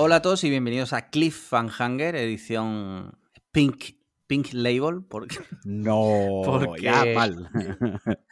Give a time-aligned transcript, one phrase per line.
[0.00, 3.18] Hola a todos y bienvenidos a Cliffhanger, edición
[3.50, 3.96] Pink,
[4.28, 5.02] Pink Label.
[5.02, 7.50] Porque, No, Porque- ya mal.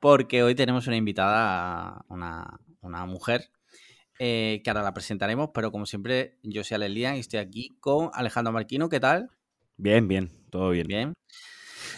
[0.00, 3.48] porque hoy tenemos una invitada, una, una mujer,
[4.18, 7.76] eh, que ahora la presentaremos, pero como siempre, yo soy Alex Lian y estoy aquí
[7.78, 8.88] con Alejandro Marquino.
[8.88, 9.30] ¿Qué tal?
[9.76, 10.88] Bien, bien, todo bien.
[10.88, 11.12] Bien.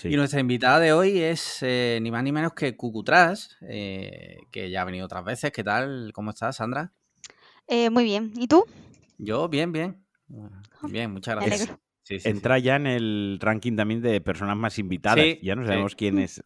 [0.02, 0.08] Sí.
[0.08, 4.68] Y nuestra invitada de hoy es eh, ni más ni menos que Cucutras, eh, que
[4.70, 5.52] ya ha venido otras veces.
[5.52, 6.10] ¿Qué tal?
[6.12, 6.92] ¿Cómo estás, Sandra?
[7.66, 8.32] Eh, muy bien.
[8.36, 8.66] ¿Y tú?
[9.22, 10.04] Yo, bien, bien.
[10.82, 11.60] Bien, muchas gracias.
[11.62, 11.80] alegro.
[12.02, 12.28] Sí, sí, sí.
[12.28, 15.24] Entra ya en el ranking también de personas más invitadas.
[15.24, 15.68] Sí, ya no sí.
[15.68, 16.42] sabemos quién es.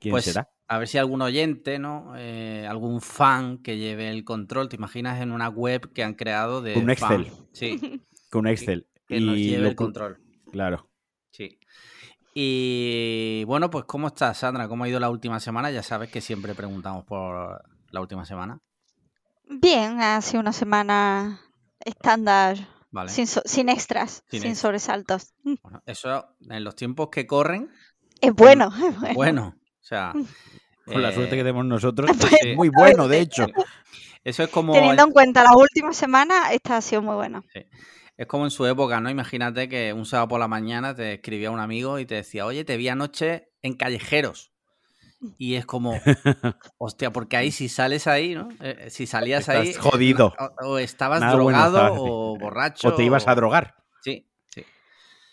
[0.00, 0.50] ¿Quién Pues será?
[0.68, 2.12] a ver si algún oyente, ¿no?
[2.16, 4.68] Eh, algún fan que lleve el control.
[4.68, 7.20] ¿Te imaginas en una web que han creado de Un fan?
[7.22, 7.32] Excel.
[7.52, 8.86] Sí, Con Excel.
[9.06, 10.18] que nos y lleve lo el control.
[10.50, 10.90] Claro.
[11.30, 11.58] Sí.
[12.34, 14.68] Y bueno, pues ¿cómo estás, Sandra?
[14.68, 15.70] ¿Cómo ha ido la última semana?
[15.70, 18.60] Ya sabes que siempre preguntamos por la última semana.
[19.48, 21.40] Bien, ha sido una semana
[21.84, 22.56] estándar,
[22.90, 23.10] Vale.
[23.10, 25.34] sin, so- sin extras, Sin sobresaltos.
[25.44, 27.70] Mm, Bueno, eso en los tiempos que corren,
[28.20, 29.14] Es bueno, es bueno.
[29.14, 29.54] bueno.
[29.58, 30.12] O sea.
[30.84, 32.10] Con la eh, suerte que tenemos nosotros.
[32.40, 33.46] es muy bueno, de hecho.
[34.24, 34.72] Eso es como.
[34.72, 37.44] Teniendo en cuenta la última semana, esta ha sido muy buena.
[38.16, 39.10] Es como en su época, ¿no?
[39.10, 42.64] Imagínate que un sábado por la mañana te escribía un amigo y te decía, oye,
[42.64, 44.52] te vi anoche en callejeros.
[45.38, 45.92] Y es como,
[46.78, 48.48] hostia, porque ahí si sales ahí, ¿no?
[48.60, 49.68] Eh, si salías ahí.
[49.70, 50.34] Estás jodido.
[50.62, 52.88] O, o estabas Nada drogado o borracho.
[52.88, 53.74] O te ibas a drogar.
[54.02, 54.62] Sí, sí,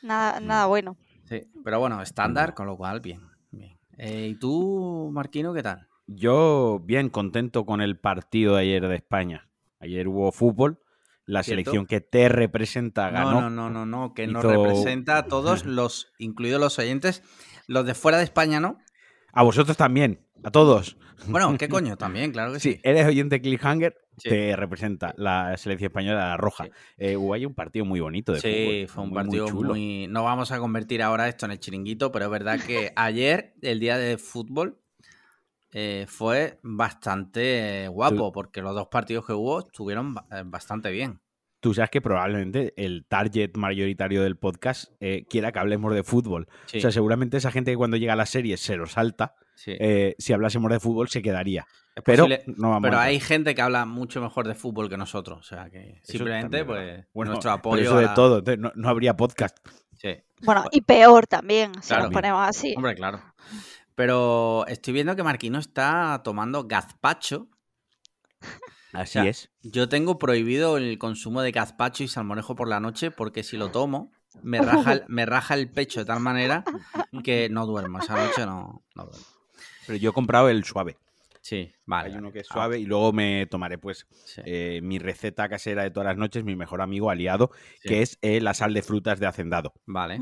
[0.01, 0.45] Nada, Mm.
[0.47, 0.97] nada bueno.
[1.25, 1.41] sí.
[1.63, 3.21] Pero bueno, estándar, con lo cual, bien.
[3.51, 3.77] bien.
[3.97, 5.87] Eh, ¿Y tú, Marquino, qué tal?
[6.07, 9.49] Yo bien contento con el partido de ayer de España.
[9.79, 10.79] Ayer hubo fútbol.
[11.25, 11.61] La ¿Cierto?
[11.61, 13.31] selección que te representa ganó.
[13.39, 17.23] No, no, no, no, no, que nos Hizo- representa a todos los, incluidos los oyentes,
[17.67, 18.77] los de fuera de España, ¿no?
[19.33, 20.25] A vosotros también.
[20.43, 20.97] A todos.
[21.27, 21.97] Bueno, ¿qué coño?
[21.97, 22.73] También, claro que sí.
[22.73, 24.29] Sí, eres oyente Cliffhanger, Sí.
[24.29, 26.65] te representa la selección española, la roja.
[26.65, 26.71] Sí.
[26.97, 28.87] Eh, hubo ahí un partido muy bonito de Sí, fútbol.
[28.87, 29.69] fue un muy, muy partido chulo.
[29.69, 33.55] muy, No vamos a convertir ahora esto en el chiringuito, pero es verdad que ayer,
[33.63, 34.77] el día de fútbol,
[35.71, 41.19] eh, fue bastante guapo, porque los dos partidos que hubo estuvieron eh, bastante bien.
[41.63, 46.49] Tú sabes que probablemente el target mayoritario del podcast eh, quiera que hablemos de fútbol.
[46.65, 49.33] Sí, O sea, seguramente esa gente que cuando llega a la serie se lo salta.
[49.55, 49.71] sí.
[49.79, 51.65] eh, si hablásemos de fútbol se quedaría.
[51.95, 54.89] Es Pero posible- no vamos pero a hay gente que habla mucho mejor de fútbol
[54.89, 55.39] que nosotros.
[55.39, 56.65] O sea que Eso simplemente, también,
[56.97, 57.05] pues.
[57.13, 57.81] Bueno, nuestro pero apoyo.
[57.83, 58.41] eso a de la- todo.
[58.57, 59.57] no, no habría podcast.
[59.95, 60.17] Sí.
[60.41, 62.03] Bueno, y peor también, si Claro.
[62.03, 62.73] nos ponemos así.
[62.75, 63.21] Hombre, claro.
[63.95, 67.47] Pero estoy viendo que Marquino está tomando gazpacho.
[68.93, 69.49] Así sea, es.
[69.61, 73.71] Yo tengo prohibido el consumo de gazpacho y salmorejo por la noche porque si lo
[73.71, 74.11] tomo
[74.41, 76.65] me raja el, me raja el pecho de tal manera
[77.23, 77.99] que no duermo.
[77.99, 79.25] Esa noche no, no duermo.
[79.85, 80.97] Pero yo he comprado el suave.
[81.41, 82.09] Sí, vale.
[82.11, 85.49] Hay uno que es Ah, suave y luego me tomaré pues sí, eh, mi receta
[85.49, 87.51] casera de todas las noches, mi mejor amigo aliado,
[87.81, 89.73] sí, que es eh, la sal de frutas de hacendado.
[89.85, 90.21] Vale.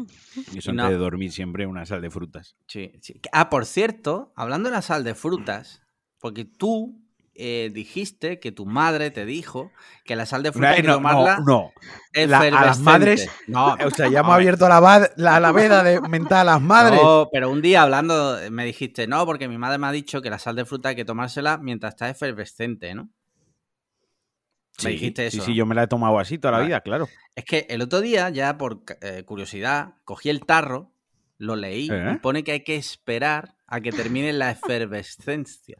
[0.51, 2.55] Y eso no- antes de dormir siempre una sal de frutas.
[2.67, 3.21] Sí, sí.
[3.31, 5.83] Ah, por cierto, hablando de la sal de frutas,
[6.19, 7.00] porque tú
[7.43, 9.71] eh, dijiste que tu madre te dijo
[10.05, 12.25] que la sal de fruta hay que no, tomarla no, no.
[12.27, 15.99] La- a las madres- No, O sea, ya hemos abierto la, la, la veda de
[16.01, 17.01] mental a las madres.
[17.01, 20.29] No, pero un día hablando me dijiste, no, porque mi madre me ha dicho que
[20.29, 23.09] la sal de fruta hay que tomársela mientras está efervescente, ¿no?
[24.77, 25.57] sí, me dijiste sí, eso, sí, ¿no?
[25.57, 27.07] yo me la he tomado así toda la vida, claro.
[27.35, 30.91] Es que el otro día, ya por eh, curiosidad, cogí el tarro,
[31.37, 32.11] lo leí ¿Eh?
[32.13, 35.77] y pone que hay que esperar a que termine la efervescencia.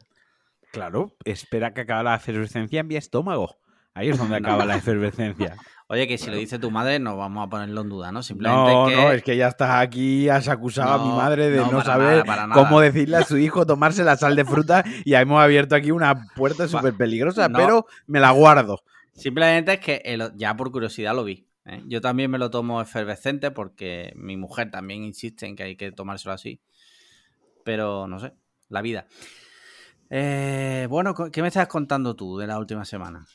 [0.72, 3.56] Claro, espera que acabe la efervescencia en mi estómago.
[3.94, 5.56] Ahí es donde acaba la efervescencia.
[5.88, 8.22] Oye, que si lo dice tu madre, no vamos a ponerlo en duda, ¿no?
[8.22, 8.96] Simplemente No, que...
[8.96, 12.24] no, es que ya estás aquí, has acusado a mi madre de no, saber nada,
[12.24, 12.62] para nada.
[12.64, 15.90] cómo decirle a su hijo tomarse la sal de fruta y ya hemos abierto aquí
[15.90, 17.58] una puerta súper peligrosa, no.
[17.58, 18.80] pero me la guardo.
[19.12, 21.46] Simplemente es que el- ya por curiosidad lo vi.
[21.66, 21.82] ¿eh?
[21.86, 25.92] Yo también me lo tomo efervescente porque mi mujer también insiste en que hay que
[25.92, 26.62] tomárselo así.
[27.64, 28.32] Pero no sé,
[28.70, 29.06] la vida.
[30.14, 33.26] Eh, bueno, ¿qué me estás contando tú de la última semana?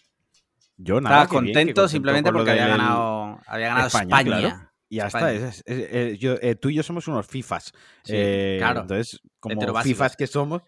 [0.77, 1.23] Yo nada.
[1.23, 4.17] Estabas qué bien, contento simplemente porque había ganado, había ganado España.
[4.19, 4.69] España, claro.
[4.89, 5.31] Y ya España.
[5.31, 5.47] está.
[5.47, 7.73] es- es- es- eh, yo- eh, tú y yo somos unos FIFAs.
[8.03, 8.81] Sí, Eh, claro.
[8.81, 9.81] Entonces, como.
[9.81, 10.61] FIFAs que somos,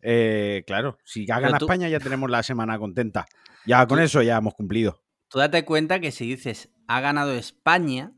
[0.00, 3.26] eh, claro, si gana tú- España ya tenemos la semana contenta.
[3.66, 5.02] Ya con Tú- eso ya hemos cumplido.
[5.28, 8.12] Tú date cuenta que si dices ha ganado España,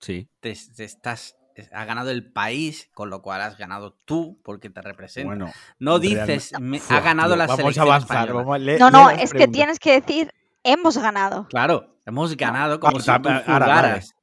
[0.00, 0.28] Sí.
[0.40, 1.36] te, te estás
[1.72, 5.28] ha ganado el país, con lo cual has ganado tú porque te representa.
[5.28, 8.16] Bueno, no dices me- ha ganado la Vamos a selección avanzar.
[8.28, 8.44] española.
[8.44, 10.32] vamos a No, no, es que tienes que decir
[10.62, 11.46] hemos ganado.
[11.48, 14.15] Claro, hemos ganado como Ah, si tú jugaras.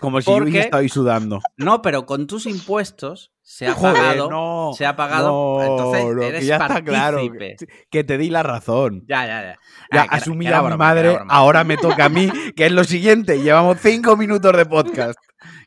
[0.00, 1.40] Como si yo hubiera estado ahí sudando.
[1.56, 4.30] No, pero con tus impuestos se ha Joder, pagado.
[4.30, 5.28] no, se ha pagado.
[5.28, 7.18] no, entonces no, que eres ya está claro.
[7.38, 7.56] Que,
[7.90, 9.04] que te di la razón.
[9.08, 9.58] Ya, ya, ya.
[9.92, 12.82] Ya asumí que a mi broma, madre, ahora me toca a mí, que es lo
[12.84, 13.40] siguiente.
[13.42, 15.18] Llevamos cinco minutos de podcast.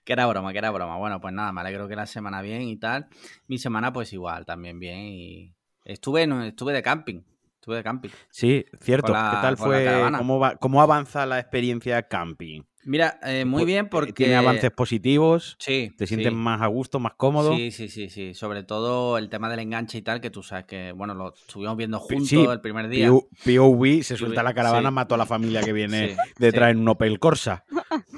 [0.04, 0.98] Que era broma, que era broma.
[0.98, 3.08] Bueno, pues nada, me alegro que la semana bien y tal.
[3.48, 5.00] Mi semana, pues igual, también bien.
[5.00, 5.54] Y
[5.84, 7.22] estuve, en- estuve de camping.
[7.56, 8.10] Estuve de camping.
[8.30, 9.12] Sí, cierto.
[9.12, 10.12] La- ¿Qué tal fue?
[10.18, 12.62] ¿Cómo, va- ¿Cómo avanza la experiencia camping?
[12.86, 14.14] Mira, eh, muy Pues, bien eh, porque.
[14.14, 15.56] Tiene avances positivos.
[15.60, 15.92] Sí.
[15.98, 16.36] ¿Te sientes sí.
[16.36, 17.56] más a gusto, más cómodo?
[17.56, 18.34] Sí, sí, sí, sí.
[18.34, 21.76] Sobre todo el tema del enganche y tal, que tú sabes que, bueno, lo estuvimos
[21.78, 23.10] viendo juntos sí, el primer día.
[23.10, 27.20] POV se suelta la caravana, mató a la familia que viene detrás en un Opel
[27.20, 27.66] Corsa.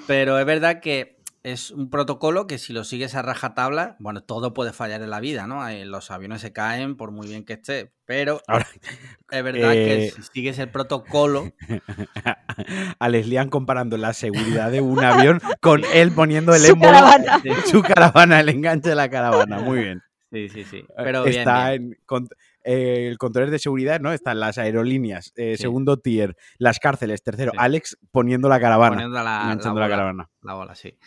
[0.06, 4.54] Pero es verdad que es un protocolo que si lo sigues a rajatabla, bueno, todo
[4.54, 5.68] puede fallar en la vida, ¿no?
[5.68, 8.68] Eh, Los aviones se caen por muy bien que esté, pero Ahora,
[9.32, 11.52] es verdad que eh, si sigues el protocolo,
[13.00, 17.42] a Leslian comparando la seguridad de un avión con él poniendo el émbolo caravana.
[17.44, 19.60] en su caravana, el enganche de la caravana.
[19.60, 20.02] Muy bien.
[20.32, 20.86] sí, sí, sí.
[20.98, 21.84] Pero bien, Está bien.
[21.84, 22.28] en con-
[22.68, 24.12] eh, el control de seguridad, ¿no?
[24.14, 25.64] Están las aerolíneas, eh, Sí.
[25.64, 27.58] segundo tier, las cárceles, tercero, Sí.
[27.60, 30.30] Alex poniendo la caravana, poniendo la, la bola, caravana.
[30.42, 30.98] la bola, sí.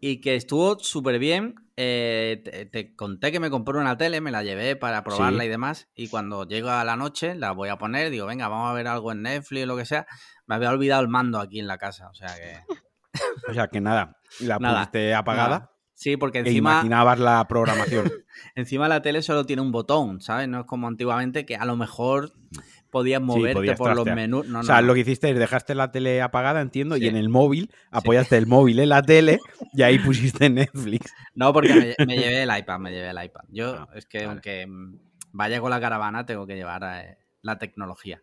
[0.00, 1.54] Y que estuvo súper bien.
[1.78, 5.46] eh, te, te conté que me compré una tele, me la llevé para probarla Sí.
[5.46, 5.88] y demás.
[5.94, 8.88] Y cuando llego a la noche, la voy a poner, digo, venga, vamos a ver
[8.88, 10.06] algo en Netflix o lo que sea.
[10.46, 12.08] Me había olvidado el mando aquí en la casa.
[12.08, 12.60] O sea que.
[13.48, 15.70] O sea que nada, la Nada, pusiste apagada nada.
[15.98, 16.72] Sí, porque e encima.
[16.72, 18.12] imaginabas la programación.
[18.54, 20.46] Encima la tele solo tiene un botón, ¿sabes?
[20.46, 22.32] No es como antiguamente que a lo mejor
[22.90, 24.46] podías moverte podías por los menús.
[24.46, 24.88] No, o sea, no.
[24.88, 27.04] lo que hiciste es dejaste la tele apagada, entiendo, Sí.
[27.04, 29.38] y en el móvil apoyaste el móvil en la tele
[29.72, 31.14] y ahí pusiste Netflix.
[31.34, 33.44] No, porque me, lle- me llevé el iPad, me llevé el iPad.
[33.48, 34.30] Yo Ah, es que vale.
[34.32, 34.98] aunque mm,
[35.32, 38.20] vaya con la caravana, tengo que llevar eh, la tecnología.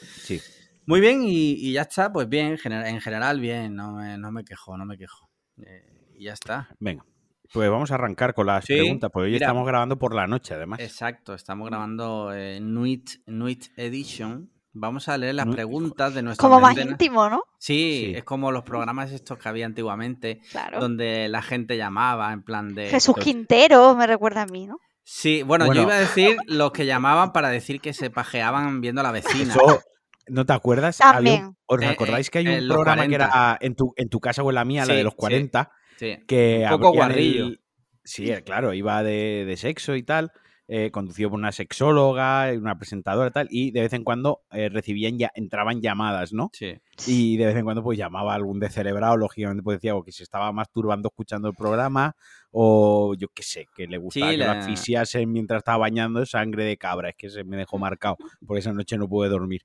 [0.00, 0.40] Sí.
[0.86, 4.44] Muy bien, y, y ya está, pues bien, en general bien, no me, no me
[4.44, 5.28] quejo, no me quejo.
[5.64, 6.68] Eh, y ya está.
[6.78, 7.04] Venga,
[7.52, 9.46] pues vamos a arrancar con las Sí, preguntas, porque hoy mira.
[9.46, 10.78] estamos grabando por la noche, además.
[10.80, 14.50] Exacto, estamos grabando eh, Nuit, Nuit Edition.
[14.72, 17.42] Vamos a leer las Nuit- preguntas de nuestros Como más íntimo, ¿no?
[17.58, 18.12] Sí, Sí.
[18.16, 20.78] es como los programas estos que había antiguamente, Claro.
[20.78, 22.88] donde la gente llamaba en plan de...
[22.88, 24.76] Jesús Quintero me recuerda a mí, ¿no?
[25.02, 25.80] Sí, bueno, Bueno.
[25.80, 29.10] yo iba a decir los que llamaban para decir que se pajeaban viendo a la
[29.12, 29.54] vecina.
[29.54, 29.80] Eso,
[30.28, 31.00] ¿no te acuerdas?
[31.00, 31.56] Un- También.
[31.66, 33.24] ¿Os Eh, acordáis que hay eh, un programa que 40.
[33.24, 35.18] era en tu, en tu casa o en la mía, la de los sí.
[35.18, 37.48] 40, Sí, que un poco guarrillo.
[37.48, 37.60] el-
[38.02, 40.32] Sí, eh, claro, iba de, de sexo y tal,
[40.66, 44.70] eh, conducido por una sexóloga, una presentadora y tal, y de vez en cuando eh,
[44.70, 46.48] recibían ya, entraban llamadas, ¿no?
[46.54, 46.80] Sí.
[47.06, 50.12] Y de vez en cuando pues llamaba a algún descerebrado, lógicamente pues decía o que
[50.12, 52.16] se estaba masturbando escuchando el programa
[52.50, 56.24] o yo qué sé, que le gustaba Sí, que lo la- asfixiasen mientras estaba bañando
[56.24, 59.60] sangre de cabra, es que se me dejó marcado, por esa noche no pude dormir.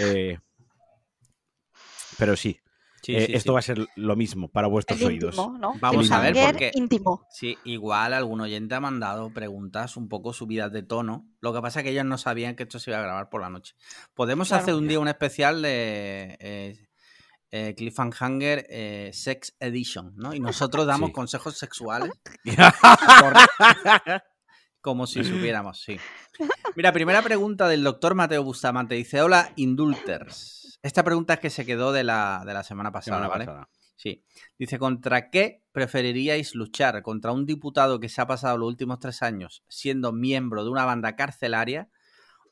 [0.00, 0.38] Eh,
[2.18, 2.58] pero sí,
[3.06, 3.54] Sí, eh, sí, esto sí.
[3.54, 5.36] va a ser lo mismo para vuestros El oídos.
[5.36, 5.74] íntimo, ¿no?
[5.80, 7.24] Vamos El a ver, porque- íntimo.
[7.30, 11.24] Sí, igual algún oyente ha mandado preguntas un poco subidas de tono.
[11.40, 13.40] Lo que pasa es que ellos no sabían que esto se iba a grabar por
[13.42, 13.74] la noche.
[14.14, 14.62] Podemos Claro.
[14.64, 16.88] hacer un día un especial de eh,
[17.52, 20.34] eh, Cliffhanger eh, Sex Edition, ¿no?
[20.34, 21.12] Y nosotros damos Sí.
[21.12, 22.10] consejos sexuales
[23.20, 23.34] por-
[24.80, 25.96] como si supiéramos, sí.
[26.76, 28.94] Mira, primera pregunta del doctor Mateo Bustamante.
[28.94, 30.55] Dice, hola, Indulters.
[30.82, 33.44] Esta pregunta es que se quedó de la, de la semana pasada, Semana ¿vale?
[33.46, 33.68] pasada.
[33.96, 34.22] Sí.
[34.58, 37.02] Dice, ¿contra qué preferiríais luchar?
[37.02, 40.84] ¿Contra un diputado que se ha pasado los últimos tres años siendo miembro de una
[40.84, 41.88] banda carcelaria?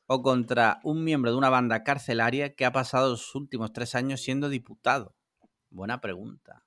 [0.06, 4.20] ¿O contra un miembro de una banda carcelaria que ha pasado los últimos tres años
[4.22, 5.14] siendo diputado?
[5.70, 6.64] Buena pregunta.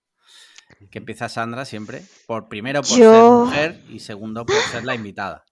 [0.92, 2.04] Que empieza Sandra siempre.
[2.26, 5.46] Por primero por Yo- ser mujer y segundo por ser la invitada.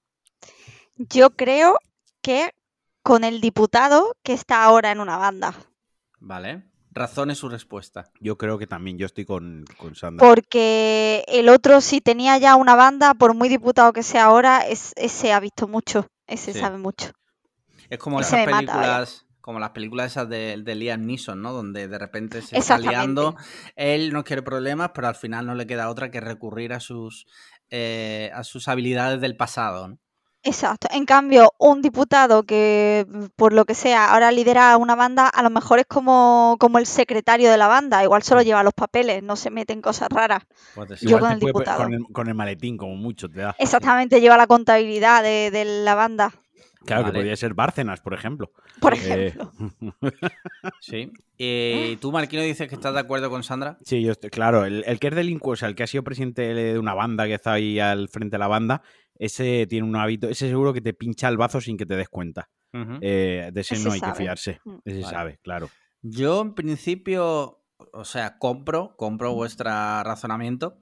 [0.97, 1.77] Yo creo
[2.21, 2.51] que
[3.01, 5.53] con el diputado que está ahora en una banda.
[6.25, 6.63] ¿Vale?
[6.91, 8.09] Razone su respuesta.
[8.19, 10.27] Yo creo que también, yo estoy con, con Sandra.
[10.27, 14.93] Porque el otro, si tenía ya una banda, por muy diputado que sea ahora, es,
[14.95, 16.07] ese ha visto mucho.
[16.25, 16.59] Ese Sí.
[16.59, 17.11] sabe mucho.
[17.89, 21.53] Es como Ese esas mata, películas, como las películas esas de, de Liam Neeson, ¿no?
[21.53, 23.35] Donde de repente se está liando,
[23.75, 27.27] él no quiere problemas, pero al final no le queda otra que recurrir a sus
[27.69, 29.99] eh, a sus habilidades del pasado, ¿no?
[30.45, 30.87] Exacto.
[30.91, 35.41] En cambio, un diputado que, mm, por lo que sea, ahora lidera una banda, a
[35.43, 38.03] lo mejor es como, como el secretario de la banda.
[38.03, 40.43] Igual solo lleva los papeles, no se mete en cosas raras.
[40.75, 41.83] Pues Yo con el puede- diputado.
[41.83, 43.55] con, el, con el maletín, como mucho, te da.
[43.57, 46.31] Exactamente, lleva la contabilidad de, de la banda,
[46.85, 47.13] Claro, Vale.
[47.13, 48.51] que podría ser Bárcenas, por ejemplo.
[48.79, 48.97] por Eh,
[49.29, 49.51] ejemplo.
[50.81, 51.11] Sí.
[51.37, 53.77] Y tú, Marquino, dices que estás de acuerdo con Sandra.
[53.83, 56.03] Sí, yo estoy, claro, el, el que es delincuente, o sea, el que ha sido
[56.03, 58.83] presidente de una banda, que está ahí al frente de la banda,
[59.17, 62.09] ese tiene un hábito, ese seguro que te pincha el bazo sin que te des
[62.09, 62.49] cuenta.
[63.01, 64.59] Eh, de ese, Ese no hay que fiarse.
[64.65, 64.75] Mm.
[64.83, 65.15] Ese Vale.
[65.15, 65.69] sabe, claro.
[66.01, 70.81] Yo, en principio, o sea, compro, compro vuestro razonamiento,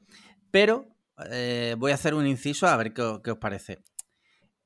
[0.49, 0.87] pero
[1.31, 3.83] eh, voy a hacer un inciso a ver qué, os parece.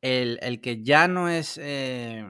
[0.01, 1.59] El, que ya no es.
[1.61, 2.25] Eh,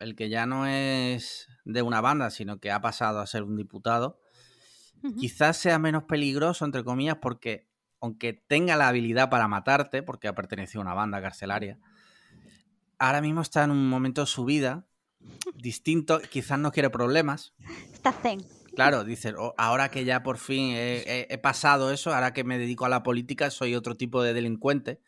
[0.00, 3.56] el que ya no es de una banda, sino que ha pasado a ser un
[3.56, 4.20] diputado,
[5.18, 7.71] quizás sea menos peligroso, entre comillas, porque
[8.02, 11.78] aunque tenga la habilidad para matarte, porque ha pertenecido a una banda carcelaria,
[12.98, 14.84] ahora mismo está en un momento de su vida
[15.54, 17.54] distinto, quizás no quiere problemas.
[17.92, 18.44] Está zen.
[18.74, 22.86] Claro, dice, oh, ahora que ya por fin he, pasado eso, ahora que me dedico
[22.86, 25.00] a la política, soy otro tipo de delincuente.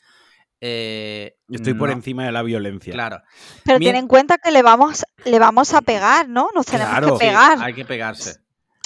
[0.60, 2.92] Eh, Estoy por encima de la violencia.
[2.92, 3.22] Claro.
[3.64, 6.50] Pero ten en cuenta que le vamos, le vamos a pegar, ¿no?
[6.54, 7.58] Nos tenemos que pegar.
[7.60, 8.38] hay que pegarse.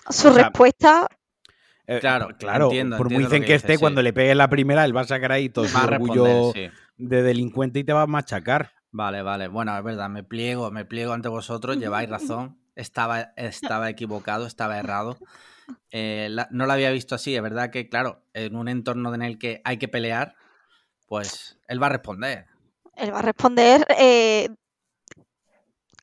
[0.08, 1.08] Su respuesta.
[1.90, 2.68] Eh, claro, claro.
[2.98, 5.48] por muy dicen que, esté, cuando le pegue la primera, él va a sacar ahí
[5.48, 8.72] todo su orgullo de delincuente y te va a machacar.
[8.90, 9.48] Vale, vale.
[9.48, 12.58] Bueno, es verdad, me pliego, me pliego ante vosotros, lleváis razón.
[12.76, 15.16] Estaba, estaba equivocado, estaba errado.
[15.90, 19.38] Eh, no lo había visto así, es verdad que, claro, en un entorno en el
[19.38, 20.34] que hay que pelear,
[21.06, 22.46] pues él va a responder.
[22.96, 24.50] Él va a responder eh,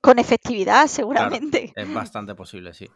[0.01, 1.73] con efectividad, seguramente.
[1.75, 2.89] es bastante posible, sí.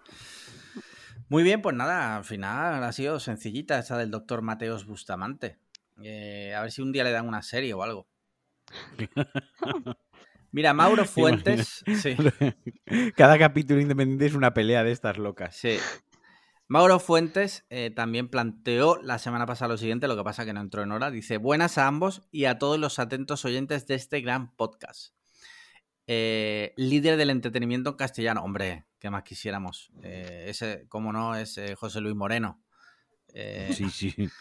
[1.29, 5.59] Muy bien, pues nada, al final ha sido sencillita esa del doctor Mateos Bustamante.
[6.01, 8.07] Eh, a ver si un día le dan una serie o algo.
[10.51, 11.83] Mira, Mauro Fuentes.
[13.15, 15.55] Cada capítulo independiente es una pelea de estas locas.
[15.55, 15.77] Sí.
[16.67, 20.61] Mauro Fuentes eh, también planteó la semana pasada lo siguiente, lo que pasa que no
[20.61, 21.11] entró en hora.
[21.11, 25.13] Dice: Buenas a ambos y a todos los atentos oyentes de este gran podcast.
[26.07, 28.43] Eh, líder del entretenimiento en castellano.
[28.43, 29.91] Hombre, ¿qué más quisiéramos?
[30.03, 32.61] Eh, ese, como no, es José Luis Moreno.
[33.33, 34.15] sí, sí.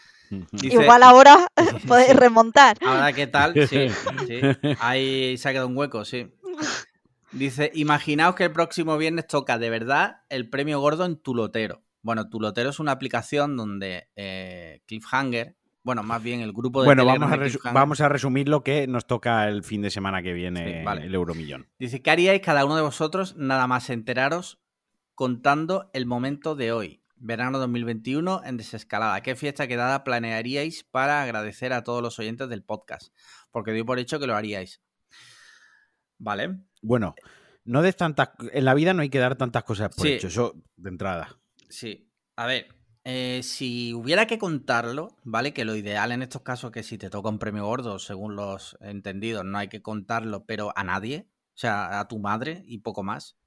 [0.61, 1.47] Igual ahora
[1.87, 2.77] podéis remontar.
[2.85, 3.53] Ahora, ¿qué tal?
[3.67, 3.87] Sí,
[4.27, 4.41] sí.
[4.79, 6.31] Ahí se ha quedado un hueco, sí.
[7.31, 11.83] Dice, imaginaos que el próximo viernes toca de verdad el premio gordo en Tulotero.
[12.01, 17.05] Bueno, Tulotero es una aplicación donde eh, Cliffhanger, bueno, más bien el grupo de Bueno,
[17.05, 20.83] vamos a, vamos a, resumir lo que nos toca el fin de semana que viene,
[20.83, 21.67] el Euromillón.
[21.79, 24.59] Dice, ¿qué haríais cada uno de vosotros nada más enteraros
[25.15, 27.03] contando el momento de hoy?
[27.15, 29.21] Verano 2021 en desescalada.
[29.21, 33.13] ¿Qué fiesta quedada planearíais para agradecer a todos los oyentes del podcast?
[33.51, 34.81] Porque doy por hecho que lo haríais.
[36.17, 36.59] ¿Vale?
[36.81, 37.15] Bueno,
[37.65, 38.29] no des tantas.
[38.51, 41.39] En la vida no hay que dar tantas cosas por hecho, eso de entrada.
[41.69, 42.09] Sí.
[42.35, 42.67] A ver,
[43.03, 45.53] eh, si hubiera que contarlo, ¿vale?
[45.53, 48.35] Que lo ideal en estos casos es que si te toca un premio gordo, según
[48.35, 52.79] los entendidos, no hay que contarlo, pero a nadie, o sea, a tu madre y
[52.79, 53.37] poco más.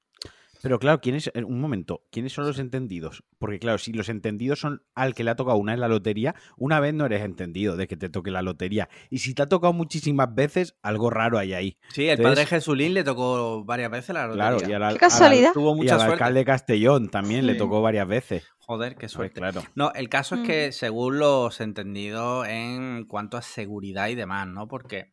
[0.63, 3.25] Pero claro, ¿quiénes, un momento, ¿quiénes son los entendidos?
[3.37, 6.35] Porque claro, si los entendidos son al que le ha tocado una en la lotería,
[6.55, 8.87] una vez no eres entendido de que te toque la lotería.
[9.09, 11.77] Y si te ha tocado muchísimas veces, algo raro hay ahí.
[11.89, 14.57] Sí, el padre Jesulín le tocó varias veces la lotería.
[14.57, 15.51] Claro, y al, ¿Qué casualidad?
[15.51, 18.45] tuvo mucha y al alcalde Castellón también le tocó varias veces.
[18.59, 19.41] Joder, qué suerte.
[19.41, 19.63] claro.
[19.75, 24.69] No, el caso es que según los entendidos en cuanto a seguridad y demás, ¿no?
[24.69, 25.11] Porque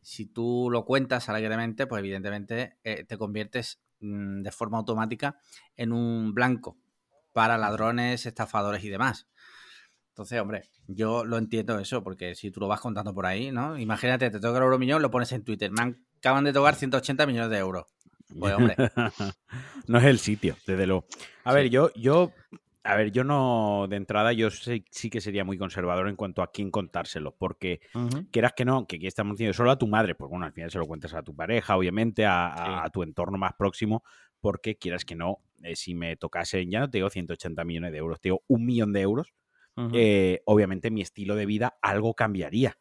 [0.00, 5.38] si tú lo cuentas alegremente, pues evidentemente eh, te conviertes Mm, de forma automática
[5.76, 6.76] en un blanco
[7.32, 9.28] para ladrones, estafadores y demás.
[10.08, 13.78] Entonces, hombre, yo lo entiendo eso, porque si tú lo vas contando por ahí, ¿no?
[13.78, 15.70] Imagínate, te toca el euro millón, lo pones en Twitter.
[15.70, 17.86] Me acaban de tocar 180 millones de euros.
[18.38, 18.76] Pues, hombre.
[19.86, 21.06] no es el sitio, desde luego.
[21.44, 22.32] A ver, yo, yo
[22.84, 26.50] a ver, yo no, de entrada, yo sí, que sería muy conservador en cuanto a
[26.50, 27.80] quién contárselo, porque
[28.30, 30.70] quieras que no, que aquí estamos diciendo solo a tu madre, pues bueno, al final
[30.70, 34.02] se lo cuentas a tu pareja, obviamente, a, tu entorno más próximo,
[34.40, 37.98] porque quieras que no, eh, si me tocase, ya no te digo 180 millones de
[37.98, 39.32] euros, te digo un millón de euros,
[39.94, 42.78] eh, obviamente mi estilo de vida algo cambiaría,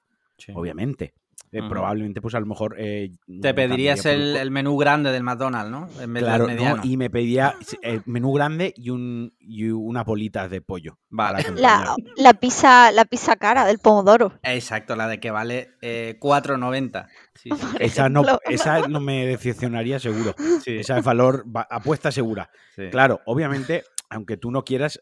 [0.53, 1.13] obviamente.
[1.53, 2.75] Eh, probablemente, pues a lo mejor.
[2.77, 5.89] Eh, Te pedirías el, menú grande del McDonald's, ¿no?
[6.01, 6.81] En vez claro, mediano.
[6.85, 10.97] y me pedía el menú grande y, un, y unas bolitas de pollo.
[11.09, 11.43] Vale.
[11.55, 14.39] La, la, pizza, la pizza cara del pomodoro.
[14.43, 17.07] Exacto, la de que vale eh, 4,90.
[17.79, 20.33] esa, no, esa no me decepcionaría seguro.
[20.65, 22.49] Esa es valor, apuesta segura.
[22.91, 25.01] Claro, obviamente, aunque tú no quieras,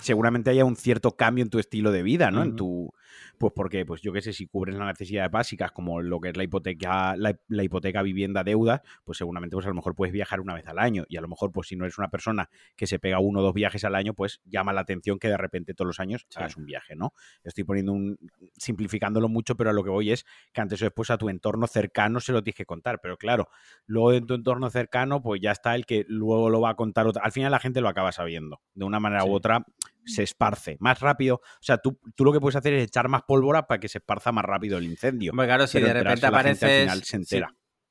[0.00, 2.42] seguramente haya un cierto cambio en tu estilo de vida, ¿no?
[2.42, 2.92] En tu
[3.38, 6.36] pues porque, pues yo qué sé, si cubres las necesidades básicas como lo que es
[6.36, 10.54] la hipoteca, la, hipoteca vivienda deuda, pues seguramente pues a lo mejor puedes viajar una
[10.54, 11.04] vez al año.
[11.08, 13.42] Y a lo mejor, pues si no eres una persona que se pega uno o
[13.42, 16.56] dos viajes al año, pues llama la atención que de repente todos los años hagas
[16.56, 17.12] un viaje, ¿no?
[17.44, 18.18] Estoy poniendo un.
[18.56, 21.66] simplificándolo mucho, pero a lo que voy es que antes o después a tu entorno
[21.66, 23.00] cercano se lo tienes que contar.
[23.00, 23.48] Pero claro,
[23.86, 27.06] luego en tu entorno cercano, pues ya está el que luego lo va a contar
[27.06, 27.22] otra.
[27.24, 28.60] Al final la gente lo acaba sabiendo.
[28.74, 29.64] De una manera u otra,
[30.06, 31.36] se esparce más rápido.
[31.36, 33.98] O sea, tú, tú, lo que puedes hacer es echar más pólvora para que se
[33.98, 35.32] esparza más rápido el incendio.
[35.34, 36.88] Pues claro, si de repente aparece.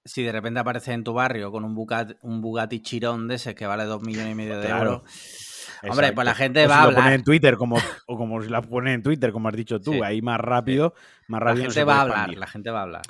[0.08, 3.56] Si, de repente aparece en tu barrio con un Bugatti, un Bugatti Chirón de ese
[3.56, 5.02] que vale dos millones y medio de euros.
[5.82, 7.14] Hombre, pues la gente va a hablar.
[7.14, 10.22] en Twitter, como, o como si la pone en Twitter, como has dicho tú, ahí
[10.22, 10.94] más rápido,
[11.28, 11.66] más rápido.
[11.66, 13.02] La gente va a hablar, la gente va a hablar.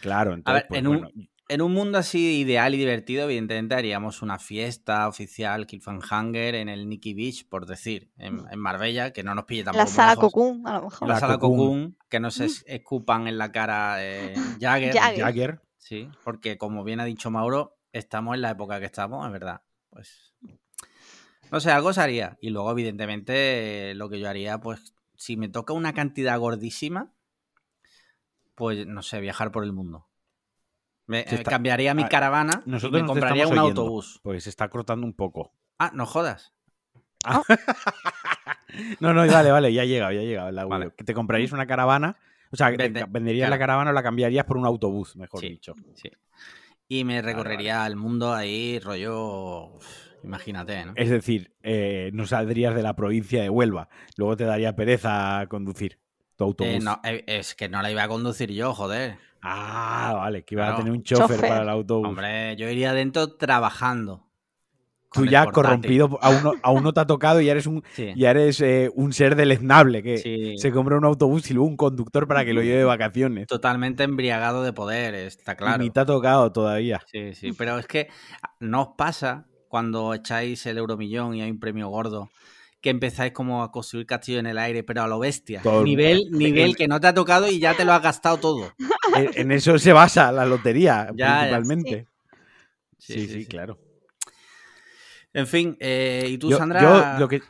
[0.00, 4.38] Claro, entonces, pues, en, un, en un mundo así ideal y divertido, evidentemente haríamos una
[4.38, 8.56] fiesta oficial Cliffhanger en el Nicky Beach, por decir, en, mm.
[8.56, 9.84] Marbella, que no nos pille tampoco.
[9.84, 11.08] La sala Cocoon, a lo mejor.
[11.08, 14.94] La, sala Cocoon, que no se escupan en la cara eh, Jagger.
[14.96, 15.60] Jagger.
[15.76, 19.62] Sí, porque como bien ha dicho Mauro, estamos en la época que estamos, es verdad.
[19.90, 20.34] Pues.
[21.50, 22.38] No sé, algo se haría.
[22.40, 27.12] Y luego, evidentemente, lo que yo haría, pues, si me toca una cantidad gordísima,
[28.54, 30.08] pues, no sé, viajar por el mundo.
[31.06, 34.20] Me, eh, cambiaría mi ah, caravana Nosotros y me compraría un autobús.
[34.22, 35.52] Pues se está cortando un poco.
[35.78, 36.54] Ah, no jodas.
[37.24, 37.42] Ah.
[39.00, 40.68] no, no, vale, vale, ya ha llegado, ya ha llegado.
[40.68, 40.90] Vale.
[40.90, 42.16] Te comprarías una caravana.
[42.50, 45.74] O sea, venderías la caravana o la cambiarías por un autobús, mejor dicho.
[45.94, 46.10] Sí.
[46.86, 49.78] Y me recorrería el mundo ahí, rollo.
[50.22, 50.92] Imagínate, ¿no?
[50.96, 53.88] Es decir, eh, no saldrías de la provincia de Huelva.
[54.16, 55.98] Luego te daría pereza conducir
[56.36, 56.74] tu autobús.
[56.74, 59.18] Eh, no, es que no la iba a conducir yo, joder.
[59.46, 62.08] Ah, vale, que iba a tener un chofer, para el autobús.
[62.08, 64.24] Hombre, yo iría dentro trabajando.
[65.12, 67.84] Tú ya corrompido, a uno, a uno te ha tocado y ya eres un,
[68.16, 72.26] ya eres, eh, un ser deleznable que se compra un autobús y luego un conductor
[72.26, 73.46] para que lo lleve de vacaciones.
[73.46, 75.80] Totalmente embriagado de poder, está claro.
[75.82, 77.00] ni te ha tocado todavía.
[77.12, 78.08] Sí, sí, pero es que
[78.58, 82.28] no os pasa cuando echáis el euromillón y hay un premio gordo
[82.84, 85.62] que empezáis como a construir castillo en el aire, pero a lo bestia.
[85.82, 88.74] nivel, nivel que no te ha tocado y ya te lo has gastado todo.
[89.36, 92.06] En, eso se basa la lotería, principalmente.
[92.98, 93.26] sí.
[93.26, 93.78] Sí, claro.
[95.32, 97.16] En fin, eh, ¿y tú, Sandra?
[97.18, 97.40] Yo que...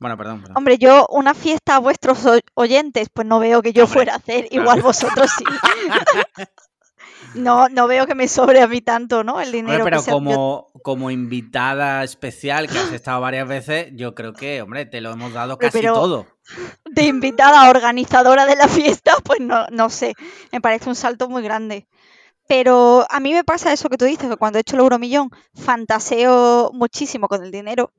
[0.00, 4.14] Bueno, perdón, Hombre, yo una fiesta a vuestros oyentes, pues no veo que yo fuera
[4.14, 5.44] a hacer, igual vosotros sí.
[7.34, 9.40] no, no veo que me sobre a mí tanto, ¿no?
[9.40, 9.84] El dinero.
[9.84, 15.00] pero como, como invitada especial, que has estado varias veces, yo creo que, hombre, te
[15.00, 16.26] lo hemos dado casi todo.
[16.90, 20.14] De invitada organizadora de la fiesta, pues no, no sé.
[20.50, 21.86] Me parece un salto muy grande.
[22.48, 25.30] Pero a mí me pasa eso que tú dices, que cuando he hecho el euromillón
[25.54, 27.92] fantaseo muchísimo con el dinero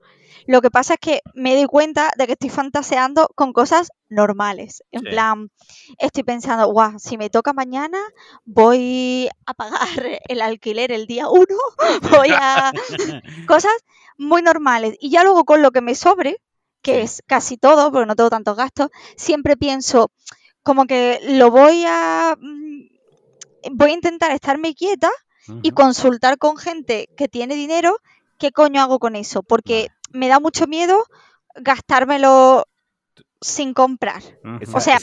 [0.47, 4.83] lo que pasa es que me doy cuenta de que estoy fantaseando con cosas normales.
[4.91, 5.49] En plan,
[5.97, 7.99] estoy pensando, guau, si me toca mañana,
[8.45, 11.57] voy a pagar el alquiler el día uno,
[12.11, 12.71] voy a...
[13.47, 13.73] cosas
[14.17, 14.95] muy normales.
[14.99, 16.37] Y ya luego con lo que me sobre,
[16.81, 20.11] que es casi todo, porque no tengo tantos gastos, siempre pienso
[20.61, 22.35] como que lo voy a...
[22.39, 22.89] Mm,
[23.71, 25.09] voy a intentar estarme quieta
[25.61, 27.97] y consultar con gente que tiene dinero
[28.37, 31.05] qué coño hago con eso, porque me da mucho miedo
[31.55, 32.65] gastármelo
[33.41, 34.21] sin comprar.
[34.73, 34.99] o sea,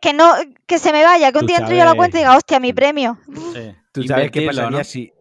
[0.00, 0.12] que...
[0.12, 0.32] no,
[0.66, 2.58] que se me vaya, que un día entre yo a la cuenta y diga, hostia,
[2.60, 3.18] mi premio.
[3.92, 5.12] Tú sabes qué pasaría si,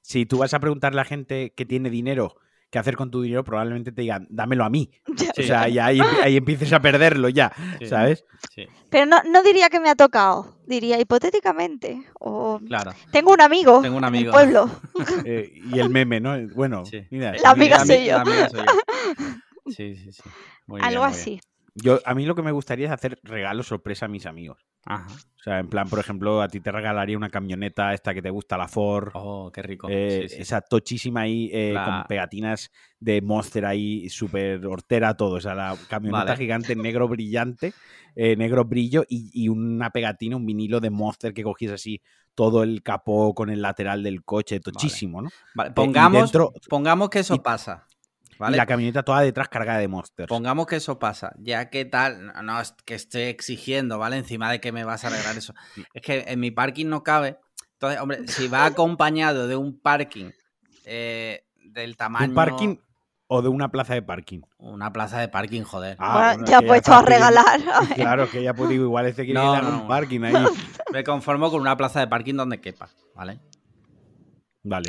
[0.00, 2.36] si tú vas a preguntarle a la gente que tiene dinero
[2.72, 4.90] qué hacer con tu dinero, probablemente te digan, dámelo a mí.
[5.38, 7.52] O sea, y ahí, ahí, empieces a perderlo ya,
[7.88, 8.24] ¿sabes?
[8.90, 12.02] Pero no, no, diría que me ha tocado, diría hipotéticamente.
[12.20, 12.60] O...
[12.66, 12.92] Claro.
[13.10, 14.30] Tengo un amigo, Tengo un amigo.
[14.30, 14.70] en el pueblo.
[15.24, 16.36] Eh, y el meme, ¿no?
[16.54, 18.22] Bueno, mira, la amiga soy yo.
[19.66, 20.22] Sí, sí, sí.
[20.80, 21.40] Algo así.
[21.74, 24.66] Yo, a mí lo que me gustaría es hacer regalos sorpresa a mis amigos.
[24.84, 25.06] Ajá.
[25.10, 28.30] O sea, en plan, por ejemplo, a ti te regalaría una camioneta esta que te
[28.30, 29.10] gusta, la Ford.
[29.14, 29.88] Oh, qué rico.
[29.90, 35.36] Eh, esa tochísima ahí eh, con pegatinas de Monster ahí, súper hortera todo.
[35.36, 37.72] O sea, la camioneta gigante negro brillante,
[38.14, 42.02] eh, negro brillo y, una pegatina, un vinilo de Monster que cogís así
[42.34, 45.30] todo el capó con el lateral del coche, tochísimo, ¿no?
[45.74, 46.32] Pongamos,
[46.68, 47.86] pongamos que eso pasa.
[48.50, 50.28] Y la camioneta toda detrás cargada de monsters.
[50.28, 51.32] Pongamos que eso pasa.
[51.38, 54.16] Ya que tal, no es que esté exigiendo, ¿vale?
[54.16, 55.54] Encima de que me vas a arreglar eso.
[55.94, 57.38] Es que en mi parking no cabe.
[57.74, 60.30] Entonces, hombre, si va acompañado de un parking
[60.84, 62.28] eh, del tamaño.
[62.28, 62.76] ¿Un parking
[63.26, 64.40] o de una plaza de parking?
[64.58, 65.96] Una plaza de parking, joder.
[65.98, 67.60] Ah, ya he puesto a regalar.
[67.94, 70.34] Claro, que ya pues digo, igual este quiere ir a un parking ahí.
[70.92, 73.40] Me conformo con una plaza de parking donde quepa, ¿vale?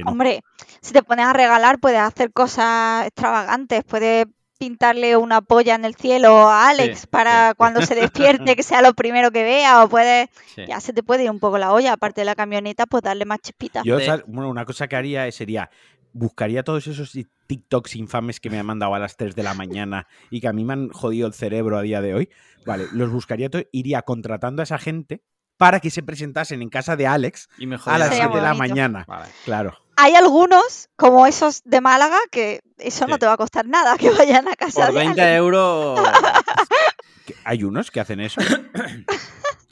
[0.06, 0.44] Hombre,
[0.82, 4.28] si te pones a regalar, puedes hacer cosas extravagantes, puedes
[4.60, 8.94] pintarle una polla en el cielo a Alex para cuando se despierte que sea lo
[8.94, 11.94] primero que vea o puedes ya se te puede ir un poco la olla.
[11.94, 15.70] Aparte de la camioneta pues darle más chispitas yo bueno una cosa que haría sería
[16.14, 17.12] buscaría todos esos
[17.48, 20.54] TikToks infames que me han mandado a las 3 de la mañana y que a
[20.54, 22.30] mí me han jodido el cerebro a día de hoy.
[22.66, 25.24] Vale los buscaría todos iría contratando a esa gente
[25.64, 27.48] para que se presentasen en casa de Alex
[27.86, 29.06] a las 7 de la mañana.
[29.46, 29.78] Claro.
[29.96, 34.10] Hay algunos, como esos de Málaga, que eso no te va a costar nada, que
[34.10, 36.02] vayan a casa Por 20 euros.
[37.46, 38.42] ¿Hay unos que hacen eso?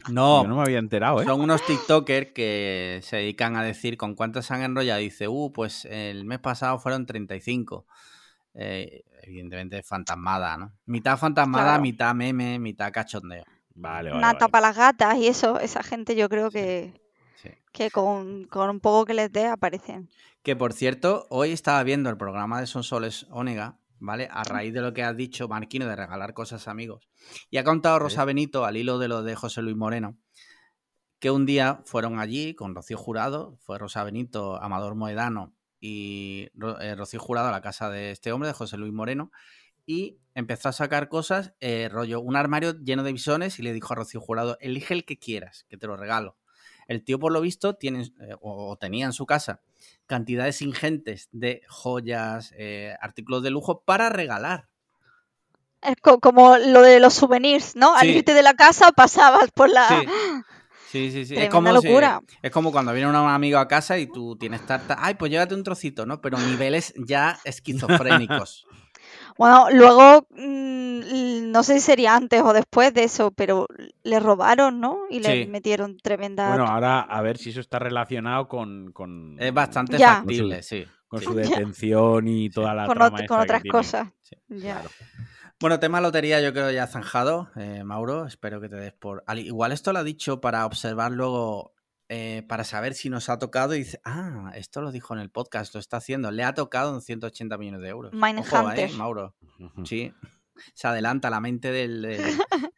[0.10, 1.26] No, Yo no me había enterado, ¿eh?
[1.26, 5.00] Son unos TikTokers que se dedican a decir con cuántos han enrollado.
[5.00, 7.86] Dice, uh, pues el mes pasado fueron 35.
[8.56, 10.74] eh, evidentemente fantasmada, ¿no?
[10.86, 13.44] Mitad fantasmada, mitad meme, mitad cachondeo.
[13.74, 14.22] Vale, vale.
[14.22, 17.02] Nata para las gatas y eso, esa gente yo creo que,
[17.72, 20.10] que con, un poco que les dé aparecen.
[20.44, 24.28] Que por cierto, hoy estaba viendo el programa de Sonsoles Onega, ¿vale?
[24.32, 27.10] A raíz de lo que has dicho, Marquino, de regalar cosas a amigos.
[27.50, 30.18] Y ha contado Rosa Benito, al hilo de lo de José Luis Moreno,
[31.20, 36.50] que un día fueron allí con Rocío Jurado, fue Rosa Benito, Amador Moedano y
[36.82, 39.32] eh, Rocío Jurado a la casa de este hombre, de José Luis Moreno,
[39.86, 43.94] y empezó a sacar cosas, eh, rollo, un armario lleno de bisones y le dijo
[43.94, 46.38] a Rocío Jurado, elige el que quieras, que te lo regalo.
[46.88, 49.62] El tío, por lo visto, tiene, eh, o, tenía en su casa
[50.06, 52.54] cantidades ingentes de joyas,
[53.00, 54.68] artículos de lujo para regalar.
[55.82, 57.96] Es como lo de los souvenirs, ¿no?
[57.96, 59.88] Al irte de la casa pasabas por la...
[60.92, 61.36] Sí, sí, sí.
[61.36, 62.22] es como, locura.
[62.42, 64.98] es como cuando viene un amigo a casa y tú tienes tarta.
[65.00, 66.22] Ay, pues llévate un trocito, ¿no?
[66.22, 68.68] Pero niveles ya esquizofrénicos.
[69.38, 73.68] Bueno, luego mm, no sé si sería antes o después de eso, pero
[74.04, 75.00] le robaron, ¿no?
[75.10, 76.50] Y le metieron tremenda.
[76.50, 79.38] Bueno, ahora a ver si eso está relacionado con.
[79.40, 80.86] Es bastante factible, sí.
[81.08, 82.86] Con su detención y toda la.
[82.86, 84.10] Con, trama con otras cosas.
[84.48, 84.82] Ya.
[85.62, 89.24] Bueno, tema lotería yo creo ya zanjado, eh, Mauro, espero que te des por...
[89.36, 91.76] Igual esto lo ha dicho para observar luego,
[92.14, 95.30] eh, para saber si nos ha tocado y dice, ah, esto lo dijo en el
[95.30, 98.12] podcast, lo está haciendo, le ha tocado en 180 millones de euros.
[98.12, 98.90] Mindhunter.
[98.90, 99.34] ¿eh, Mauro.
[99.86, 100.14] Sí
[100.74, 102.18] se adelanta la mente del...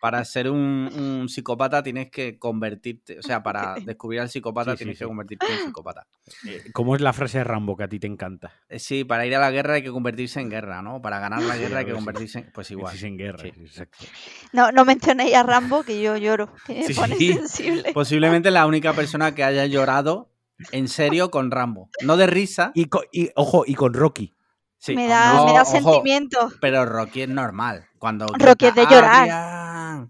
[0.04, 5.06] para ser un, psicópata tienes que convertirte, o sea, para descubrir al psicópata tienes que
[5.06, 6.06] convertirte en psicópata.
[6.46, 8.52] Eh, ¿Cómo es la frase de Rambo que a ti te encanta?
[8.68, 11.02] Eh, sí, para ir a la guerra hay que convertirse en guerra, ¿no?
[11.02, 12.52] Para ganar la guerra hay que convertirse en...
[12.52, 13.02] Pues igual.
[13.02, 14.06] en guerra, exacto.
[14.52, 17.94] No, no mencionéis a Rambo, que yo lloro, que me pone sensible.
[17.94, 20.30] Posiblemente la única persona que haya llorado
[20.72, 21.90] en serio con Rambo.
[22.02, 22.72] No de risa.
[22.76, 22.90] y
[23.36, 24.34] ojo, y con Rocky
[24.90, 26.52] me da, me da sentimiento.
[26.60, 27.86] Pero Rocky es normal.
[28.00, 30.08] Cuando Rocky es de llorar.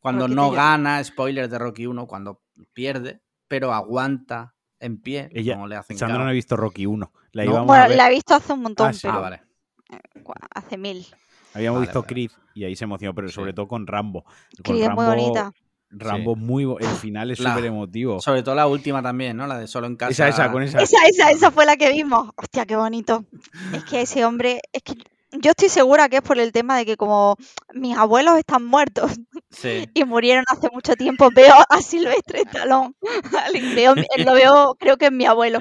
[0.00, 2.40] Cuando no gana, spoiler de Rocky 1, cuando
[2.72, 7.12] pierde, pero aguanta en pie, Ella, como le hacen Sandra no ha visto Rocky 1.
[7.32, 9.42] La bueno, la he visto hace un montón, ah, pero vale.
[10.54, 11.06] hace mil.
[11.54, 14.24] Habíamos visto Creed y ahí se emocionó, pero sobre todo con Rambo.
[14.62, 15.52] Creed es muy bonita.
[15.90, 18.20] Rambo muy el final es súper emotivo.
[18.20, 19.46] Sobre todo la última también, ¿no?
[19.46, 20.10] La de solo en casa.
[20.10, 20.80] Esa, esa, con esa.
[20.80, 22.30] Esa, esa, esa fue la que vimos.
[22.36, 23.24] Hostia, qué bonito.
[23.72, 24.94] Es que ese hombre, es que
[25.32, 27.36] yo estoy segura que es por el tema de que como
[27.74, 29.12] mis abuelos están muertos
[29.94, 32.94] y murieron hace mucho tiempo, veo a Silvestre Talón.
[34.24, 35.58] lo veo, creo que es mi abuelo.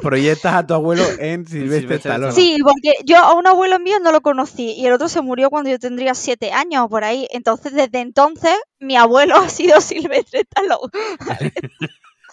[0.00, 2.32] Proyectas a tu abuelo en Silvestre Talón.
[2.32, 5.50] Sí, porque yo a un abuelo mío no lo conocí y el otro se murió
[5.50, 7.26] cuando yo tendría siete años por ahí.
[7.30, 10.90] Entonces, desde entonces, mi abuelo ha sido Silvestre Talón.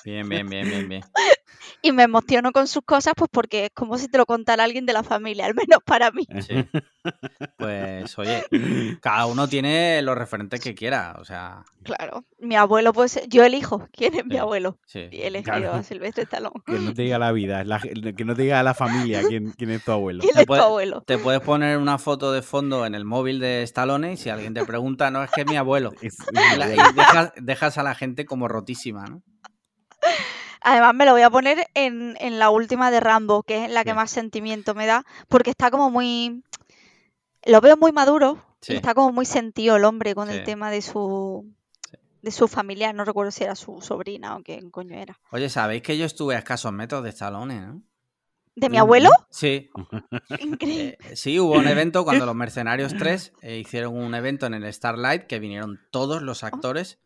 [0.03, 1.03] Bien, bien, bien, bien, bien.
[1.83, 4.85] Y me emociono con sus cosas, pues porque es como si te lo contara alguien
[4.85, 6.27] de la familia, al menos para mí.
[6.41, 6.65] Sí.
[7.57, 8.43] Pues oye,
[9.01, 11.63] cada uno tiene los referentes que quiera, o sea.
[11.81, 14.77] Claro, mi abuelo, pues yo elijo quién es mi abuelo.
[14.85, 15.07] Sí.
[15.11, 15.73] Y él claro.
[15.73, 16.53] a Silvestre Talón.
[16.65, 17.63] Que no te diga la vida,
[18.15, 20.21] que no te diga la familia quién, quién es tu abuelo.
[20.21, 21.01] ¿Quién es tu abuelo?
[21.01, 24.53] Te puedes poner una foto de fondo en el móvil de Stallone y si alguien
[24.53, 25.91] te pregunta, no, es que es mi abuelo.
[26.01, 26.09] y
[27.41, 29.23] dejas a la gente como rotísima, ¿no?
[30.61, 33.93] Además, me lo voy a poner en, la última de Rambo, que es la que
[33.93, 36.43] más sentimiento me da, porque está como muy.
[37.45, 40.83] Lo veo muy maduro y está como muy sentido el hombre con el tema de
[40.83, 41.51] su
[42.21, 42.93] de su familia.
[42.93, 45.19] No recuerdo si era su sobrina o qué coño era.
[45.31, 47.81] Oye, ¿sabéis que yo estuve a escasos metros de Stallone, no?
[48.53, 49.09] ¿De mi abuelo?
[49.29, 49.69] Sí.
[50.39, 50.97] Increíble.
[51.09, 54.71] Eh, sí, hubo un evento cuando los Mercenarios 3 eh, hicieron un evento en el
[54.71, 56.99] Starlight que vinieron todos los actores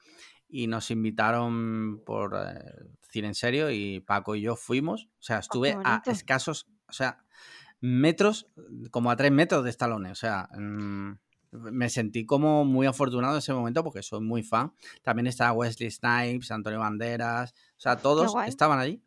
[0.55, 5.09] y nos invitaron por eh, Cine en Serio y Paco y yo fuimos.
[5.19, 7.25] O sea, estuve a escasos, o sea,
[7.81, 8.47] metros,
[8.89, 10.11] como a tres metros de Stallone.
[10.11, 11.11] O sea, mm,
[11.51, 14.71] me sentí como muy afortunado en ese momento porque soy muy fan.
[15.03, 19.03] También estaba Wesley Snipes, Antonio Banderas, o sea, todos estaban allí.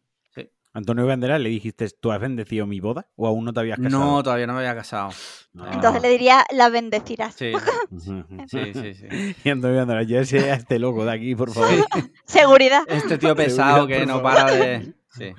[0.73, 3.09] Antonio Banderas, ¿le dijiste, tú has bendecido mi boda?
[3.17, 4.05] ¿O aún no te habías casado?
[4.05, 5.11] No, todavía no me había casado.
[5.73, 7.35] Entonces le diría, la bendecirás.
[7.35, 7.53] Sí,
[8.49, 8.95] sí, sí.
[8.95, 9.07] sí,
[9.45, 11.85] Y Antonio Banderas, ya sea este loco de aquí, por favor.
[12.25, 12.83] Seguridad.
[12.87, 14.95] Este tío pesado que no para de...
[15.11, 15.33] Sí.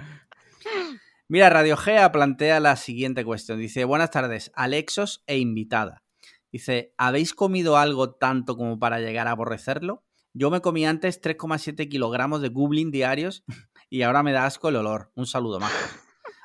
[1.28, 3.60] Mira, Radio Gea plantea la siguiente cuestión.
[3.60, 6.04] Dice, buenas tardes, Alexos e invitada.
[6.52, 10.04] Dice, ¿habéis comido algo tanto como para llegar a aborrecerlo?
[10.34, 13.44] Yo me comí antes 3,7 kilogramos de goblin diarios
[13.89, 15.12] y ahora me da asco el olor.
[15.15, 15.71] Un saludo más.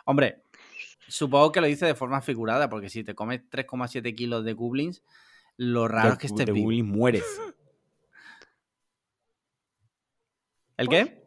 [0.05, 0.43] Hombre,
[1.09, 5.03] supongo que lo dice de forma figurada, porque si te comes 3,7 kilos de goblins,
[5.57, 6.67] lo raro es que estés de vivo.
[6.67, 7.25] goblins mueres.
[10.77, 11.23] ¿El qué?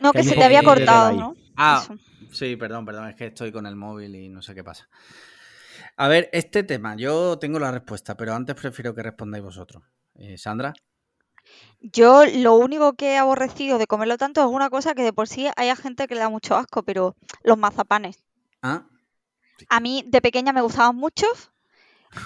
[0.00, 1.36] No, que se te había cortado, ¿no?
[1.56, 1.86] Ah,
[2.32, 4.88] Sí, perdón, perdón, es que estoy con el móvil y no sé qué pasa.
[5.96, 9.82] A ver, este tema, yo tengo la respuesta, pero antes prefiero que respondáis vosotros.
[10.14, 10.72] Eh, Sandra.
[11.80, 15.28] Yo lo único que he aborrecido de comerlo tanto es una cosa que de por
[15.28, 18.22] sí hay gente que le da mucho asco, pero los mazapanes.
[18.62, 18.84] Ah.
[19.68, 21.26] A mí de pequeña me gustaban mucho.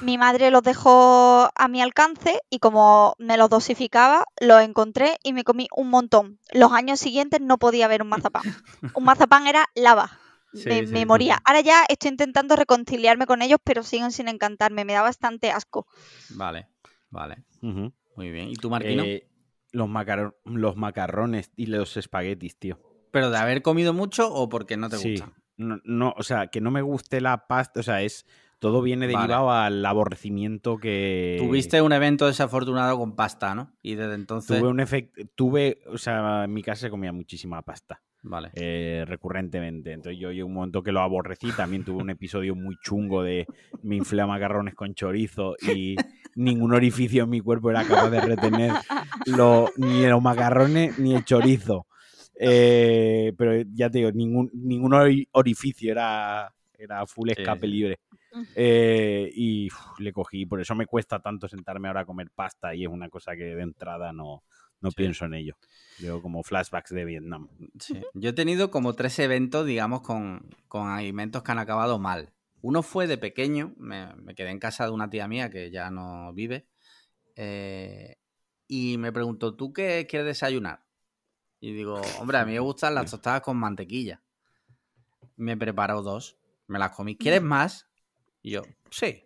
[0.00, 5.34] Mi madre los dejó a mi alcance y como me los dosificaba, los encontré y
[5.34, 6.40] me comí un montón.
[6.52, 8.44] Los años siguientes no podía ver un mazapán.
[8.94, 10.18] Un mazapán era lava.
[10.52, 11.40] me, moría.
[11.44, 14.86] Ahora ya estoy intentando reconciliarme con ellos, pero siguen sin encantarme.
[14.86, 15.86] Me da bastante asco.
[16.30, 16.68] Vale,
[17.10, 17.44] vale.
[18.16, 18.48] Muy bien.
[18.48, 19.02] ¿Y tú, Marquino?
[19.02, 19.28] Eh,
[19.72, 19.88] los,
[20.44, 22.80] los macarrones y los espaguetis, tío.
[23.10, 25.32] ¿Pero de haber comido mucho o porque no te gusta?
[25.56, 28.26] No, no, o sea, que no me guste la pasta, o sea, es
[28.64, 31.36] todo viene derivado al aborrecimiento que.
[31.38, 33.72] Tuviste un evento desafortunado con pasta, ¿no?
[33.82, 34.58] Y desde entonces.
[34.58, 35.20] Tuve un efecto.
[35.34, 35.82] Tuve.
[35.86, 38.02] O sea, en mi casa se comía muchísima pasta.
[38.24, 38.50] Vale.
[38.54, 39.92] Eh, recurrentemente.
[39.92, 41.52] Entonces yo llegué un momento que lo aborrecí.
[41.52, 43.46] También tuve un episodio muy chungo de
[43.82, 45.94] me inflé a macarrones con chorizo y
[46.34, 48.72] ningún orificio en mi cuerpo era capaz de retener
[49.76, 51.86] ni los macarrones ni el chorizo.
[52.40, 54.94] Eh, pero ya te digo, ningún, ningún
[55.32, 58.00] orificio era, era full escape libre.
[58.56, 62.82] Eh, y le cogí, por eso me cuesta tanto sentarme ahora a comer pasta y
[62.82, 64.42] es una cosa que de entrada no,
[64.84, 65.56] no pienso en ello.
[65.98, 67.48] Veo como flashbacks de Vietnam.
[68.12, 72.34] Yo he tenido como tres eventos, digamos, con, con, alimentos que han acabado mal.
[72.60, 76.34] Uno fue de pequeño, me, quedé en casa de una tía mía que ya no
[76.34, 76.66] vive,
[77.34, 78.18] eh,
[78.68, 80.84] y me preguntó, ¿tú qué quieres desayunar?
[81.60, 84.22] Y digo, hombre, a mí me gustan las tostadas con mantequilla.
[85.36, 87.16] Me preparó dos, me las comí.
[87.16, 87.88] ¿Quieres más?
[88.42, 89.24] Y yo, sí.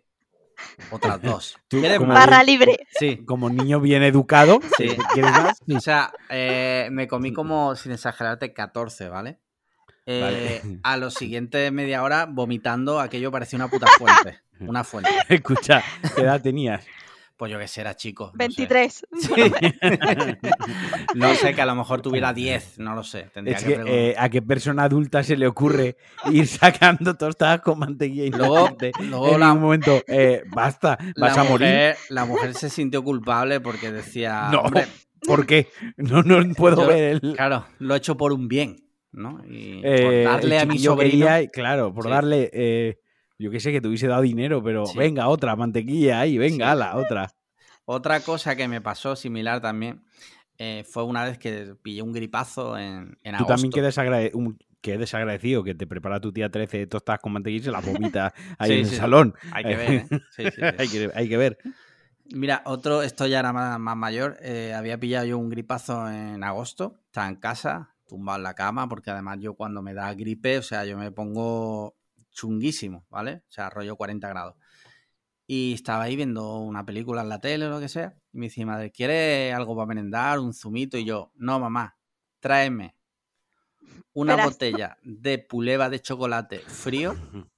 [0.91, 1.57] Otras dos.
[2.07, 2.87] Barra libre.
[2.97, 3.23] Sí.
[3.25, 4.59] Como niño bien educado.
[4.77, 4.95] Sí.
[5.13, 5.61] ¿Quieres más?
[5.75, 9.39] O sea, eh, me comí como, sin exagerarte, 14, ¿vale?
[10.05, 14.39] Eh, a los siguientes media hora vomitando, aquello parecía una puta fuente.
[14.61, 15.09] Una fuente.
[15.27, 15.83] Escucha,
[16.15, 16.85] ¿qué edad tenías?
[17.39, 18.33] Pues yo que sé, era chico.
[18.35, 19.07] 23.
[21.15, 21.55] No sé.
[21.55, 23.29] que a lo mejor tuviera 10, no lo sé.
[23.33, 25.95] es que, eh, ¿A qué persona adulta se le ocurre
[26.29, 31.45] ir sacando tostadas con mantequilla y luego, luego en un momento, eh, basta, vas a
[31.45, 31.95] morir?
[32.09, 34.63] La mujer se sintió culpable porque decía, no,
[35.25, 35.69] ¿por qué?
[35.95, 37.35] No, no puedo ver el...
[37.37, 39.41] Claro, lo he hecho por un bien, ¿no?
[39.49, 41.27] Y eh, por darle a mi sobrino...
[41.53, 42.99] claro, por darle
[43.39, 46.97] yo qué sé, que te hubiese dado dinero, pero venga, otra mantequilla ahí, venga, la
[46.97, 47.31] otra.
[47.85, 50.03] Otra cosa que me pasó similar también
[50.57, 55.73] eh, fue una vez que pillé un gripazo en, en Tú también que desagradecido que
[55.73, 58.85] te prepara tu tía 13 tostadas con mantequilla y se la vomita ahí en el
[58.87, 59.33] salón.
[59.51, 60.07] Hay que ver, ¿eh?
[61.15, 61.57] hay, que, ver.
[62.31, 66.99] Mira, otro, esto ya era más, mayor, eh, había pillado yo un gripazo en agosto,
[67.05, 70.63] estaba en casa, tumbado en la cama, porque además yo cuando me da gripe, o
[70.63, 71.95] sea, yo me pongo
[72.39, 73.43] chunguísimo, ¿vale?
[73.49, 74.55] O sea, rollo 40 grados.
[75.45, 78.15] Y estaba ahí viendo una película en la tele o lo que sea.
[78.31, 80.39] Y me dice, madre, ¿quiere algo para merendar?
[80.39, 80.97] Un zumito.
[80.97, 81.97] Y yo, no, mamá,
[82.39, 82.95] tráeme
[84.13, 87.15] una botella de puleva de chocolate frío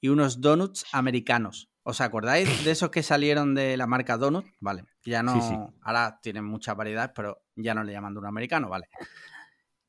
[0.00, 1.70] y unos donuts americanos.
[1.82, 4.44] ¿Os acordáis de esos que salieron de la marca Donut?
[4.58, 5.72] Vale, ya no.
[5.82, 8.88] Ahora tienen mucha variedad, pero ya no le llaman donut americano, vale.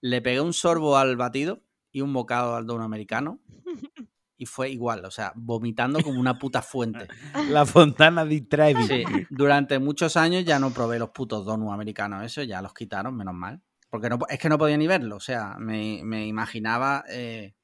[0.02, 1.64] Le pegué un sorbo al batido
[1.98, 3.40] y un bocado al dono americano.
[4.40, 7.08] Y fue igual, o sea, vomitando como una puta fuente.
[7.50, 8.84] La fontana de Trevi.
[8.84, 13.18] Sí, durante muchos años ya no probé los putos donuts americanos, eso ya los quitaron,
[13.18, 13.64] menos mal.
[13.90, 17.04] Porque no, es que no podía ni verlo, o sea, me, imaginaba...
[17.10, 17.56] Eh,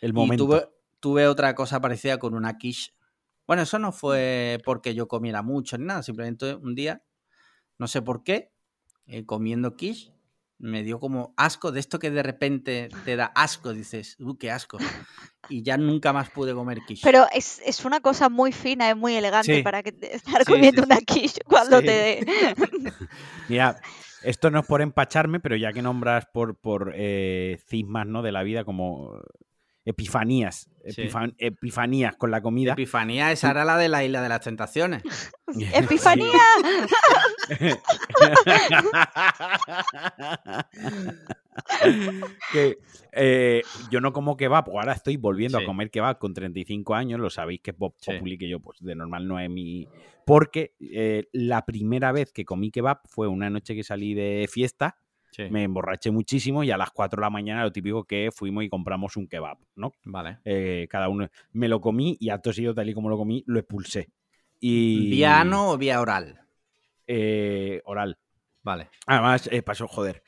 [0.00, 0.46] El momento.
[0.46, 2.94] tuve, tuve, otra cosa parecida con una quiche.
[3.46, 7.02] Bueno, eso no fue porque yo comiera mucho ni nada, simplemente un día,
[7.76, 8.50] no sé por qué,
[9.04, 10.14] eh, comiendo quiche,
[10.58, 14.50] me dio como asco de esto que de repente te da asco, dices, uh, qué
[14.50, 14.78] asco.
[15.48, 17.02] Y ya nunca más pude comer quiche.
[17.04, 21.40] Pero es, una cosa muy fina, es muy elegante para que estar comiendo una quiche
[21.46, 22.26] cuando te dé.
[23.48, 23.80] Mira,
[24.22, 28.22] esto no es por empacharme, pero ya que nombras por, por eh, cismas ¿no?
[28.22, 29.12] de la vida como
[29.88, 30.70] epifanías,
[31.38, 32.74] epifanías con la comida.
[32.74, 35.02] Epifanía, esa era la de la isla de las tentaciones.
[35.74, 36.38] ¡Epifanía!
[42.52, 42.76] que
[43.12, 47.18] eh, yo no como kebab, pues ahora estoy volviendo a comer kebab con 35 años,
[47.18, 49.88] lo sabéis que es Bob Populi, que yo pues de normal no es mi...
[50.26, 54.98] Porque eh, la primera vez que comí kebab fue una noche que salí de fiesta
[55.50, 58.68] me emborraché muchísimo y a las 4 de la mañana lo típico que fuimos y
[58.68, 59.92] compramos un kebab, ¿no?
[60.04, 60.38] Vale.
[60.44, 61.28] Eh, cada uno.
[61.52, 64.08] Me lo comí y a sido tal y como lo comí, lo expulsé.
[64.60, 65.10] Y...
[65.10, 66.40] ¿Vía ano o vía oral?
[67.06, 68.18] Eh, oral.
[68.62, 68.90] Vale.
[69.06, 70.22] Además, eh, pasó, joder.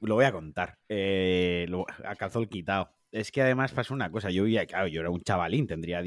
[0.00, 0.78] Lo voy a contar.
[0.88, 2.90] Lo, a calzón quitado.
[3.12, 4.30] es que además pasó una cosa.
[4.30, 6.02] Yo, claro, yo era un chavalín, tendría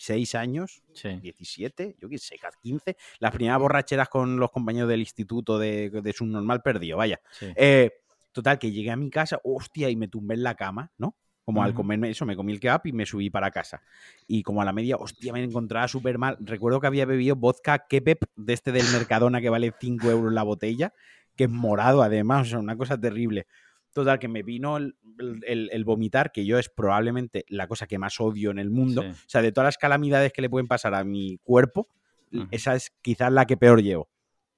[0.00, 2.96] 16 años, 17, yo qué sé, 15.
[3.18, 7.20] Las primeras borracheras con los compañeros del instituto de, de su normal perdido, vaya.
[7.40, 7.90] Eh,
[8.32, 11.16] total, que llegué a mi casa, hostia, y me tumbé en la cama, ¿no?
[11.44, 13.82] Como al comerme eso, me comí el kebab y me subí para casa.
[14.28, 16.36] Y como a la media, hostia, me encontraba súper mal.
[16.40, 20.44] Recuerdo que había bebido vodka Kepep de este del Mercadona que vale 5 euros la
[20.44, 20.94] botella,
[21.34, 23.48] que es morado además, o sea, una cosa terrible.
[23.92, 28.50] Total, que me vino el, vomitar, que yo es probablemente la cosa que más odio
[28.50, 29.02] en el mundo.
[29.02, 31.88] O sea, de todas las calamidades que le pueden pasar a mi cuerpo,
[32.50, 34.08] esa es quizás la que peor llevo.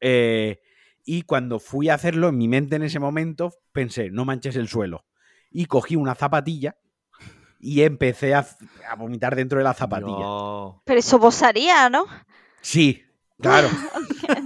[0.01, 0.61] Eh,
[1.05, 4.69] y cuando fui a hacerlo, en mi mente en ese momento pensé, no manches el
[4.69, 5.07] suelo.
[5.51, 6.77] Y cogí una zapatilla
[7.59, 8.47] y empecé a,
[8.99, 10.27] vomitar dentro de la zapatilla.
[10.85, 12.07] Pero eso bosaría, ¿no?
[12.61, 13.03] Sí,
[13.41, 13.69] claro.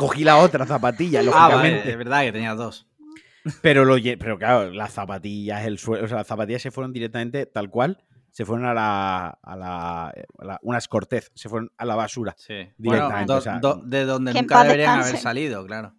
[0.00, 1.82] cogí la otra zapatilla, lógicamente.
[1.84, 2.88] Ah, es verdad que tenía dos.
[3.60, 7.44] Pero, lo, pero claro, las zapatillas, el suelo, o sea, las zapatillas se fueron directamente
[7.44, 12.34] tal cual, se fueron a la, a la, unas cortez, se fueron a la basura.
[12.38, 12.66] Sí.
[12.78, 13.34] Directamente.
[13.84, 15.94] de donde nunca deberían haber salido, claro.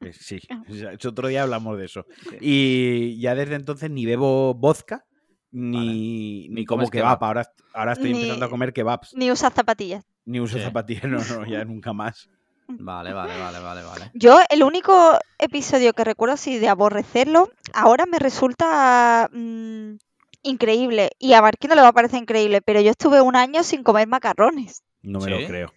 [0.00, 0.40] Eh, sí,
[1.06, 2.06] otro día hablamos de eso.
[2.40, 5.04] Y ya desde entonces ni bebo vodka,
[5.50, 7.22] ni, ni como kebab.
[7.22, 9.14] Ahora, ahora estoy empezando a comer kebabs.
[9.14, 10.06] Ni usas zapatillas.
[10.24, 12.30] Ni uso zapatillas, no, no, ya nunca más.
[12.68, 14.10] Vale, vale, vale, vale, vale.
[14.14, 19.96] Yo, el único episodio que recuerdo así de aborrecerlo, ahora me resulta mm,
[20.42, 21.10] increíble.
[21.18, 24.08] Y a Marquino le va a parecer increíble, pero yo estuve un año sin comer
[24.08, 24.82] macarrones.
[25.02, 25.72] No me lo creo.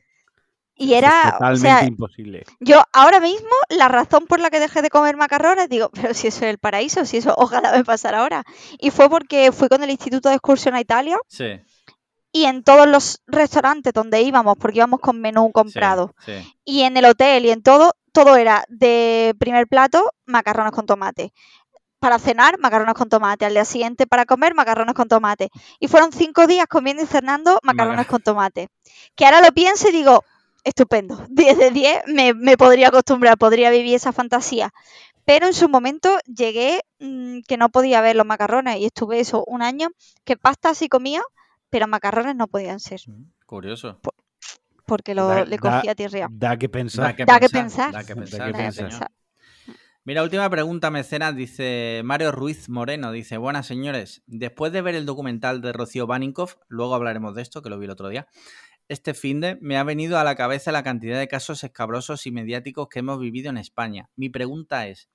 [0.75, 2.43] Y era totalmente imposible.
[2.61, 6.27] Yo ahora mismo, la razón por la que dejé de comer macarrones, digo, pero si
[6.27, 8.43] eso es el paraíso, si eso ojalá me pasara ahora.
[8.79, 11.17] Y fue porque fui con el Instituto de Excursión a Italia.
[11.27, 11.59] Sí
[12.31, 16.13] y en todos los restaurantes donde íbamos, porque íbamos con menú comprado,
[16.63, 21.33] y en el hotel y en todo, todo era de primer plato, macarrones con tomate.
[21.99, 23.43] Para cenar, macarrones con tomate.
[23.43, 25.49] Al día siguiente, para comer, macarrones con tomate.
[25.79, 28.69] Y fueron cinco días comiendo y cenando macarrones con tomate.
[29.15, 30.23] Que ahora lo pienso y digo,
[30.63, 31.25] estupendo.
[31.29, 34.71] 10 de 10, me, me, podría acostumbrar, podría vivir esa fantasía.
[35.25, 39.43] Pero en su momento llegué mm, que no podía ver los macarrones y estuve eso
[39.45, 39.89] un año
[40.23, 41.21] que pasta sí comía,
[41.69, 43.01] pero macarrones no podían ser.
[43.07, 43.99] Mm, curioso.
[44.85, 46.27] porque lo, le cogía tierra.
[46.31, 47.15] Da que pensar.
[47.15, 47.91] Da que pensar.
[47.91, 49.11] Da que pensar.
[50.05, 55.05] Mira, última pregunta, mecenas, dice Mario Ruiz Moreno, dice, buenas señores, después de ver el
[55.05, 58.27] documental de Rocío Baninkoff, luego hablaremos de esto, que lo vi el otro día,
[58.87, 62.31] este fin de me ha venido a la cabeza la cantidad de casos escabrosos y
[62.31, 64.09] mediáticos que hemos vivido en España.
[64.15, 65.09] Mi pregunta es,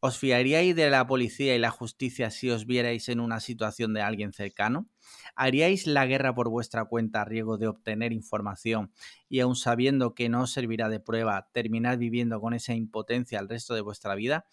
[0.00, 4.02] ¿os fiaríais de la policía y la justicia si os vierais en una situación de
[4.02, 4.88] alguien cercano?
[5.34, 8.92] ¿Haríais la guerra por vuestra cuenta a riesgo de obtener información
[9.28, 13.48] y aun sabiendo que no os servirá de prueba, terminar viviendo con esa impotencia el
[13.48, 14.46] resto de vuestra vida?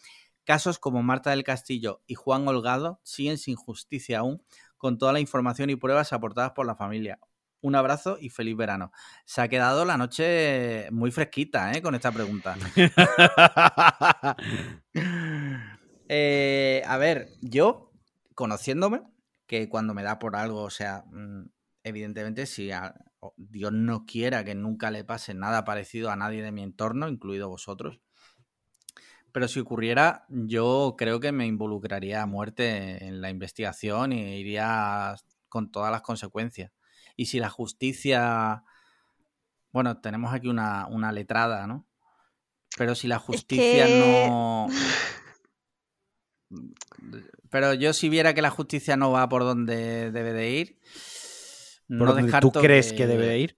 [0.46, 4.44] Casos como Marta del Castillo y Juan Holgado siguen sin justicia aún,
[4.78, 7.20] con toda la información y pruebas aportadas por la familia.
[7.62, 8.92] Un abrazo y feliz verano.
[9.26, 11.82] Se ha quedado la noche muy fresquita ¿eh?
[11.82, 12.56] con esta pregunta.
[16.08, 17.92] Eh, a ver, yo,
[18.36, 19.02] conociéndome,
[19.48, 21.50] que cuando me da por algo, o sea, mm,
[21.84, 22.72] evidentemente si
[23.38, 27.50] Dios no quiera que nunca le pase nada parecido a nadie de mi entorno, incluido
[27.50, 28.00] vosotros,
[29.36, 35.16] pero si ocurriera, yo creo que me involucraría a muerte en la investigación y iría
[35.50, 36.72] con todas las consecuencias.
[37.18, 38.64] Y si la justicia,
[39.74, 41.86] bueno, tenemos aquí una, una letrada, ¿no?
[42.78, 44.68] Pero si la justicia no...
[47.50, 50.80] Pero yo si viera que la justicia no va por donde debe de ir,
[51.88, 53.08] no descarto ¿Tú crees que...
[53.08, 53.58] debe de ir?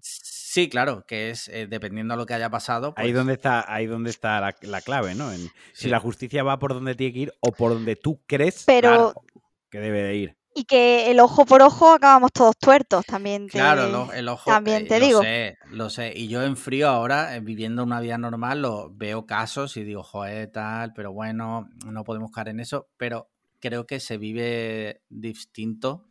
[0.00, 2.94] Sí, claro, que es eh, dependiendo de lo que haya pasado.
[2.96, 5.30] Ahí pues donde está, ahí donde está la, clave, ¿no?
[5.74, 9.80] Si la justicia va por donde tiene que ir o por donde tú crees que
[9.80, 13.46] debe de ir y que el ojo por ojo acabamos todos tuertos también.
[13.46, 14.50] claro, el, ojo.
[14.50, 15.18] También eh, te digo.
[15.18, 16.12] Lo sé, lo sé.
[16.16, 20.02] Y yo en frío ahora, eh, viviendo una vida normal, lo veo casos y digo,
[20.02, 22.88] joder, tal, pero bueno, no podemos caer en eso.
[22.96, 23.28] Pero
[23.60, 26.08] creo que se vive distinto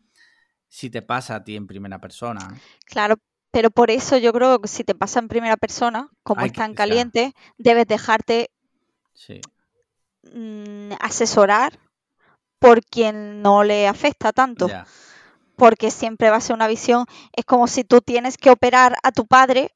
[0.67, 2.55] si te pasa a ti en primera persona.
[2.85, 3.15] Claro,
[3.49, 6.75] pero por eso yo creo que si te pasa en primera persona, como está en
[6.75, 8.51] caliente, debes dejarte
[10.31, 11.79] mm, asesorar
[12.65, 14.67] por quien no le afecta tanto.
[15.55, 19.11] Porque siempre va a ser una visión, es como si tú tienes que operar a
[19.11, 19.71] tu padre,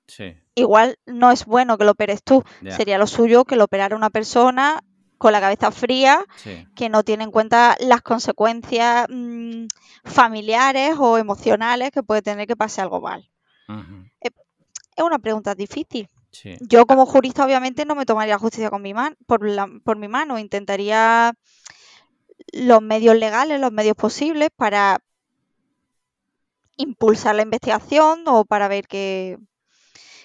[0.56, 4.10] igual no es bueno que lo operes tú, sería lo suyo que lo operara una
[4.10, 4.84] persona
[5.18, 6.26] con la cabeza fría,
[6.76, 9.68] que no tiene en cuenta las consecuencias mm,
[10.04, 13.30] familiares o emocionales que puede tener que pase algo mal.
[14.20, 14.32] es,
[14.98, 16.10] una pregunta difícil.
[16.60, 20.08] Yo como jurista obviamente no me tomaría justicia con mi man, por, la, por mi
[20.08, 21.34] mano, intentaría
[22.54, 25.00] los medios legales, los medios posibles para
[26.78, 29.38] impulsar la investigación o para ver qué,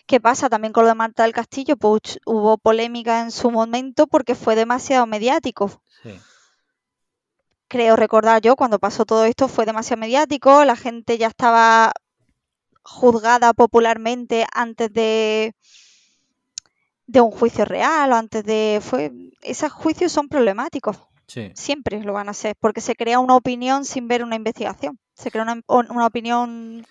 [0.07, 0.49] qué pasa.
[0.49, 4.55] También con lo de Marta del Castillo, pues hubo polémica en su momento porque fue
[4.57, 5.83] demasiado mediático.
[7.68, 11.93] Creo recordar yo, cuando pasó todo esto, fue demasiado mediático, la gente ya estaba
[12.83, 15.55] juzgada popularmente antes de,
[17.07, 18.81] de un juicio real o antes de...
[18.83, 19.11] Fue,
[19.43, 20.99] esos juicios son problemáticos.
[21.27, 24.99] Siempre lo van a ser, porque se crea una opinión sin ver una investigación.
[25.14, 26.87] Se crea una, opinión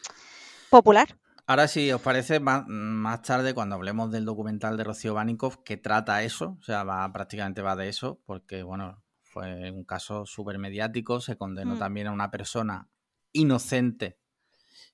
[0.69, 1.17] popular.
[1.45, 6.23] Ahora, si os parece, más, tarde, cuando hablemos del documental de Rocío Banikov, que trata
[6.23, 11.19] eso, o sea, va, prácticamente va de eso, porque, bueno, fue un caso súper mediático,
[11.19, 11.79] se condenó mm.
[11.79, 12.89] también a una persona
[13.33, 14.19] inocente,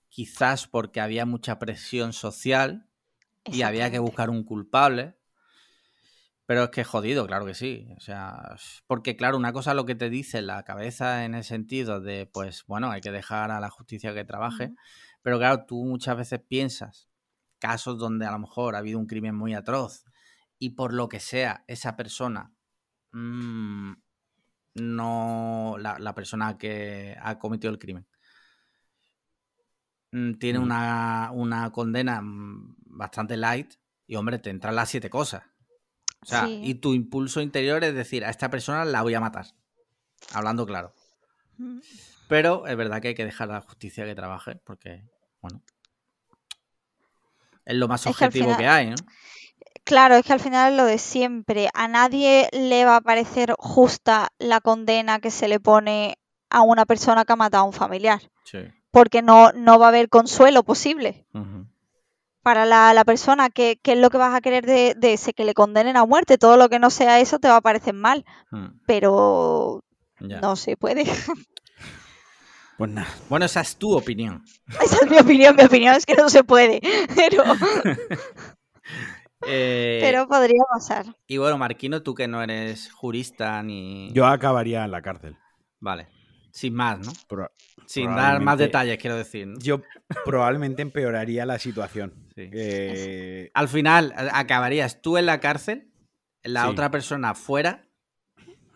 [0.07, 2.89] quizás porque había mucha presión social
[3.45, 5.18] y había que buscar un culpable.
[6.49, 7.87] Pero es que jodido, claro que sí.
[7.95, 8.55] O sea,
[8.87, 12.25] porque claro, una cosa es lo que te dice la cabeza en el sentido de,
[12.25, 14.73] pues bueno, hay que dejar a la justicia que trabaje.
[15.21, 17.07] Pero claro, tú muchas veces piensas
[17.59, 20.05] casos donde a lo mejor ha habido un crimen muy atroz
[20.57, 22.51] y por lo que sea, esa persona,
[23.11, 23.93] mm,
[24.73, 28.07] no, la, persona que ha cometido el crimen,
[30.13, 33.75] mm, tiene una, una condena mm, bastante light
[34.07, 35.43] y hombre, te entran las siete cosas.
[36.21, 39.47] O sea, y tu impulso interior es decir, a esta persona la voy a matar.
[40.33, 40.93] Hablando claro.
[41.57, 41.79] Mm.
[42.27, 45.03] Pero es verdad que hay que dejar a la justicia que trabaje, porque,
[45.41, 45.61] bueno,
[47.65, 48.95] es lo más objetivo que, hay, ¿no?
[49.83, 51.69] Claro, es que al final es lo de siempre.
[51.73, 56.85] A nadie le va a parecer justa la condena que se le pone a una
[56.85, 58.21] persona que ha matado a un familiar.
[58.43, 58.59] Sí.
[58.91, 61.25] Porque no, no va a haber consuelo posible
[62.49, 65.33] para la, persona, ¿qué, es lo que vas a querer de, ese?
[65.33, 66.39] Que le condenen a muerte.
[66.39, 68.25] Todo lo que no sea eso te va a parecer mal.
[68.49, 68.69] Hmm.
[68.87, 69.83] Pero
[70.19, 71.03] no se puede.
[72.79, 73.09] Pues nada.
[73.27, 74.41] Bueno, esa es tu opinión.
[74.81, 75.53] Esa es mi opinión.
[75.53, 76.79] Mi opinión es que no se puede.
[77.13, 77.43] Pero.
[79.45, 81.05] Eh, pero podría pasar.
[81.27, 84.13] Y bueno, Marquino, tú que no eres jurista ni.
[84.13, 85.35] Yo acabaría en la cárcel.
[85.81, 86.07] Vale.
[86.51, 87.11] Sin más, ¿no?
[87.85, 89.47] Sin dar más detalles, quiero decir.
[89.59, 89.81] Yo
[90.23, 92.28] probablemente empeoraría la situación.
[93.53, 95.91] Al final, ¿acabarías tú en la cárcel?
[96.43, 97.89] ¿La otra persona fuera?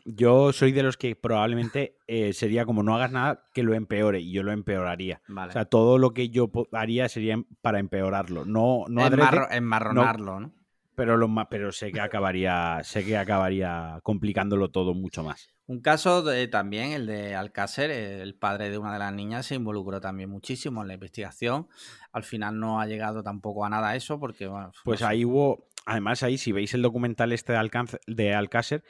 [0.05, 4.19] Yo soy de los que probablemente eh, sería como no hagas nada que lo empeore
[4.19, 5.21] y yo lo empeoraría.
[5.29, 8.43] O sea, todo lo que yo haría sería para empeorarlo.
[8.43, 10.53] No, no enmarronarlo, ¿no?
[10.95, 15.49] Pero, lo, pero sé que acabaría sé que acabaría complicándolo todo mucho más.
[15.73, 19.55] Un caso de, también, el de Alcácer, el padre de una de las niñas, se
[19.55, 21.67] involucró también muchísimo en la investigación.
[22.11, 24.47] Al final no ha llegado tampoco a nada eso porque...
[24.83, 28.83] pues ahí hubo, además ahí si veis el documental este de, de Alcácer,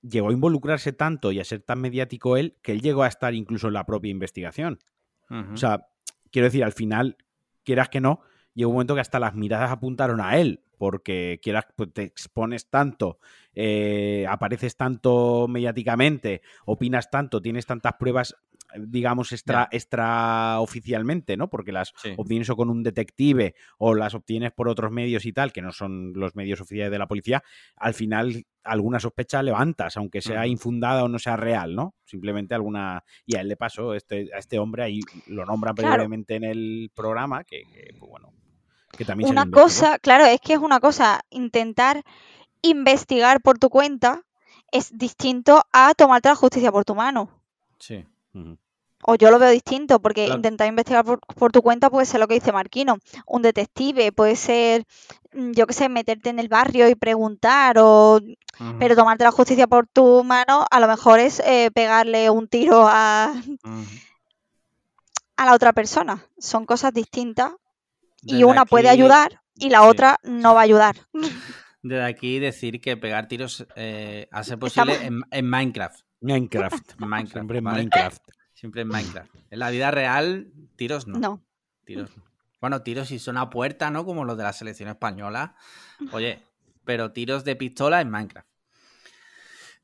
[0.00, 3.34] llegó a involucrarse tanto y a ser tan mediático él que él llegó a estar
[3.34, 4.78] incluso en la propia investigación.
[5.52, 5.88] O sea,
[6.30, 7.16] quiero decir, al final,
[7.64, 8.20] quieras que no,
[8.54, 12.70] llegó un momento que hasta las miradas apuntaron a él, porque quieras, pues te expones
[12.70, 13.18] tanto,
[13.54, 18.36] eh, apareces tanto mediáticamente, opinas tanto, tienes tantas pruebas,
[18.76, 21.50] digamos, extra, extra oficialmente, ¿no?
[21.50, 25.52] Porque las obtienes o con un detective o las obtienes por otros medios y tal,
[25.52, 27.42] que no son los medios oficiales de la policía,
[27.76, 31.94] al final alguna sospecha levantas, aunque sea infundada o no sea real, ¿no?
[32.04, 33.02] Simplemente alguna...
[33.24, 36.90] Y a él le pasó, este, a este hombre, ahí lo nombran brevemente en el
[36.94, 37.62] programa, que,
[37.98, 38.34] pues bueno,
[38.96, 39.30] que también...
[39.30, 42.02] Una cosa, claro, es que es una cosa intentar
[42.62, 44.22] investigar por tu cuenta
[44.70, 47.30] es distinto a tomarte la justicia por tu mano.
[47.78, 48.04] Sí.
[49.04, 52.34] O yo lo veo distinto, porque intentar investigar por, tu cuenta puede ser lo que
[52.34, 54.84] dice Marquino, un detective, puede ser,
[55.32, 58.20] mm, yo qué sé, meterte en el barrio y preguntar, o
[58.80, 62.86] pero tomarte la justicia por tu mano a lo mejor es eh, pegarle un tiro
[62.88, 63.32] a,
[65.36, 66.26] a la otra persona.
[66.38, 67.52] Son cosas distintas
[68.22, 70.96] y una puede ayudar y la otra no va a ayudar.
[71.82, 74.96] Desde aquí decir que pegar tiros eh, hace posible
[75.30, 76.00] en, Minecraft.
[76.20, 76.94] Minecraft.
[76.98, 77.32] Minecraft.
[77.32, 78.22] Siempre en Minecraft.
[78.52, 79.34] Siempre en Minecraft.
[79.50, 81.18] En la vida real, tiros no.
[81.18, 81.44] No.
[81.84, 82.10] Tiros
[82.60, 84.04] Bueno, tiros si son a puerta, ¿no?
[84.04, 85.54] Como los de la selección española.
[86.12, 86.42] Oye,
[86.84, 88.48] pero tiros de pistola en Minecraft.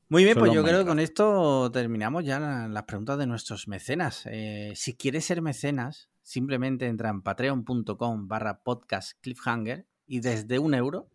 [0.07, 4.27] Muy bien, pues yo creo que con esto terminamos ya las preguntas de nuestros mecenas.
[4.27, 10.73] Eh, si quieres ser mecenas, simplemente entra en patreon.com barra podcast cliffhanger y desde un
[10.73, 11.07] euro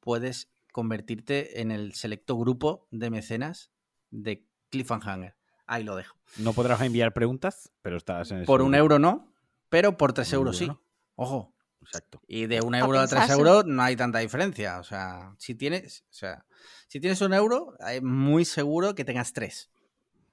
[0.00, 3.70] puedes convertirte en el selecto grupo de mecenas
[4.10, 5.36] de Cliffhanger.
[5.66, 6.16] Ahí lo dejo.
[6.38, 9.34] No podrás enviar preguntas, pero estás en Por un euro no,
[9.68, 10.70] pero por tres euros sí.
[11.14, 11.54] Ojo.
[11.82, 12.20] Exacto.
[12.26, 14.78] Y de un euro a tres euros no hay tanta diferencia.
[14.78, 16.46] O sea, si tienes, o sea,
[16.88, 19.70] si tienes un euro, es muy seguro que tengas tres.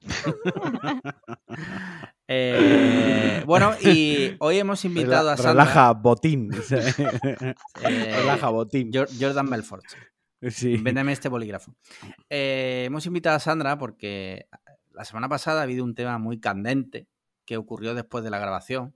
[2.28, 5.64] Eh, bueno, y hoy hemos invitado a Sandra.
[5.64, 6.50] Relaja, botín.
[7.84, 8.90] Eh, relaja, botín.
[8.92, 9.84] Jordan Belfort.
[10.50, 10.78] Sí.
[10.78, 11.76] Véndeme este bolígrafo.
[12.28, 14.48] Eh, hemos invitado a Sandra porque
[14.92, 17.08] la semana pasada ha habido un tema muy candente
[17.46, 18.96] que ocurrió después de la grabación.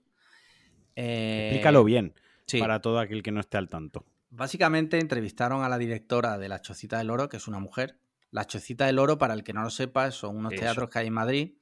[0.96, 2.14] Explícalo bien
[2.58, 4.04] para todo aquel que no esté al tanto.
[4.30, 7.98] Básicamente entrevistaron a la directora de La Chocita del Oro, que es una mujer.
[8.30, 11.08] La Chocita del Oro, para el que no lo sepa, son unos teatros que hay
[11.08, 11.54] en Madrid,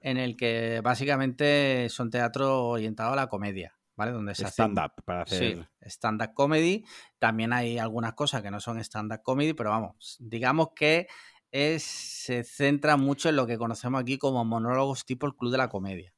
[0.00, 4.12] en el que básicamente son teatros orientados a la comedia, ¿vale?
[4.12, 5.56] Donde se stand-up para hacer.
[5.56, 6.84] Sí, stand-up comedy.
[7.18, 11.08] También hay algunas cosas que no son stand-up comedy, pero vamos, digamos que
[11.50, 15.58] es, se centra mucho en lo que conocemos aquí como monólogos tipo el Club de
[15.58, 16.12] la Comedia.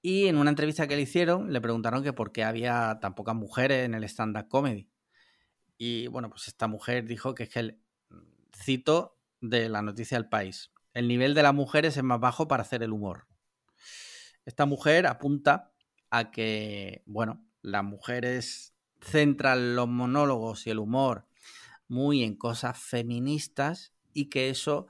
[0.00, 3.34] Y en una entrevista que le hicieron, le preguntaron que por qué había tan pocas
[3.34, 4.88] mujeres en el stand-up comedy.
[5.76, 7.80] Y bueno, pues esta mujer dijo que es que, el,
[8.54, 12.62] cito de la noticia del país, el nivel de las mujeres es más bajo para
[12.62, 13.26] hacer el humor.
[14.44, 15.72] Esta mujer apunta
[16.10, 21.26] a que, bueno, las mujeres centran los monólogos y el humor
[21.86, 24.86] muy en cosas feministas y que eso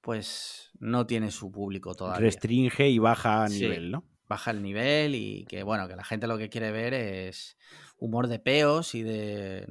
[0.00, 2.20] pues no tiene su público todavía.
[2.20, 4.04] Restringe y baja a nivel, ¿no?
[4.32, 7.58] Baja el nivel y que, bueno, que la gente lo que quiere ver es
[7.98, 9.66] humor de peos y de...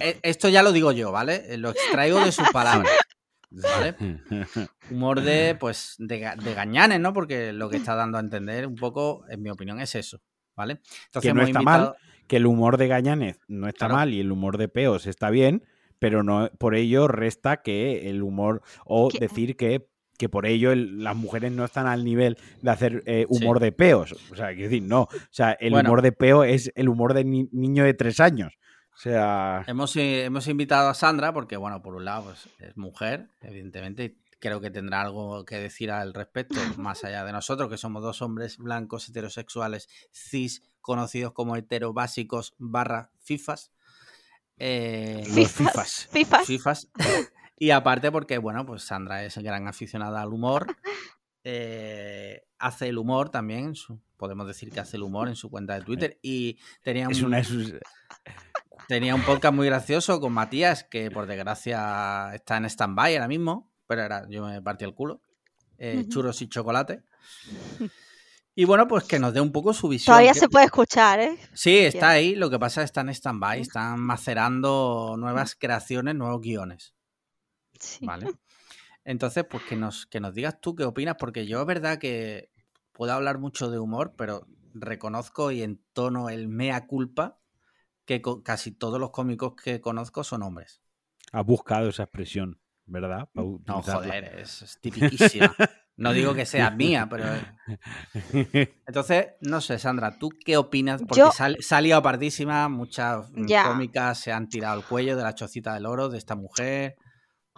[0.00, 1.56] E, esto ya lo digo yo, ¿vale?
[1.56, 2.92] Lo extraigo de sus palabras.
[3.50, 3.96] ¿Vale?
[4.90, 7.14] Humor de, pues, de, gañanes, ¿no?
[7.14, 10.20] Porque lo que está dando a entender un poco, en mi opinión, es eso,
[10.54, 10.80] ¿vale?
[11.06, 11.94] Entonces, que no está mal,
[12.26, 15.64] que el humor de gañanes no está mal y el humor de peos está bien,
[15.98, 19.88] pero no por ello resta que el humor o decir que,
[20.22, 24.14] que por ello las mujeres no están al nivel de hacer eh, humor de peos.
[24.30, 25.02] O sea, quiero decir, no.
[25.02, 28.56] O sea, el humor de peo es el humor de niño de tres años.
[28.94, 29.64] O sea.
[29.66, 34.16] Hemos, eh, hemos invitado a Sandra porque, bueno, por un lado, pues, es mujer, evidentemente,
[34.38, 38.22] creo que tendrá algo que decir al respecto, más allá de nosotros, que somos dos
[38.22, 43.72] hombres blancos heterosexuales cis, conocidos como heterobásicos barra FIFAs.
[44.56, 46.06] Eh, FIFAs.
[46.12, 46.46] FIFAs.
[46.46, 46.88] FIFAs.
[47.62, 50.66] Y aparte porque, bueno, pues Sandra es gran aficionada al humor.
[51.44, 53.74] Eh, hace el humor también,
[54.16, 56.20] podemos decir que hace el humor en su cuenta de Twitter.
[56.22, 57.34] Y tenía un,
[58.88, 63.72] tenía un podcast muy gracioso con Matías, que por desgracia está en stand-by ahora mismo,
[63.88, 65.20] pero era, yo me partí el culo.
[65.78, 67.02] Eh, churros y chocolate.
[68.54, 70.14] Y bueno, pues que nos dé un poco su visión.
[70.14, 71.36] Todavía se puede escuchar, ¿eh?
[71.54, 72.36] Sí, está ahí.
[72.36, 76.94] Lo que pasa es que está en stand-by, están macerando nuevas creaciones, nuevos guiones.
[77.98, 78.06] Sí.
[78.06, 78.30] ¿Vale?
[79.04, 82.52] Entonces, pues que nos, que nos digas tú qué opinas, porque yo es verdad que
[82.92, 87.40] puedo hablar mucho de humor, pero reconozco y entono el mea culpa
[88.04, 90.80] que casi todos los cómicos que conozco son hombres.
[91.32, 93.28] Has buscado esa expresión, ¿verdad?
[93.34, 95.54] no, joder, es, es tipiquísima.
[95.96, 97.24] No digo que sea mía, pero.
[98.86, 101.02] Entonces, no sé, Sandra, ¿tú qué opinas?
[101.06, 101.22] Porque
[101.60, 103.30] salió apartísima, muchas
[103.64, 106.96] cómicas se han tirado al cuello de la chocita del oro de esta mujer.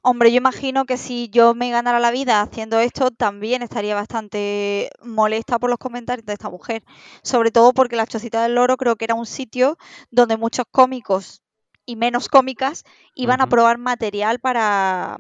[0.07, 4.91] Hombre, yo imagino que si yo me ganara la vida haciendo esto, también estaría bastante
[5.03, 6.85] molesta por los comentarios de esta mujer.
[7.23, 9.79] Sobre todo porque la Chocita del Oro creo que era un sitio
[10.11, 11.41] donde muchos cómicos
[11.87, 12.85] y menos cómicas
[13.15, 15.17] iban a probar material para,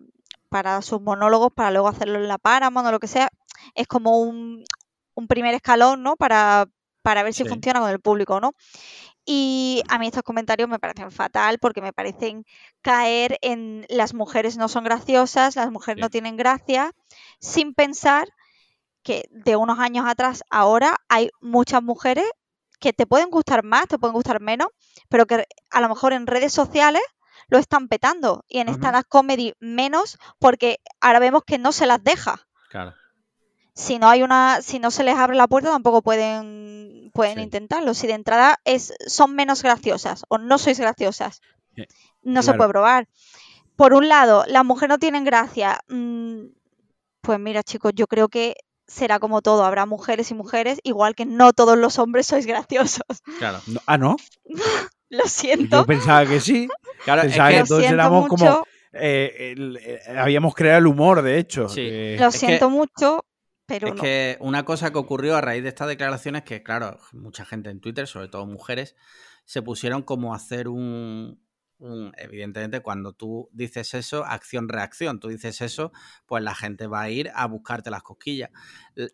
[0.50, 3.30] para sus monólogos para luego hacerlo en la Paramount o lo que sea.
[3.74, 4.64] Es como un,
[5.28, 6.14] primer escalón, ¿no?
[6.16, 6.66] Para,
[7.00, 8.52] para ver si funciona con el público, ¿no?
[9.24, 12.44] Y a mí estos comentarios me parecen fatal porque me parecen
[12.82, 16.92] caer en las mujeres no son graciosas, las mujeres no tienen gracia,
[17.40, 18.28] sin pensar
[19.02, 22.26] que de unos años atrás ahora hay muchas mujeres
[22.80, 24.68] que te pueden gustar más, te pueden gustar menos,
[25.08, 27.02] pero que a lo mejor en redes sociales
[27.48, 28.44] lo están petando.
[28.48, 32.46] Y en esta comedy menos, porque ahora vemos que no se las deja.
[32.70, 32.94] Claro.
[33.74, 36.83] Si no hay una, si no se les abre la puerta, tampoco pueden,
[37.14, 37.94] pueden intentarlo.
[37.94, 41.40] Si de entrada es, son menos graciosas o no sois graciosas,
[42.22, 43.08] no se puede probar.
[43.76, 45.80] Por un lado, las mujeres no tienen gracia.
[45.88, 46.46] Mm,
[47.20, 48.56] pues mira, chicos, yo creo que
[48.86, 53.22] será como todo, habrá mujeres y mujeres, igual que no todos los hombres sois graciosos.
[53.38, 53.60] Claro.
[53.86, 54.16] ah, ¿no?
[55.08, 55.78] Lo siento.
[55.78, 56.68] Yo pensaba que sí.
[57.04, 58.66] Claro, pensaba que, todos éramos como.
[58.92, 61.68] Eh, eh, habíamos creado el humor, de hecho.
[61.68, 62.16] Sí.
[62.16, 63.24] Lo siento mucho,
[63.66, 63.88] pero.
[63.88, 67.44] Es que una cosa que ocurrió a raíz de estas declaraciones es que, claro, mucha
[67.44, 68.96] gente en Twitter, sobre todo mujeres,
[69.44, 71.40] se pusieron como a hacer un,
[72.16, 75.20] evidentemente, cuando tú dices eso, acción-reacción.
[75.20, 75.92] Tú dices eso,
[76.26, 78.50] pues la gente va a ir a buscarte las cosquillas.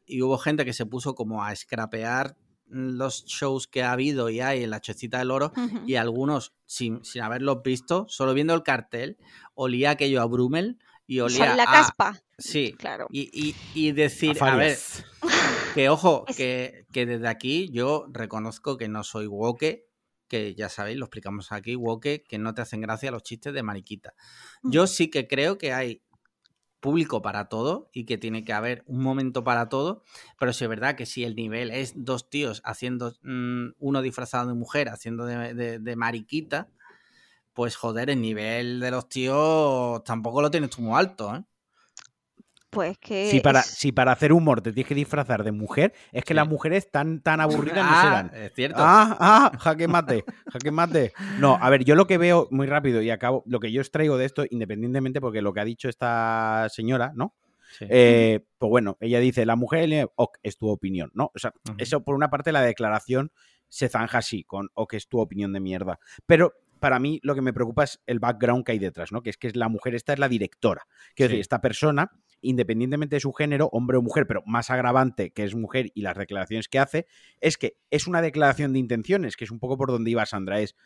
[0.07, 2.37] Y hubo gente que se puso como a scrapear
[2.67, 5.53] los shows que ha habido y hay en la Chocita del Oro
[5.87, 9.19] y algunos sin, sin, haberlos visto, solo viendo el cartel,
[9.55, 10.79] olía aquello a Brummel
[11.11, 12.23] y olía la caspa.
[12.39, 13.09] Sí, claro.
[13.11, 14.79] Y, decir, a, ver,
[15.75, 19.89] que ojo, que, que, desde aquí yo reconozco que no soy woke,
[20.29, 23.65] que ya sabéis, lo explicamos aquí, woke, que no te hacen gracia los chistes de
[23.65, 24.15] mariquita.
[24.63, 26.01] Yo sí que creo que hay
[26.79, 30.05] público para todo y que tiene que haber un momento para todo,
[30.39, 34.49] pero si es verdad que si el nivel es dos tíos haciendo, mm, uno disfrazado
[34.49, 36.71] de mujer, haciendo de, mariquita,
[37.61, 41.43] pues joder, el nivel de los tíos tampoco lo tienes tú muy alto, ¿eh?
[42.71, 43.31] Pues que.
[43.31, 46.49] Si para, si para hacer humor te tienes que disfrazar de mujer, es que las
[46.49, 48.31] mujeres tan, tan aburridas no serán.
[48.33, 48.79] Ah, es cierto.
[48.81, 51.13] Ah, ah, jaque mate, jaque mate.
[51.39, 54.17] No, a ver, yo lo que veo muy rápido y acabo, lo que yo extraigo
[54.17, 57.35] de esto, independientemente, porque lo que ha dicho esta señora, ¿no?
[57.81, 61.31] Eh, pues bueno, ella dice, la mujer, ok, es tu opinión, ¿no?
[61.35, 63.33] O sea, eso por una parte la declaración
[63.69, 65.99] se zanja así, con ok, es tu opinión de mierda.
[66.25, 69.23] Pero para mí lo que me preocupa es el background que hay detrás, ¿no?
[69.23, 70.87] Que es que la mujer, esta es la directora.
[71.15, 72.11] Quiero decir, esta persona
[72.43, 76.17] independientemente de su género, hombre o mujer, pero más agravante que es mujer y las
[76.17, 77.07] declaraciones que hace,
[77.41, 80.61] es que es una declaración de intenciones, que es un poco por donde iba Sandra,
[80.61, 80.77] es...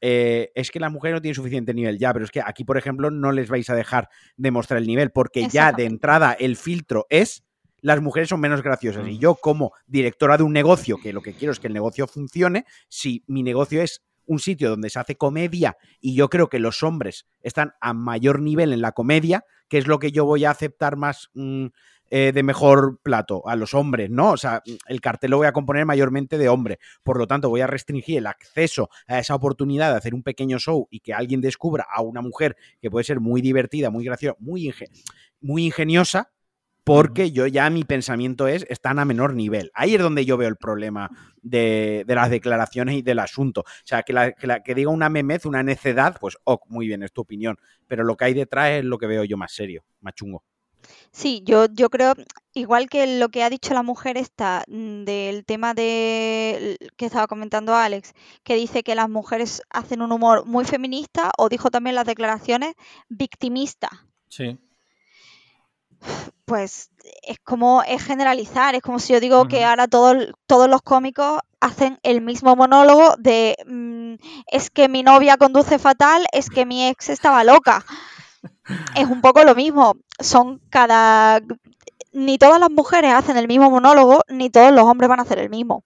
[0.00, 2.78] Eh, es que la mujer no tiene suficiente nivel ya, pero es que aquí, por
[2.78, 7.06] ejemplo, no les vais a dejar demostrar el nivel, porque ya de entrada el filtro
[7.10, 7.42] es
[7.80, 9.08] las mujeres son menos graciosas.
[9.08, 9.18] Y mm.
[9.18, 12.64] yo, como directora de un negocio, que lo que quiero es que el negocio funcione,
[12.88, 16.82] si mi negocio es un sitio donde se hace comedia y yo creo que los
[16.84, 20.50] hombres están a mayor nivel en la comedia, que es lo que yo voy a
[20.50, 21.66] aceptar más mm,
[22.10, 24.32] eh, de mejor plato a los hombres, ¿no?
[24.32, 26.78] O sea, el cartel lo voy a componer mayormente de hombre.
[27.02, 30.58] Por lo tanto, voy a restringir el acceso a esa oportunidad de hacer un pequeño
[30.58, 34.36] show y que alguien descubra a una mujer que puede ser muy divertida, muy graciosa,
[34.38, 36.30] muy ingeniosa,
[36.88, 39.70] porque yo ya mi pensamiento es, están a menor nivel.
[39.74, 41.10] Ahí es donde yo veo el problema
[41.42, 43.60] de, las declaraciones y del asunto.
[43.60, 47.12] O sea, que, la, que, diga una memez, una necedad, pues, oh, muy bien, es
[47.12, 47.58] tu opinión.
[47.86, 50.42] Pero lo que hay detrás es lo que veo yo más serio, más chungo.
[51.10, 52.14] Sí, yo, yo creo,
[52.54, 57.26] igual que lo que ha dicho la mujer esta mm, del tema de que estaba
[57.26, 58.14] comentando Alex,
[58.44, 62.72] que dice que las mujeres hacen un humor muy feminista, o dijo también las declaraciones
[63.10, 64.06] victimista.
[64.28, 64.58] Sí
[66.44, 66.90] pues
[67.22, 71.40] es como es generalizar, es como si yo digo que ahora todos, todos los cómicos
[71.60, 74.14] hacen el mismo monólogo de mm,
[74.50, 77.84] es que mi novia conduce fatal, es que mi ex estaba loca.
[78.94, 81.40] Es un poco lo mismo, son cada...
[82.12, 85.38] Ni todas las mujeres hacen el mismo monólogo, ni todos los hombres van a hacer
[85.38, 85.84] el mismo.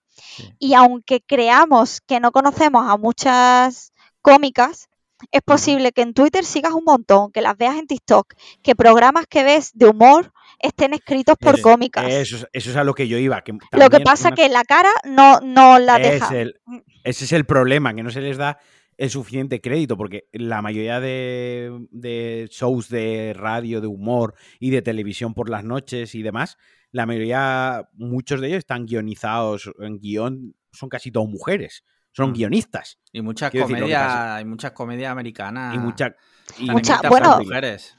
[0.59, 3.93] Y aunque creamos que no conocemos a muchas
[4.23, 4.89] cómicas,
[5.31, 9.27] es posible que en Twitter sigas un montón, que las veas en TikTok, que programas
[9.27, 12.07] que ves de humor estén escritos por cómicas.
[12.09, 13.43] Eso, es a lo que yo iba.
[13.73, 16.31] lo que pasa es que la cara no, no la deja.
[16.66, 16.79] Mm.
[17.05, 18.59] ese es el problema, que no se les da
[18.97, 24.83] el suficiente crédito, porque la mayoría de, de, shows de radio, de humor y de
[24.83, 26.57] televisión por las noches y demás,
[26.91, 32.35] la mayoría, muchos de ellos están guionizados en guion, son casi todos mujeres son mm.
[32.35, 32.99] guionistas.
[33.13, 35.75] Y muchas comedias, hay muchas comedias americanas.
[35.75, 36.15] Y, mucha,
[36.59, 37.97] muchas, bueno, mujeres.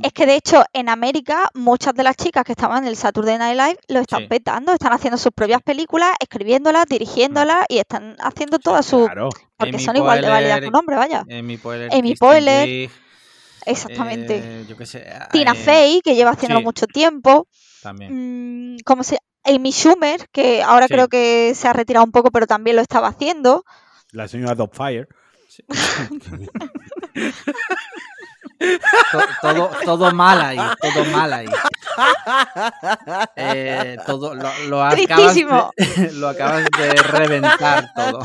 [0.00, 3.36] Es que de hecho en América muchas de las chicas que estaban en el Saturday
[3.36, 8.60] Night Live lo están petando, están haciendo sus propias películas, escribiéndolas, dirigiéndolas y están haciendo
[8.60, 9.06] todas sus...
[9.06, 9.30] Claro.
[9.56, 11.24] Porque son igual de válidas que un hombre, vaya.
[11.28, 11.92] Amy Poehler.
[11.92, 12.90] Amy Poehler.
[13.66, 14.40] Exactamente.
[14.44, 17.48] Eh, yo qué sé, Tina eh, Fey, que lleva haciéndolo mucho tiempo.
[17.82, 18.74] También.
[18.74, 22.46] Mm, ¿Cómo se Amy Schumer, que ahora creo que se ha retirado un poco, pero
[22.46, 23.64] también lo estaba haciendo.
[24.12, 25.08] La señora Dogfire.
[29.42, 31.46] todo, todo, mal ahí, todo mal ahí.
[33.36, 38.20] Eh, todo, lo, acabas de, lo, acabas de, reventar todo.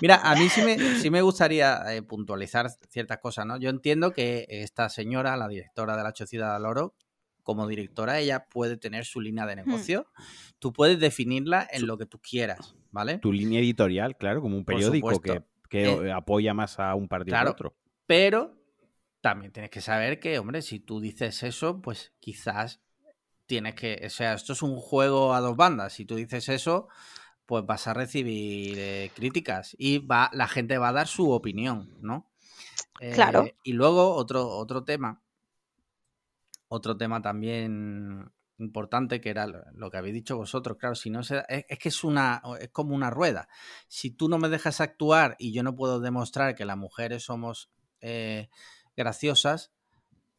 [0.00, 3.58] Mira, a mí sí me, sí me gustaría eh, puntualizar ciertas cosas, ¿no?
[3.58, 6.94] Yo entiendo que esta señora, la directora de la Chocida de Oro,
[7.44, 10.08] como directora, ella puede tener su línea de negocio.
[10.58, 13.18] Tú puedes definirla en lo que tú quieras, ¿vale?
[13.18, 17.48] Tu línea editorial, claro, como un periódico que, eh, apoya más a un partido que
[17.48, 17.76] otro.
[18.06, 18.56] Pero
[19.20, 22.80] también tienes que saber que, hombre, si tú dices eso, pues quizás
[23.46, 24.02] tienes que.
[24.06, 25.92] O sea, esto es un juego a dos bandas.
[25.92, 26.88] Si tú dices eso,
[27.44, 31.90] pues vas a recibir eh, críticas y va, la gente va a dar su opinión,
[32.00, 32.30] ¿no?
[33.12, 33.44] claro.
[33.44, 35.23] Eh, y luego otro, otro tema
[36.74, 41.28] otro tema también importante que era lo que habéis dicho vosotros, claro, si no es,
[41.28, 43.48] que es una es como una rueda.
[43.88, 47.70] Si tú no me dejas actuar y yo no puedo demostrar que las mujeres somos
[48.00, 48.48] eh,
[48.96, 49.72] graciosas,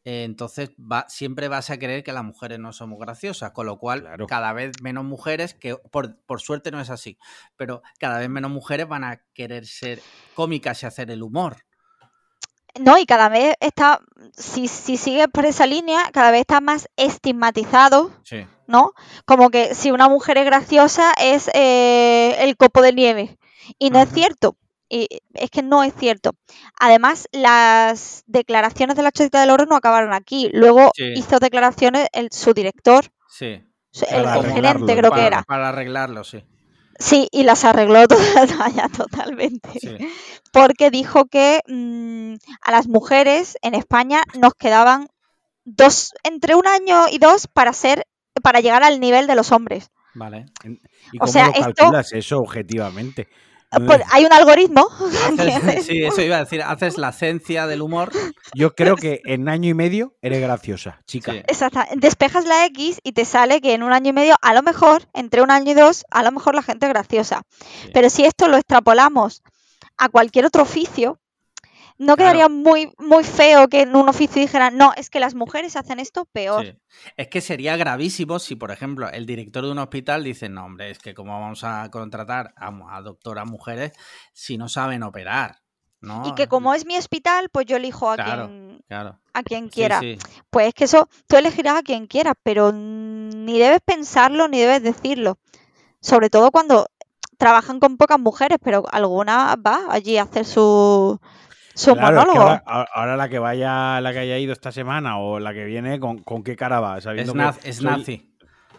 [0.05, 3.79] eh, entonces va, siempre vas a creer que las mujeres no somos graciosas, con lo
[3.79, 7.17] cual cada vez menos mujeres, que por, por, suerte no es así,
[7.57, 9.99] pero cada vez menos mujeres van a querer ser
[10.35, 11.65] cómicas y hacer el humor.
[12.79, 14.01] No, y cada vez está,
[14.35, 18.45] si, si sigues por esa línea, cada vez está más estigmatizado, Sí.
[18.67, 18.93] ¿no?
[19.25, 23.37] Como que si una mujer es graciosa es eh, el copo de nieve.
[23.79, 24.57] Y no es cierto.
[24.87, 26.31] Y es que no es cierto.
[26.79, 30.49] Además, las declaraciones de la Chocita del Oro no acabaron aquí.
[30.53, 31.13] Luego Sí.
[31.15, 33.63] hizo declaraciones el, su director, Sí.
[34.09, 35.43] el, gerente creo para, que era.
[35.43, 36.43] Para arreglarlo, sí.
[36.97, 39.69] Sí, y las arregló todas vaya, totalmente.
[39.79, 39.97] Sí.
[40.51, 45.07] Porque dijo que mm, a las mujeres en España nos quedaban
[45.65, 48.05] dos, entre un año y dos para ser,
[48.41, 49.89] para llegar al nivel de los hombres.
[50.13, 50.45] Vale.
[50.63, 53.27] ¿Y O cómo sea, lo esto- calculas eso objetivamente?
[53.77, 55.85] No Pues es- hay un algoritmo, Haces- ¿entiendes?
[55.85, 56.61] sí, eso iba a decir.
[56.61, 58.11] Haces la ciencia del humor.
[58.53, 61.31] Yo creo que en año y medio eres graciosa, chica.
[61.33, 61.37] Sí.
[61.39, 61.79] Exacto.
[61.95, 65.09] Despejas la X y te sale que en un año y medio, a lo mejor,
[65.13, 67.41] entre un año y dos, a lo mejor la gente es graciosa.
[67.59, 67.89] Sí.
[67.93, 69.41] Pero si esto lo extrapolamos
[69.97, 71.19] a cualquier otro oficio,
[71.97, 72.17] no Claro.
[72.17, 75.99] quedaría muy, muy feo que en un oficio dijeran, no, es que las mujeres hacen
[75.99, 76.65] esto peor.
[76.65, 76.77] Sí.
[77.15, 80.91] Es que sería gravísimo si, por ejemplo, el director de un hospital dice, no, hombre,
[80.91, 83.93] es que cómo vamos a contratar a, doctoras mujeres
[84.33, 85.59] si no saben operar,
[86.01, 86.23] ¿no?
[86.27, 88.47] Y que como es mi hospital, pues yo elijo a Claro.
[88.47, 89.19] quien Claro.
[89.33, 89.99] a quien quiera.
[89.99, 90.17] sí.
[90.49, 94.83] Pues es que eso tú elegirás a quien quieras, pero ni debes pensarlo ni debes
[94.83, 95.37] decirlo.
[96.01, 96.87] Sobre todo cuando
[97.37, 101.19] trabajan con pocas mujeres, pero alguna va allí a hacer su,
[101.75, 102.61] su Claro, es que monólogo.
[102.65, 106.19] ahora, la que vaya, la que haya ido esta semana o la que viene, ¿con,
[106.23, 106.99] con qué cara va?
[107.01, 108.35] Sabiendo Es, que naz- es soy- nazi.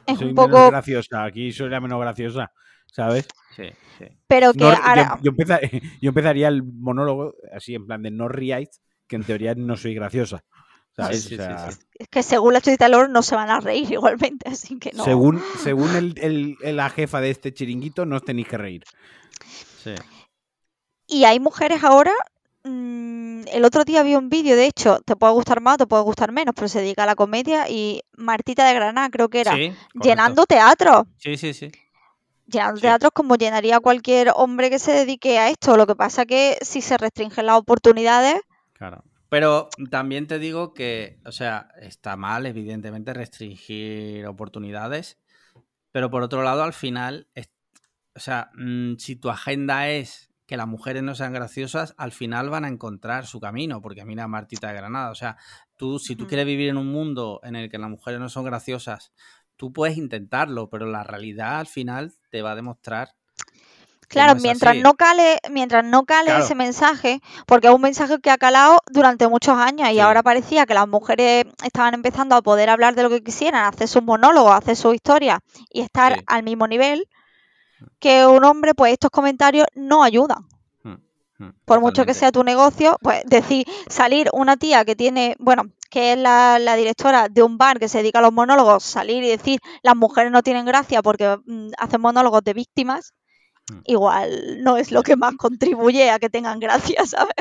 [0.07, 2.51] es soy un menos poco, graciosa, aquí soy la menos graciosa,
[2.87, 3.29] ¿sabes?
[3.55, 3.65] Sí,
[3.99, 4.05] sí.
[4.27, 5.61] pero que No- ahora, yo, empeza-
[6.01, 9.95] yo empezaría el monólogo así en plan de no ríais, que en teoría no soy
[9.95, 10.43] graciosa.
[10.97, 11.25] ¿sabes?
[11.25, 11.87] Sí, sí, O sea, sí, sí.
[11.99, 14.93] es que según la chulita del oro no se van a reír igualmente, así que
[14.95, 15.05] no.
[15.05, 18.83] Según, según el, el- el- la jefa de este chiringuito, no os tenéis que reír.
[19.85, 19.95] sí.
[21.07, 22.13] Y hay mujeres ahora.
[22.67, 25.87] Mm, el otro día vi un vídeo, de hecho, te puede gustar más o te
[25.87, 27.69] puede gustar menos, pero se dedica a la comedia.
[27.69, 31.05] Y Martita de Granada, creo que era, Sí, llenando teatros.
[31.19, 31.71] Sí, sí, sí.
[32.47, 32.83] Llenando Sí.
[32.83, 35.77] teatros como llenaría cualquier hombre que se dedique a esto.
[35.77, 38.41] Lo que pasa que si se restringen las oportunidades,
[38.73, 39.03] Claro.
[39.29, 45.19] Pero también te digo que, o sea, está mal, evidentemente, restringir oportunidades.
[45.93, 47.51] Pero por otro lado, al final, es-
[48.15, 52.51] o sea, mm, si tu agenda es que las mujeres no sean graciosas, al final
[52.51, 55.37] van a encontrar su camino, porque mira Martita de Granada, o sea,
[55.77, 58.45] tú, si tú quieres vivir en un mundo en el que las mujeres no son
[58.45, 59.13] graciosas,
[59.57, 63.09] tú puedes intentarlo, pero la realidad al final te va a demostrar
[64.09, 66.45] claro, no mientras no cale, mientras no cale Claro.
[66.45, 70.01] ese mensaje, porque es un mensaje que ha calado durante muchos años y Sí.
[70.01, 73.89] ahora parecía que las mujeres estaban empezando a poder hablar de lo que quisieran, hacer
[73.89, 75.41] sus monólogos, hacer su historia
[75.71, 76.25] y estar Sí.
[76.29, 77.09] al mismo nivel
[77.99, 80.47] que un hombre, pues estos comentarios no ayudan.
[80.83, 80.95] Mm,
[81.39, 85.65] mm, Por mucho que sea tu negocio, pues decir, salir una tía que tiene, bueno,
[85.91, 89.23] que es la, la directora de un bar que se dedica a los monólogos, salir
[89.25, 93.13] y decir las mujeres no tienen gracia porque mm, hacen monólogos de víctimas,
[93.69, 93.81] Mm.
[93.87, 97.35] igual no es lo que más contribuye a que tengan gracia, ¿sabes?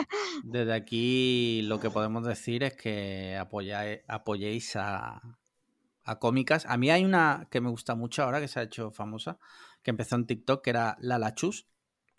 [0.44, 5.22] Desde aquí lo que podemos decir es que apoyáis- apoyéis a,
[6.04, 6.66] a cómicas.
[6.68, 9.38] A mí hay una que me gusta mucho ahora, que se ha hecho famosa,
[9.86, 11.68] que empezó en TikTok, que era La Lachus.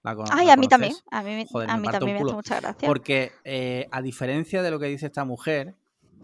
[0.03, 2.17] ¿La, cono- Ay, la a mí también, a mí, Joder, a me mí parto también
[2.19, 2.87] un me hace mucha gracia.
[2.87, 5.75] Porque eh, a diferencia de lo que dice esta mujer,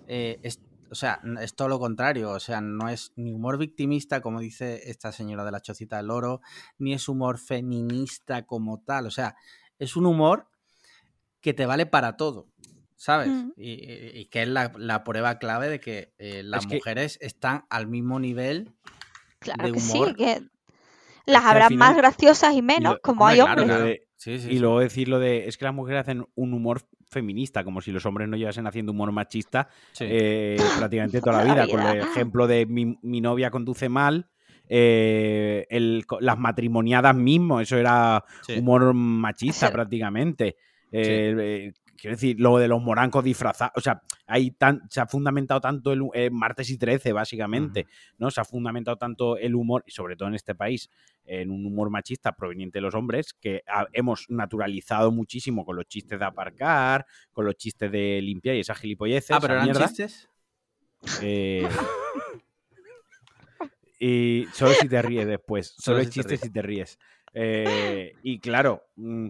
[0.07, 2.30] eh, es, o sea, es todo lo contrario.
[2.30, 6.11] O sea, no es ni humor victimista, como dice esta señora de la chocita del
[6.12, 6.40] oro,
[6.78, 9.07] ni es humor feminista como tal.
[9.07, 9.34] O sea,
[9.80, 10.47] es un humor
[11.40, 12.47] que te vale para todo.
[12.95, 13.30] ¿Sabes?
[13.30, 13.53] Mm.
[13.57, 16.76] Y, y- y que es la, la prueba clave de que eh, las Es que-
[16.76, 18.76] mujeres están al mismo nivel.
[19.40, 20.14] Claro de que sí, humor.
[20.14, 20.40] que
[21.27, 23.66] las habrá más graciosas y menos, lo- como Hombre, hay hombres.
[23.66, 23.87] Claro.
[24.16, 24.59] Sí, sí, y sí.
[24.61, 28.07] luego decir lo de, es que las mujeres hacen un humor feminista, como si los
[28.07, 30.05] hombres no llevasen haciendo humor machista Sí.
[30.09, 30.57] eh,
[30.91, 34.29] prácticamente toda la La vida, con el ejemplo de mi, mi novia conduce mal,
[34.68, 38.55] eh, el- las matrimoniadas mismo, eso era Sí.
[38.59, 40.57] humor machista prácticamente.
[40.93, 45.07] Eh, eh, quiero decir, lo de los morancos disfrazados, o sea, hay tan, se ha
[45.07, 47.86] fundamentado tanto el eh, martes y 13, básicamente,
[48.18, 48.30] ¿no?
[48.30, 50.90] Se ha fundamentado tanto el humor, y sobre todo en este país,
[51.24, 55.86] en un humor machista proveniente de los hombres, que ha- hemos naturalizado muchísimo con los
[55.86, 59.30] chistes de aparcar, con los chistes de limpiar y esas gilipolleces.
[59.30, 59.86] Ah, pero eran mierda.
[59.86, 60.28] chistes.
[61.20, 61.68] Eh,
[64.01, 65.68] y solo si te ríes después.
[65.78, 66.99] Solo Solo si chistes si te ríes.
[67.34, 69.28] Eh, y claro, mm,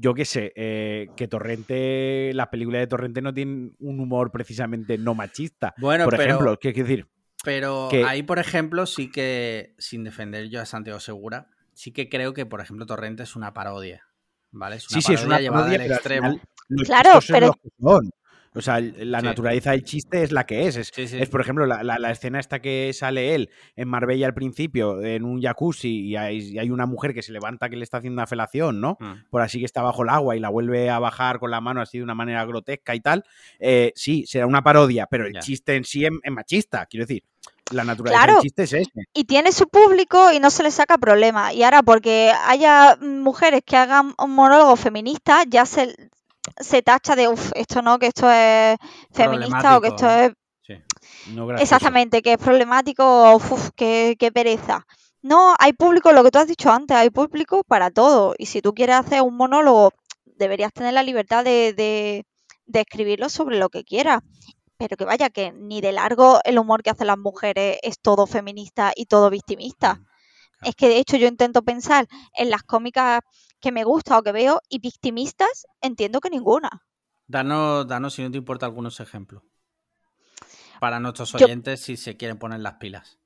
[0.00, 4.96] yo qué sé, eh, que Torrente, las películas de Torrente no tienen un humor precisamente
[4.98, 5.74] no machista.
[5.78, 7.06] Bueno, Por pero, ejemplo, ¿qué quiero decir?
[7.44, 12.08] pero que- ahí, por ejemplo, sí que, sin defender yo a Santiago Segura, sí que
[12.08, 14.04] creo que, por ejemplo, Torrente es una parodia.
[14.50, 14.76] ¿Vale?
[14.76, 16.28] Es una Sí, sí, es parodia una llevada parodia, al extremo.
[16.28, 17.54] final claro, pero...
[18.54, 20.76] O sea, la naturaleza del chiste es la que es.
[20.76, 25.40] Es, por ejemplo, la, escena esta que sale él en Marbella al principio, en un
[25.40, 28.96] jacuzzi, y hay, una mujer que se levanta que le está haciendo una felación, ¿no?
[29.00, 29.30] Mm.
[29.30, 31.80] Por así que está bajo el agua y la vuelve a bajar con la mano
[31.80, 33.24] así de una manera grotesca y tal.
[33.58, 37.22] Eh, sí, será una parodia, pero el chiste en sí es, machista, quiero decir.
[37.70, 38.90] La naturaleza del chiste es ese.
[39.12, 41.52] Y tiene su público y no se le saca problema.
[41.52, 45.94] Y ahora, porque haya mujeres que hagan un monólogo feminista, ya se,
[46.60, 48.78] se tacha de, uff, esto no, que esto es
[49.12, 50.32] feminista o que esto es...
[51.58, 54.86] Exactamente, que es problemático o uff, qué, pereza.
[55.22, 58.34] No, hay público, lo que tú has dicho antes, hay público para todo.
[58.38, 59.92] Y si tú quieres hacer un monólogo,
[60.24, 62.24] deberías tener la libertad de, de,
[62.80, 64.22] escribirlo sobre lo que quieras.
[64.76, 68.26] Pero que vaya, que ni de largo el humor que hacen las mujeres es todo
[68.26, 69.94] feminista y todo victimista.
[69.94, 73.20] Mm, es que de hecho yo intento pensar en las cómicas
[73.60, 76.84] que me gusta o que veo y victimistas entiendo que ninguna.
[77.26, 79.42] Danos, danos si no te importa algunos ejemplos.
[80.80, 83.18] Para nuestros oyentes si se quieren poner las pilas.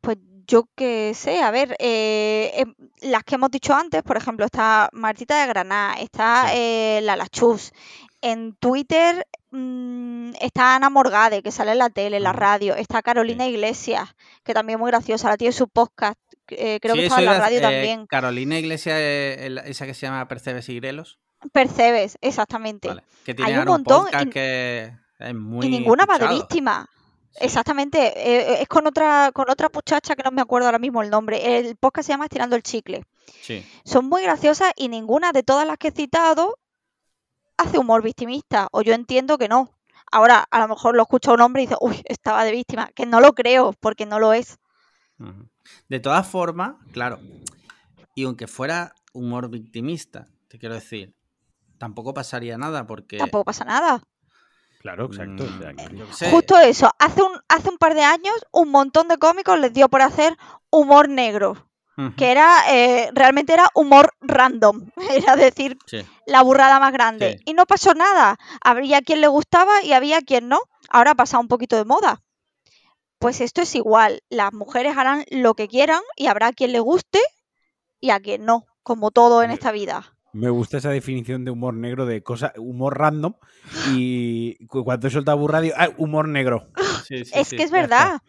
[0.00, 4.44] Pues yo qué sé, a ver, eh, em, las que hemos dicho antes, por ejemplo,
[4.44, 7.72] está Martita de Granada, está eh, la Lachus.
[8.20, 12.74] En Twitter mm, está Ana Morgade, que sale en la tele, en la radio.
[12.74, 14.14] Está Carolina Iglesias,
[14.44, 16.18] que también es muy graciosa, la tiene su podcast.
[16.58, 18.06] Eh, creo que está en la radio también.
[18.06, 21.18] Carolina Iglesias, esa que se llama Percebes y Grelos.
[21.52, 22.90] Percebes, exactamente.
[23.24, 24.06] Que tiene Hay un montón.
[24.30, 26.88] que es muy y ninguna va de víctima.
[27.40, 31.02] Exactamente, eh, eh, es con otra, con otra muchacha que no me acuerdo ahora mismo
[31.02, 31.58] el nombre.
[31.58, 33.04] El podcast se llama Estirando el Chicle.
[33.42, 33.66] Sí.
[33.84, 36.58] Son muy graciosas y ninguna de todas las que he citado
[37.56, 38.68] hace humor victimista.
[38.70, 39.70] O yo entiendo que no.
[40.12, 42.90] Ahora, a lo mejor lo escucha un hombre y dice, uy, estaba de víctima.
[42.94, 44.58] Que no lo creo, porque no lo es.
[45.88, 47.20] De todas formas, claro,
[48.14, 51.14] y aunque fuera humor victimista, te quiero decir,
[51.78, 53.18] tampoco pasaría nada porque...
[53.18, 54.02] Tampoco pasa nada.
[54.80, 55.44] Claro, exacto.
[55.44, 56.90] Mm, Justo eso.
[56.98, 60.36] Hace un, hace un par de años un montón de cómicos les dio por hacer
[60.70, 61.70] humor negro.
[62.16, 64.90] Que era, eh, realmente era humor random.
[65.10, 65.78] Era decir,
[66.26, 67.38] la burrada más grande.
[67.44, 68.36] Y no pasó nada.
[68.60, 70.58] Había quien le gustaba y había quien no.
[70.88, 72.20] Ahora ha pasado un poquito de moda.
[73.24, 74.22] Pues esto es igual.
[74.28, 77.20] Las mujeres harán lo que quieran y habrá quien le guste
[77.98, 78.66] y a quien no.
[78.82, 80.14] Como todo en esta vida.
[80.34, 83.32] Me gusta esa definición de humor negro, de cosa, humor random.
[83.94, 86.68] Y cuando suelta burradio, ah, humor negro.
[87.08, 88.20] es que es verdad.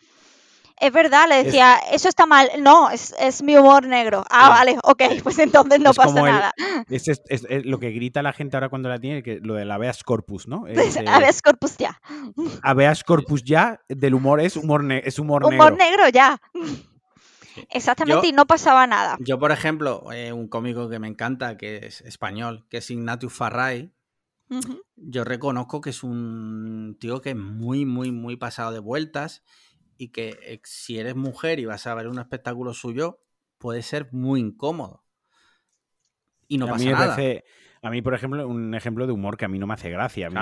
[0.77, 2.49] Es verdad, le decía, eso está mal.
[2.59, 4.25] No, es, mi humor negro.
[4.29, 6.53] Ah, vale, ok, pues entonces no pasa nada.
[6.89, 7.21] es,
[7.65, 10.65] lo que grita la gente ahora cuando la tiene, que lo del habeas corpus, ¿no?
[11.07, 12.01] habeas corpus ya.
[12.61, 15.65] Habeas corpus ya del humor es humor, es humor, negro.
[15.65, 16.41] Humor negro ya.
[17.69, 19.17] Exactamente, y no pasaba nada.
[19.19, 23.33] Yo, por ejemplo, eh, un cómico que me encanta, que es español, que es Ignatius
[23.33, 23.93] Farray,
[24.95, 29.43] yo reconozco que es un tío que es muy, muy, muy pasado de vueltas
[29.97, 33.19] y que eh, si eres mujer y vas a ver un espectáculo suyo,
[33.57, 35.03] puede ser muy incómodo.
[36.47, 37.17] Y no a pasa nada.
[37.81, 40.27] a mí, por ejemplo, un ejemplo de humor que a mí no me hace gracia.
[40.27, 40.39] A mí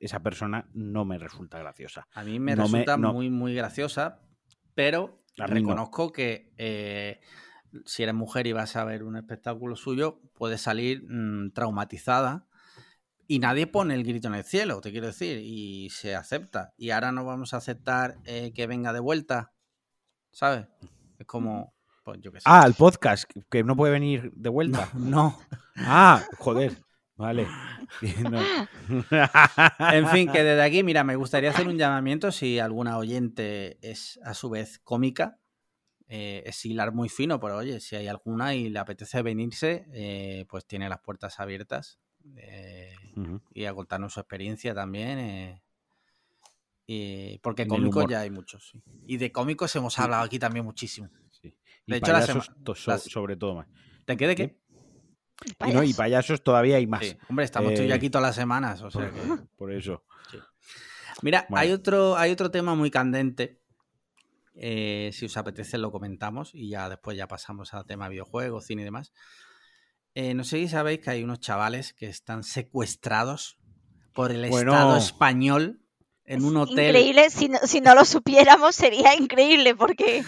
[0.00, 2.06] esa persona no me resulta graciosa.
[2.12, 4.20] A mí me resulta muy, muy graciosa,
[4.74, 7.20] pero reconozco que eh,
[7.84, 12.46] si eres mujer y vas a ver un espectáculo suyo, puedes salir mm, traumatizada
[13.30, 16.72] y nadie pone el grito en el cielo, te quiero decir, y se acepta.
[16.78, 19.52] Y ahora no vamos a aceptar eh, que venga de vuelta,
[20.32, 20.66] ¿sabes?
[21.18, 21.74] Es como,
[22.04, 22.44] pues yo qué sé.
[22.46, 24.88] Ah, el podcast, que no puede venir de vuelta.
[24.94, 25.38] No.
[25.76, 26.82] Ah, joder.
[27.16, 27.46] Vale.
[28.00, 28.38] en
[30.08, 34.32] fin, que desde aquí, mira, me gustaría hacer un llamamiento si alguna oyente es a
[34.32, 35.38] su vez cómica.
[36.06, 40.46] Eh, es hilar muy fino, pero oye, si hay alguna y le apetece venirse, eh,
[40.48, 42.00] pues tiene las puertas abiertas
[42.36, 42.94] eh,
[43.54, 45.18] y a contarnos su experiencia también.
[45.18, 45.62] Eh,
[46.86, 48.72] y, porque cómicos ya hay muchos.
[49.06, 51.10] Y de cómicos hemos hablado aquí también muchísimo.
[51.86, 53.66] de hecho, las, sobre todo más.
[54.06, 54.26] ¿De qué?
[54.26, 54.58] ¿De qué?
[55.66, 57.16] Y, no, y payasos todavía hay más.
[57.28, 58.82] Hombre, estamos tú y aquí todas las semanas.
[58.82, 59.10] O sea
[59.56, 60.02] por, eso.
[61.22, 63.60] Mira, hay, otro, hay otro tema muy candente.
[64.54, 68.82] Eh, si os apetece lo comentamos y ya después ya pasamos al tema videojuegos, cine
[68.82, 69.12] y demás.
[70.20, 73.56] Eh, no sé si sabéis que hay unos chavales que están secuestrados
[74.12, 75.80] por el Estado español
[76.24, 76.88] en un hotel.
[76.88, 80.24] Increíble, si no, si no, lo supiéramos sería increíble porque...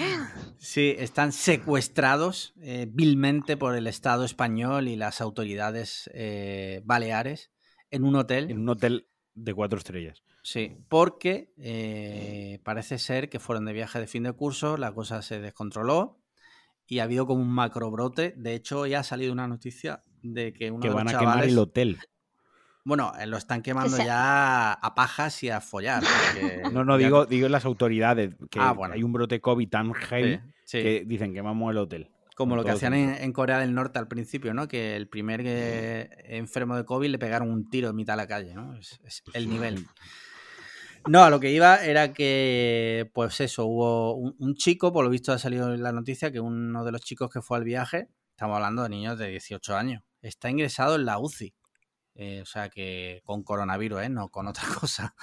[0.59, 7.51] Sí, están secuestrados eh, vilmente por el Estado español y las autoridades eh, baleares
[7.91, 8.49] en un hotel.
[8.49, 10.22] En un hotel de cuatro estrellas.
[10.45, 15.41] Sí, porque parece ser que fueron de viaje de fin de curso, la cosa se
[15.41, 16.20] descontroló
[16.91, 18.34] y ha habido como un macro brote.
[18.36, 21.45] De hecho, ya ha salido una noticia de que uno que de van a quemar
[21.45, 21.99] el hotel.
[22.84, 26.03] Bueno, eh, lo están quemando ya a pajas y a follar.
[26.72, 31.05] No, no, digo, digo las autoridades, que ah, hay un brote COVID tan heavy que
[31.07, 32.11] dicen quemamos el hotel.
[32.34, 34.66] Como lo que hacían en, Corea del Norte al principio, ¿no?
[34.66, 35.43] Que el primer
[36.24, 38.76] enfermo de COVID le pegaron un tiro en mitad de la calle, ¿no?
[38.76, 39.01] Es,
[39.34, 39.86] el nivel.
[41.09, 45.32] No, a lo que iba era que, pues eso, hubo un, chico, por lo visto
[45.32, 48.57] ha salido en la noticia, que uno de los chicos que fue al viaje, estamos
[48.57, 51.55] hablando de niños de 18 años, está ingresado en la UCI.
[52.16, 54.09] Eh, o sea que con coronavirus, ¿eh?
[54.11, 55.14] No con otra cosa.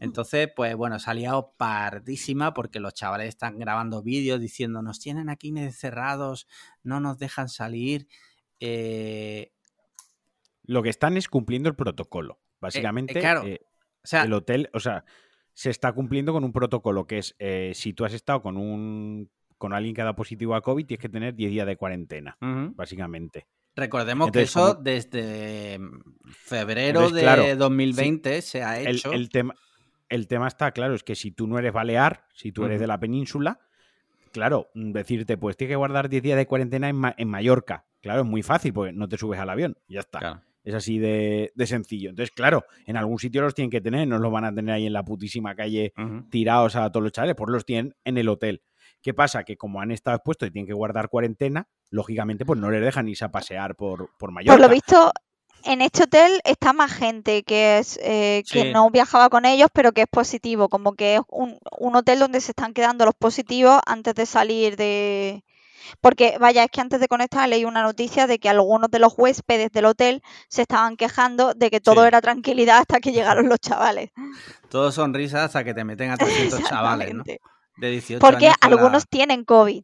[0.00, 4.98] Entonces, pues bueno, se ha liado pardísima porque los chavales están grabando vídeos diciendo nos
[4.98, 6.46] tienen aquí encerrados,
[6.82, 8.08] no nos dejan salir.
[8.60, 9.52] Eh,
[10.64, 12.40] Lo que están es cumpliendo el protocolo.
[12.60, 13.44] Básicamente, claro,
[14.12, 15.04] el hotel, o sea,
[15.52, 17.34] se está cumpliendo con un protocolo que es
[17.76, 21.02] si tú has estado con un con alguien que ha dado positivo a COVID, tienes
[21.02, 23.46] que tener 10 días de cuarentena, básicamente.
[23.76, 25.78] Recordemos que eso desde
[26.30, 29.12] febrero de 2020 se ha hecho.
[29.12, 29.54] El, tema,
[30.08, 32.86] el tema está claro, es que si tú no eres balear, si tú eres de
[32.86, 33.60] la península,
[34.32, 37.84] claro, decirte, pues tienes que guardar 10 días de cuarentena en, Mallorca.
[38.00, 40.44] Claro, es muy fácil, porque no te subes al avión, ya está.
[40.64, 42.10] Es así de, sencillo.
[42.10, 44.86] Entonces, claro, en algún sitio los tienen que tener, no los van a tener ahí
[44.86, 45.92] en la putísima calle
[46.30, 48.62] tirados a todos los chavales, por los tienen en el hotel.
[49.02, 49.44] ¿Qué pasa?
[49.44, 53.08] Que como han estado expuestos y tienen que guardar cuarentena, lógicamente pues no les dejan
[53.08, 54.58] irse a pasear por, por Mallorca.
[54.58, 55.12] Por lo visto,
[55.64, 59.92] en este hotel está más gente que es eh, que no viajaba con ellos, pero
[59.92, 61.58] que es positivo, como que es un,
[61.94, 65.44] hotel donde se están quedando los positivos antes de salir de...
[66.00, 69.14] Porque, vaya, es que antes de conectar leí una noticia de que algunos de los
[69.16, 73.58] huéspedes del hotel se estaban quejando de que todo era tranquilidad hasta que llegaron los
[73.58, 74.10] chavales.
[74.68, 77.24] Todo sonrisas hasta que te meten a 300 chavales, ¿no?
[77.76, 79.82] De 18 Porque algunos tienen COVID.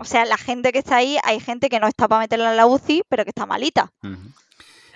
[0.00, 2.56] O sea, la gente que está ahí, hay gente que no está para meterla en
[2.56, 3.92] la UCI, pero que está malita.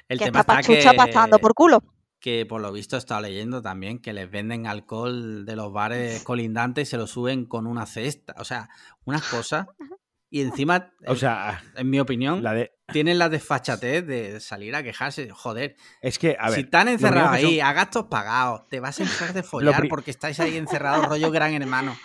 [0.08, 1.82] El que tema está, pachucha dando por culo.
[2.20, 6.22] Que por lo visto he estado leyendo también que les venden alcohol de los bares
[6.24, 8.34] colindantes y se lo suben con una cesta.
[8.38, 8.68] O sea,
[9.04, 9.66] unas cosas.
[10.34, 12.44] Y encima, o sea, en mi opinión,
[12.92, 15.30] tienen la desfachatez de salir a quejarse.
[15.30, 19.04] Joder, es que, a ver, si están encerrados ahí, a gastos pagados, te vas a
[19.04, 21.96] dejar de follar porque estáis ahí encerrados, rollo gran hermano.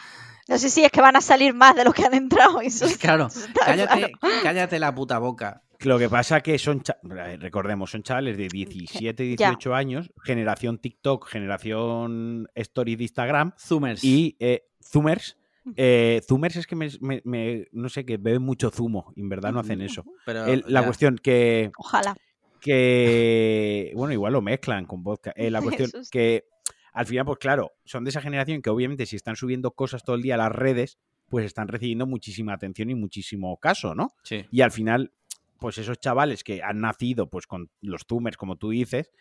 [0.48, 2.62] No sé si es que van a salir más de los que han entrado.
[2.62, 3.30] Eso claro,
[3.66, 4.12] cállate,
[4.44, 5.64] cállate la puta boca.
[5.80, 12.48] Lo que pasa que son, recordemos, son chavales de 17, 18 años, generación TikTok, generación
[12.54, 13.54] Story de Instagram.
[13.58, 14.04] Zoomers.
[14.04, 15.39] Y eh, Zoomers.
[15.76, 19.14] Eh, zoomers es que me, no sé, que beben mucho zumo.
[19.16, 20.04] Y en verdad no hacen eso.
[20.26, 21.72] Pero, la cuestión que...
[21.78, 22.16] Ojalá.
[22.60, 25.32] Que, bueno, igual lo mezclan con vodka.
[25.36, 26.46] Eh, la cuestión que
[26.94, 30.16] al final, pues claro, son de esa generación que obviamente si están subiendo cosas todo
[30.16, 30.98] el día a las redes,
[31.30, 34.10] pues están recibiendo muchísima atención y muchísimo caso, ¿no?
[34.24, 34.46] Sí.
[34.52, 35.14] Y al final,
[35.60, 39.12] pues esos chavales que han nacido pues con los zoomers, como tú dices,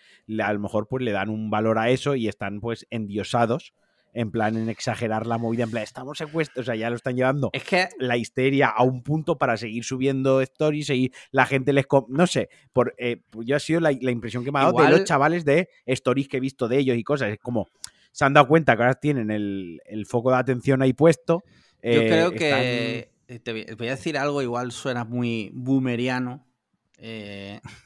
[0.42, 3.74] a lo mejor pues le dan un valor a eso y están pues endiosados
[4.12, 7.16] en plan en exagerar la movida, en plan, estamos secuestrados, o sea, ya lo están
[7.16, 7.88] llevando es que...
[7.98, 11.86] la histeria a un punto para seguir subiendo stories, y la gente les...
[12.08, 15.04] No sé, por, eh, yo ha sido la, impresión que me ha dado de los
[15.04, 17.68] chavales de stories que he visto de ellos y cosas, es como,
[18.12, 21.42] se han dado cuenta que ahora tienen el, foco de atención ahí puesto.
[21.82, 23.10] yo eh, creo que...
[23.28, 26.46] Eh, te voy a decir algo, igual suena muy boomeriano,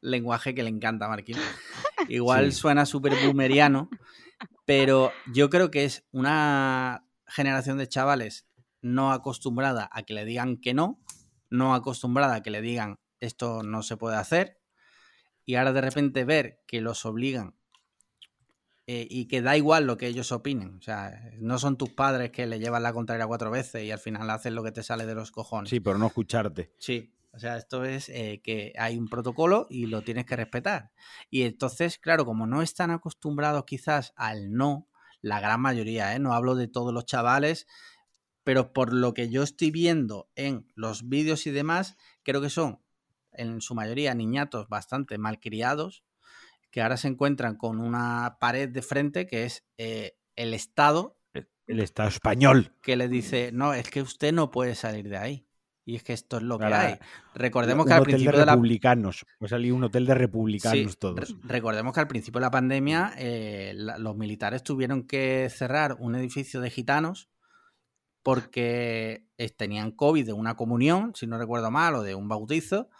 [0.00, 1.36] lenguaje que le encanta a Marquín.
[2.08, 3.90] Igual suena súper boomeriano,
[4.68, 8.46] pero yo creo que es una generación de chavales
[8.82, 11.02] no acostumbrada a que le digan que no,
[11.48, 14.60] no acostumbrada a que le digan esto no se puede hacer,
[15.46, 17.56] y ahora de repente ver que los obligan
[18.86, 20.76] eh, y que da igual lo que ellos opinen.
[20.76, 23.98] O sea, no son tus padres que le llevan la contraria cuatro veces y al
[23.98, 25.70] final hacen lo que te sale de los cojones.
[25.70, 26.74] Sí, pero no escucharte.
[26.76, 27.14] Sí.
[27.38, 30.90] O sea, esto es eh, que hay un protocolo y lo tienes que respetar.
[31.30, 34.88] Y entonces, claro, como no están acostumbrados quizás al no,
[35.20, 36.18] la gran mayoría, ¿eh?
[36.18, 37.68] no hablo de todos los chavales,
[38.42, 42.82] pero por lo que yo estoy viendo en los vídeos y demás, creo que son
[43.30, 46.02] en su mayoría niñatos bastante malcriados,
[46.72, 51.20] que ahora se encuentran con una pared de frente que es eh, el Estado.
[51.68, 52.74] El Estado español.
[52.82, 55.47] Que le dice, no, es que usted no puede salir de ahí.
[55.88, 56.98] Y es que esto es lo que hay.
[57.34, 59.24] Recordemos que al principio de, republicanos.
[59.40, 59.74] De la...
[59.74, 61.34] un hotel de republicanos todos.
[61.44, 66.60] Recordemos que al principio de la pandemia eh, los militares tuvieron que cerrar un edificio
[66.60, 67.30] de gitanos
[68.22, 72.90] porque tenían COVID de una comunión, si no recuerdo mal, o de un bautizo,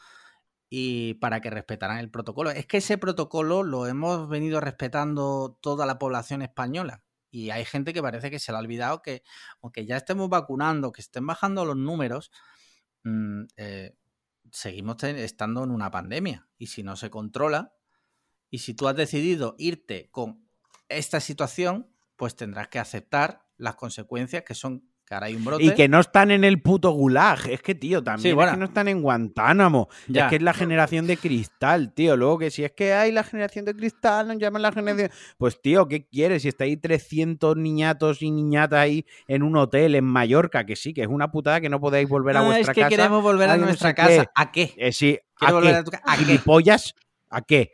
[0.71, 2.51] y para que respetaran el protocolo.
[2.51, 7.03] Es que ese protocolo lo hemos venido respetando toda la población española.
[7.31, 9.23] Y hay gente que parece que se le ha olvidado que,
[9.61, 12.31] aunque ya estemos vacunando, que estén bajando los números,
[13.09, 13.97] Mm, eh,
[14.53, 17.75] seguimos estando en una pandemia y si no se controla,
[18.51, 20.49] Y si tú has decidido irte con
[20.89, 24.91] esta situación, pues tendrás que aceptar las consecuencias que son
[25.59, 27.49] y que no están en el puto gulag.
[27.49, 29.89] Es que, tío, también es que no están en Guantánamo.
[30.13, 32.17] Es que es la generación de cristal, tío.
[32.17, 35.11] Luego que si es que hay la generación de cristal, nos llaman la generación.
[35.37, 36.43] Pues, tío, ¿qué quieres?
[36.43, 40.93] Si está ahí 300 niñatos y niñatas ahí en un hotel en Mallorca, que sí,
[40.93, 42.81] que es una putada que no podéis volver a vuestra casa.
[42.81, 44.31] Es que queremos volver a nuestra casa.
[44.35, 44.75] ¿A qué?
[44.77, 45.69] Eh, sí, ¿a qué?
[45.69, 45.85] ¿A,
[46.17, 46.41] qué?
[47.31, 47.73] ¿A qué?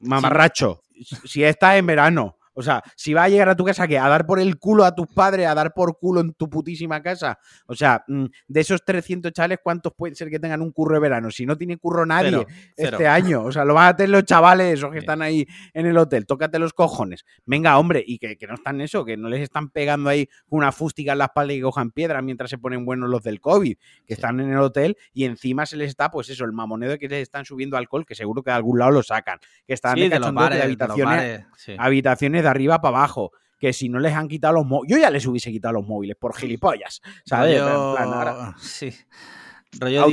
[0.00, 0.82] Mamarracho.
[1.24, 2.36] Si está en verano.
[2.60, 3.98] O sea, si va a llegar a tu casa, ¿qué?
[3.98, 5.46] ¿A dar por el culo a tus padres?
[5.46, 7.38] ¿A dar por culo en tu putísima casa?
[7.66, 11.00] O sea, mm, de esos 300 chavales, ¿cuántos pueden ser que tengan un curro de
[11.00, 11.30] verano?
[11.30, 12.46] Si no tiene curro nadie
[12.76, 13.44] este año.
[13.44, 16.26] O sea, lo van a tener los chavales esos que están ahí en el hotel.
[16.26, 17.24] Tócate los cojones.
[17.46, 21.12] Venga, hombre, y que, no están eso, que no les están pegando ahí una fústica
[21.12, 24.14] en la espalda y que cojan piedra mientras se ponen buenos los del COVID, que
[24.14, 27.08] están en el hotel y encima se les está, pues eso, el mamoneo de que
[27.08, 29.38] les están subiendo alcohol, que seguro que de algún lado lo sacan.
[29.66, 31.46] Que están de, de, habitaciones,
[31.78, 33.32] habitaciones de arriba para abajo.
[33.58, 34.96] Que si no les han quitado los móviles.
[34.96, 37.02] Yo ya les hubiese quitado los móviles por gilipollas.
[37.26, 37.60] ¿Sabes?
[37.60, 38.92] en plan, sí.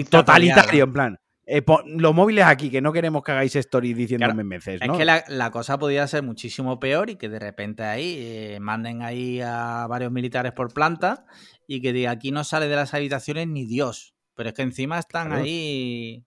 [0.09, 1.19] totalitario, en plan.
[1.49, 5.49] Eh, los móviles aquí, que no queremos que hagáis stories diciéndome meses, Es que la,
[5.49, 10.11] cosa podría ser muchísimo peor y que de repente ahí eh, manden ahí a varios
[10.11, 11.25] militares por planta
[11.65, 14.13] y que diga aquí no sale de las habitaciones ni Dios.
[14.35, 16.25] Pero es que encima están ahí.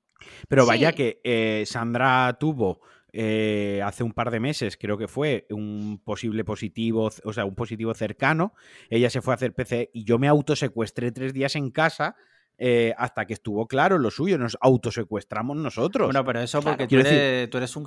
[0.49, 2.81] Pero vaya que eh, Sandra tuvo
[3.13, 7.55] eh, hace un par de meses, creo que fue, un posible positivo, o sea, un
[7.55, 8.55] positivo cercano.
[8.89, 12.17] Ella se fue a hacer PC y yo me autosecuestré tres días en casa.
[12.63, 16.09] Eh, hasta que estuvo claro lo suyo, nos autosecuestramos nosotros.
[16.09, 17.87] Bueno, pero eso porque tú, eres, un,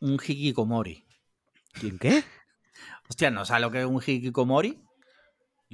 [0.00, 1.04] un hikikomori.
[1.72, 2.22] ¿Quién qué?
[3.08, 4.83] Hostia, ¿no sabes lo que es un hikikomori?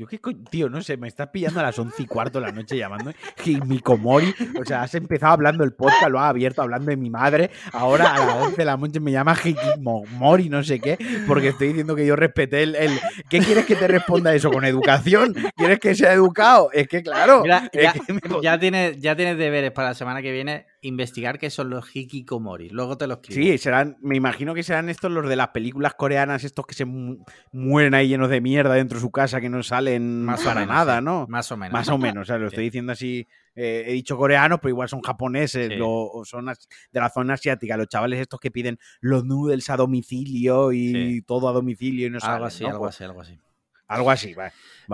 [0.01, 2.53] Yo qué tío, no sé, me estás pillando a las once y cuarto de la
[2.53, 4.35] noche llamándome Himikomori.
[4.59, 7.51] O sea, has empezado hablando el podcast, lo has abierto hablando de mi madre.
[7.71, 10.97] Ahora a las 11 de la noche me llama Hikimomori, no sé qué,
[11.27, 12.77] porque estoy diciendo que yo respeté el,
[13.29, 14.51] ¿Qué quieres que te responda eso?
[14.51, 15.35] ¿Con educación?
[15.55, 16.71] ¿Quieres que sea educado?
[16.73, 17.45] Es que claro.
[17.45, 22.71] ya, tienes, ya tienes deberes para la semana que viene investigar qué son los hikikomori.
[22.71, 23.43] Luego te los escribo.
[23.43, 26.85] Sí, serán, me imagino que serán estos los de las películas coreanas, estos que se
[26.85, 31.01] mueren ahí llenos de mierda dentro de su casa, que no salen Más para nada,
[31.01, 31.27] ¿no?
[31.29, 31.73] Más o menos.
[31.73, 33.27] Más o menos, o sea, lo estoy diciendo así.
[33.55, 37.77] Eh, he dicho coreanos, pero igual son japoneses o son de la zona asiática.
[37.77, 42.19] Los chavales estos que piden los noodles a domicilio y todo a domicilio y no
[42.23, 43.39] algo así, algo así, algo así.
[43.87, 44.53] Algo así, vale.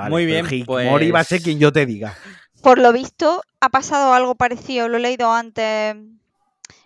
[0.08, 0.46] Muy bien.
[0.46, 2.16] Hikikomori va a ser pues quien yo te diga
[2.66, 5.94] por lo visto, ha pasado algo parecido, lo he leído antes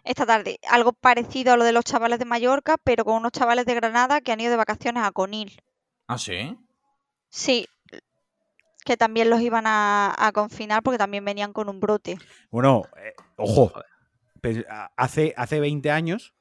[0.05, 3.65] esta tarde, algo parecido a lo de los chavales de Mallorca, pero con unos chavales
[3.65, 5.63] de Granada que han ido de vacaciones a Conil.
[6.07, 6.55] ¿Ah, sí?
[7.31, 7.67] Sí,
[8.85, 12.19] que también los iban a, confinar porque también venían con un brote.
[12.51, 13.73] Bueno, eh, ojo,
[14.99, 16.35] hace, hace 20 años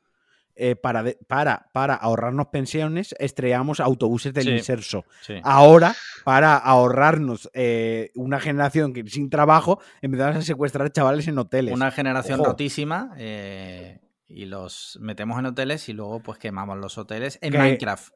[0.60, 5.06] eh, para, para, para ahorrarnos pensiones, estrellamos autobuses del inserso.
[5.42, 5.96] Ahora,
[6.26, 11.74] para ahorrarnos eh, una generación que sin trabajo, empezamos a secuestrar chavales en hoteles.
[11.74, 17.40] Una generación rotísima eh, y los metemos en hoteles y luego pues quemamos los hoteles
[17.42, 18.14] en Minecraft.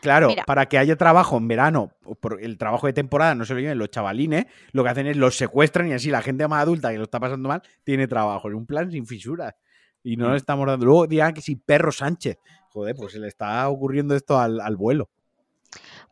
[0.00, 3.60] Claro, para que haya trabajo en verano, por el trabajo de temporada no se lo
[3.60, 6.90] lleven los chavalines, lo que hacen es los secuestran y así la gente más adulta
[6.90, 8.48] que lo está pasando mal tiene trabajo.
[8.48, 9.54] Es un plan sin fisuras.
[10.02, 10.86] Y no le estamos dando.
[10.86, 12.38] Luego dirán que si Perro Sánchez.
[12.70, 15.10] Joder, pues se le está ocurriendo esto al, vuelo.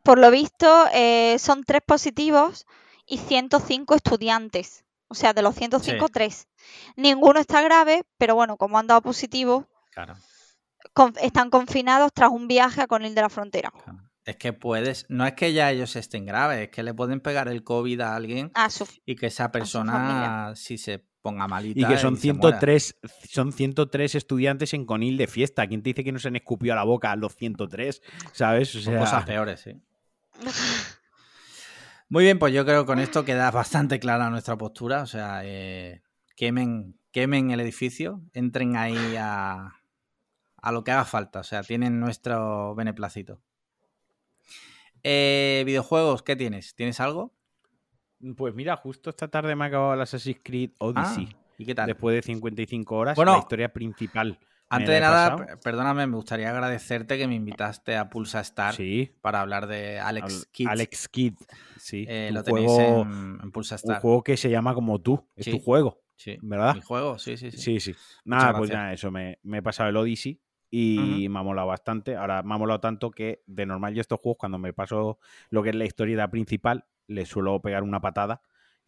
[0.02, 2.66] Por lo visto, eh, son tres positivos
[3.06, 4.84] y 105 estudiantes.
[5.08, 6.48] O sea, de los 105, tres.
[6.96, 9.68] Ninguno está grave, pero bueno, como han dado positivo,
[11.20, 13.72] están confinados tras un viaje a Conil de la Frontera.
[14.24, 17.46] Es que puedes, no es que ya ellos estén graves, es que le pueden pegar
[17.46, 18.50] el COVID a alguien
[19.04, 21.80] y que esa persona, si se ponga malita.
[21.80, 25.66] Y que son 103, son 103 estudiantes en Conil de fiesta.
[25.66, 28.00] ¿Quién te dice que no se han escupido a la boca los 103?
[28.30, 28.76] ¿Sabes?
[28.76, 29.00] O sea...
[29.00, 29.72] Cosas peores, sí.
[32.08, 35.02] Muy bien, pues yo creo que con esto queda bastante clara nuestra postura.
[35.02, 36.02] O sea, eh,
[36.36, 39.72] quemen, quemen el edificio, entren ahí a,
[40.62, 41.40] a lo que haga falta.
[41.40, 43.40] O sea, tienen nuestro beneplácito.
[45.02, 46.76] Eh, videojuegos, ¿qué tienes?
[46.76, 47.35] ¿Tienes algo?
[48.36, 51.28] Pues mira, justo esta tarde me ha acabado el Assassin's Creed Odyssey.
[51.30, 51.86] Ah, ¿Y qué tal?
[51.86, 54.38] Después de 55 horas, la historia principal.
[54.68, 58.74] Antes de nada, perdóname, me gustaría agradecerte que me invitaste a Pulsa Star
[59.20, 60.68] para hablar de Alex Kidd.
[60.68, 61.34] Alex Kidd,
[61.76, 62.04] sí.
[62.08, 63.96] Eh, lo tenéis en, Pulsa Star.
[63.96, 66.02] Un juego que se llama como tú, es tu juego.
[66.16, 66.36] Sí.
[66.42, 66.74] ¿Verdad?
[66.74, 67.58] Mi juego, sí, sí, sí.
[67.58, 67.94] Sí, sí.
[68.24, 72.16] Nada, pues ya eso, me, he pasado el Odyssey y me ha molado bastante.
[72.16, 75.20] Ahora me ha molado tanto que de normal yo estos juegos, cuando me paso
[75.50, 78.42] lo que es la historia principal, le suelo pegar una patada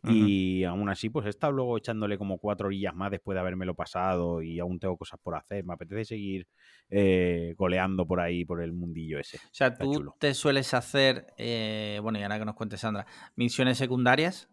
[0.05, 3.75] Y aún así, pues he estado luego echándole como cuatro orillas más después de habérmelo
[3.75, 5.65] pasado y aún tengo cosas por hacer.
[5.65, 6.47] Me apetece seguir
[6.89, 9.39] eh, goleando por ahí, por el mundillo ese.
[9.39, 13.79] O sea, tú te sueles hacer, eh, bueno, y ahora que nos cuente Sandra, misiones
[13.79, 14.49] secundarias.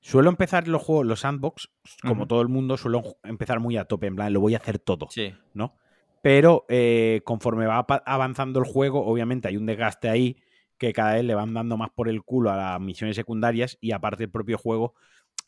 [0.00, 1.70] Suelo empezar los juegos, los sandbox,
[2.02, 4.80] como todo el mundo, suelo empezar muy a tope, en plan, lo voy a hacer
[4.80, 5.32] todo, sí.
[5.54, 5.76] ¿no?
[6.22, 10.42] Pero eh, conforme va avanzando el juego, obviamente hay un desgaste ahí
[10.82, 13.92] que cada vez le van dando más por el culo a las misiones secundarias y
[13.92, 14.94] aparte el propio juego.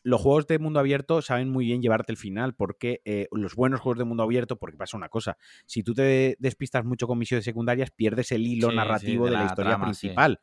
[0.01, 3.81] Los juegos de mundo abierto saben muy bien llevarte el final, porque eh, los buenos
[3.81, 7.43] juegos de mundo abierto, porque pasa una cosa, si tú te despistas mucho con misiones
[7.43, 10.39] secundarias, pierdes el hilo narrativo de, la, historia principal.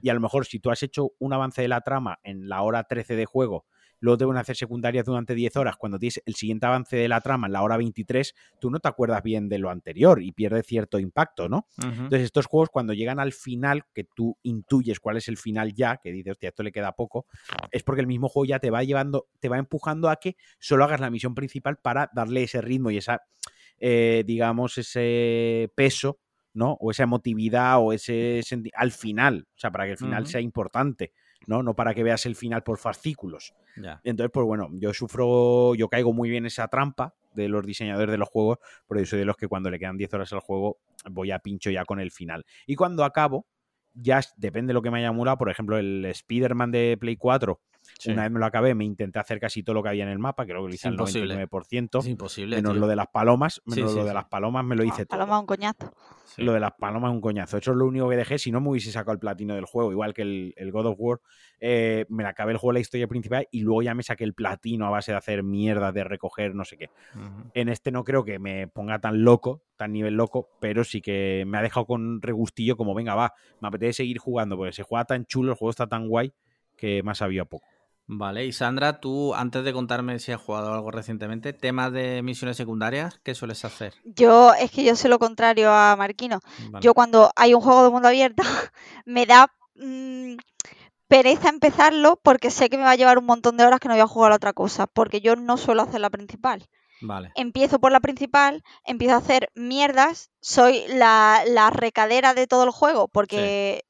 [0.00, 2.62] Y a lo mejor si tú has hecho un avance de la trama en la
[2.62, 3.64] hora 13 de juego
[4.00, 7.08] luego te van a hacer secundarias durante 10 horas, cuando tienes el siguiente avance de
[7.08, 10.32] la trama en la hora 23, tú no te acuerdas bien de lo anterior y
[10.32, 11.66] pierde cierto impacto, ¿no?
[11.82, 15.98] Entonces estos juegos cuando llegan al final, que tú intuyes cuál es el final ya,
[15.98, 17.26] que dices, hostia, esto le queda poco,
[17.70, 20.84] es porque el mismo juego ya te va llevando, te va empujando a que solo
[20.84, 23.22] hagas la misión principal para darle ese ritmo y esa,
[23.78, 26.18] eh, digamos, ese peso
[26.56, 26.72] ¿no?
[26.80, 28.40] O esa emotividad o ese
[28.74, 31.12] al final, o sea, para que el final sea importante.
[31.46, 31.62] ¿No?
[31.62, 33.54] No para que veas el final por fascículos.
[34.04, 38.18] Entonces, pues bueno, yo sufro, yo caigo muy bien esa trampa de los diseñadores de
[38.18, 38.58] los juegos,
[38.88, 40.78] pero yo soy de los que cuando le quedan 10 horas al juego
[41.10, 42.44] voy a pincho ya con el final.
[42.66, 43.46] Y cuando acabo,
[43.94, 47.60] ya depende de lo que me haya molado, por ejemplo, el Spider-Man de Play 4,
[48.06, 50.18] una vez me lo acabé, me intenté hacer casi todo lo que había en el
[50.18, 52.00] mapa, creo que lo hice al 99%.
[52.00, 52.56] Es imposible.
[52.56, 55.18] Menos lo de las palomas, menos lo de las palomas me lo hice todo.
[55.18, 55.92] Paloma un coñazo.
[56.36, 57.56] Lo de las palomas un coñazo.
[57.56, 58.38] Eso es lo único que dejé.
[58.38, 61.20] Si no me hubiese sacado el platino del juego, igual que el, God of War,
[61.60, 64.24] eh, me la acabé el juego de la historia principal y luego ya me saqué
[64.24, 66.90] el platino a base de hacer mierda, de recoger, no sé qué.
[67.54, 71.44] En este no creo que me ponga tan loco, tan nivel loco, pero sí que
[71.46, 75.04] me ha dejado con regustillo como, venga, va, me apetece seguir jugando, porque se juega
[75.04, 76.34] tan chulo, el juego está tan guay
[76.76, 77.66] que más había poco.
[78.08, 82.56] Vale, y Sandra, tú antes de contarme si has jugado algo recientemente, temas de misiones
[82.56, 83.94] secundarias, ¿qué sueles hacer?
[84.04, 86.40] Yo, es que yo sé lo contrario a Marquino.
[86.80, 88.42] Yo cuando hay un juego de mundo abierto,
[89.06, 90.36] me da mm,
[91.08, 93.94] pereza empezarlo porque sé que me va a llevar un montón de horas que no
[93.94, 96.68] voy a jugar a otra cosa, porque yo no suelo hacer la principal.
[97.00, 97.32] Vale.
[97.34, 103.08] Empiezo por la principal, empiezo a hacer mierdas, soy la, recadera de todo el juego,
[103.08, 103.84] porque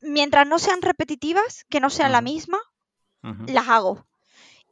[0.00, 2.58] mientras no sean repetitivas, que no sean la misma,
[3.46, 4.06] las hago.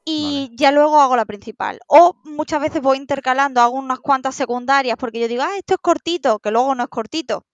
[0.05, 1.81] Y ya luego hago la principal.
[1.86, 5.81] O muchas veces voy intercalando, hago unas cuantas secundarias porque yo digo, ah, esto es
[5.81, 7.45] cortito, que luego no es cortito.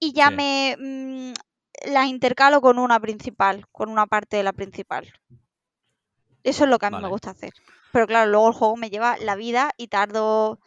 [0.00, 1.32] Y ya me mm,
[1.92, 5.12] las intercalo con una principal, con una parte de la principal.
[6.42, 7.52] Eso es lo que a mí me gusta hacer.
[7.92, 10.58] Pero claro, luego el juego me lleva la vida y tardo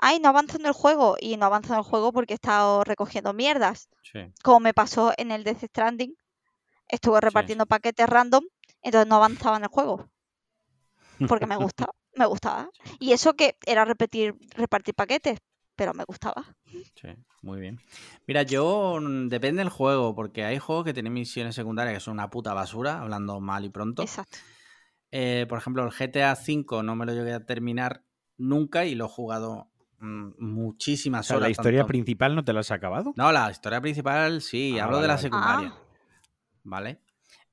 [0.00, 1.16] ay, no avanzo en el juego.
[1.20, 3.88] Y no avanzo en el juego porque he estado recogiendo mierdas.
[4.42, 6.16] Como me pasó en el Death Stranding.
[6.88, 8.44] Estuve repartiendo paquetes random,
[8.82, 10.10] entonces no avanzaba en el juego.
[11.28, 12.70] Porque me gustaba, me gustaba.
[12.98, 15.38] Y eso que era repetir, repartir paquetes,
[15.76, 16.56] pero me gustaba.
[16.66, 17.08] Sí,
[17.42, 17.78] muy bien.
[18.26, 22.14] Mira, yo mm, depende del juego, porque hay juegos que tienen misiones secundarias que son
[22.14, 24.02] una puta basura, hablando mal y pronto.
[24.02, 24.38] Exacto.
[25.12, 28.04] Eh, por ejemplo, el GTA V no me lo llegué a terminar
[28.36, 29.70] nunca y lo he jugado
[30.00, 31.42] Muchísimas horas.
[31.42, 33.12] ¿La historia principal no te la has acabado?
[33.16, 35.74] No, la historia principal sí, ah, hablo de la secundaria.
[35.74, 35.82] Ah.
[36.64, 37.00] ¿Vale?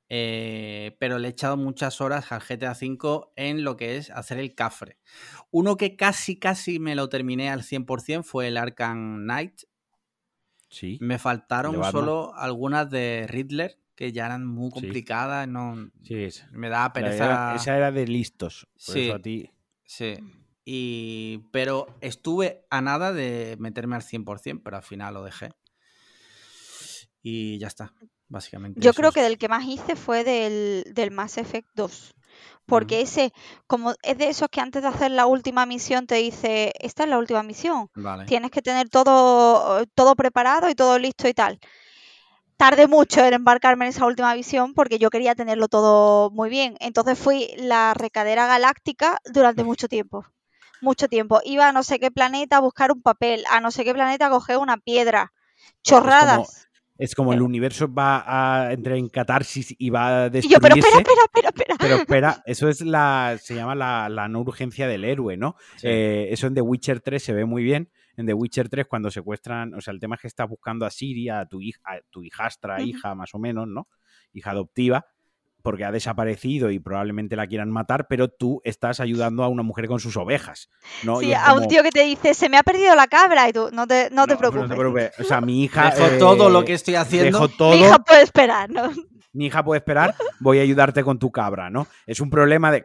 [0.10, 4.40] Eh, pero le he echado muchas horas al GTA V en lo que es hacer
[4.40, 4.98] el cafre.
[5.52, 9.64] Uno que casi, casi me lo terminé al 100% fue el Arkham Knight.
[10.70, 10.98] Sí.
[11.02, 15.48] Me faltaron solo algunas de Riddler que ya eran muy complicadas.
[15.48, 17.56] No, sí, me da pereza.
[17.56, 18.68] esa era de listos.
[18.76, 19.12] sí.
[19.12, 19.52] a ti...
[19.84, 20.16] Sí.
[20.70, 25.54] Y, pero estuve a nada de meterme al 100%, pero al final lo dejé.
[27.22, 27.94] Y ya está,
[28.28, 28.82] básicamente.
[28.82, 32.14] Yo creo que del que más hice fue del, del Mass Effect 2.
[32.66, 33.32] Porque ese,
[33.66, 37.10] como es de esos que antes de hacer la última misión te dice, esta es
[37.10, 37.90] la última misión.
[38.26, 41.62] Tienes que tener todo, todo preparado y todo listo y tal.
[42.58, 46.76] Tardé mucho en embarcarme en esa última misión porque yo quería tenerlo todo muy bien.
[46.82, 50.26] Entonces fui la recadera galáctica durante mucho tiempo
[50.82, 51.40] mucho tiempo.
[51.44, 54.28] Iba a no sé qué planeta a buscar un papel, a no sé qué planeta
[54.28, 55.34] a coger una piedra.
[55.84, 56.68] Chorradas.
[56.98, 60.48] Es como, el universo va a entrar en catarsis y va a destruirse.
[60.48, 61.76] Y yo, pero espera, espera, espera, espera.
[61.80, 65.56] Pero espera, eso es la, se llama la, no urgencia del héroe, ¿no?
[65.84, 67.92] Eh, eso en The Witcher 3 se ve muy bien.
[68.16, 70.90] En The Witcher 3 cuando secuestran, o sea, el tema es que estás buscando a
[70.90, 73.88] Siria, a tu hija, a tu hijastra, hija más o menos, ¿no?
[74.34, 75.06] Hija adoptiva
[75.68, 79.88] porque ha desaparecido y probablemente la quieran matar, pero tú estás ayudando a una mujer
[79.88, 80.70] con sus ovejas.
[81.04, 81.20] ¿no?
[81.20, 83.68] Sí, a un tío que te dice, se me ha perdido la cabra y tú,
[83.74, 85.12] no te, no, te preocupes.
[85.20, 85.92] O sea, mi hija...
[85.94, 87.38] Dejo todo lo que estoy haciendo.
[87.38, 87.72] Dejo todo.
[87.72, 88.90] Mi hija puede esperar, ¿no?
[89.34, 91.88] Mi hija puede esperar, voy a ayudarte con tu cabra, ¿no?
[92.06, 92.84] Es un problema de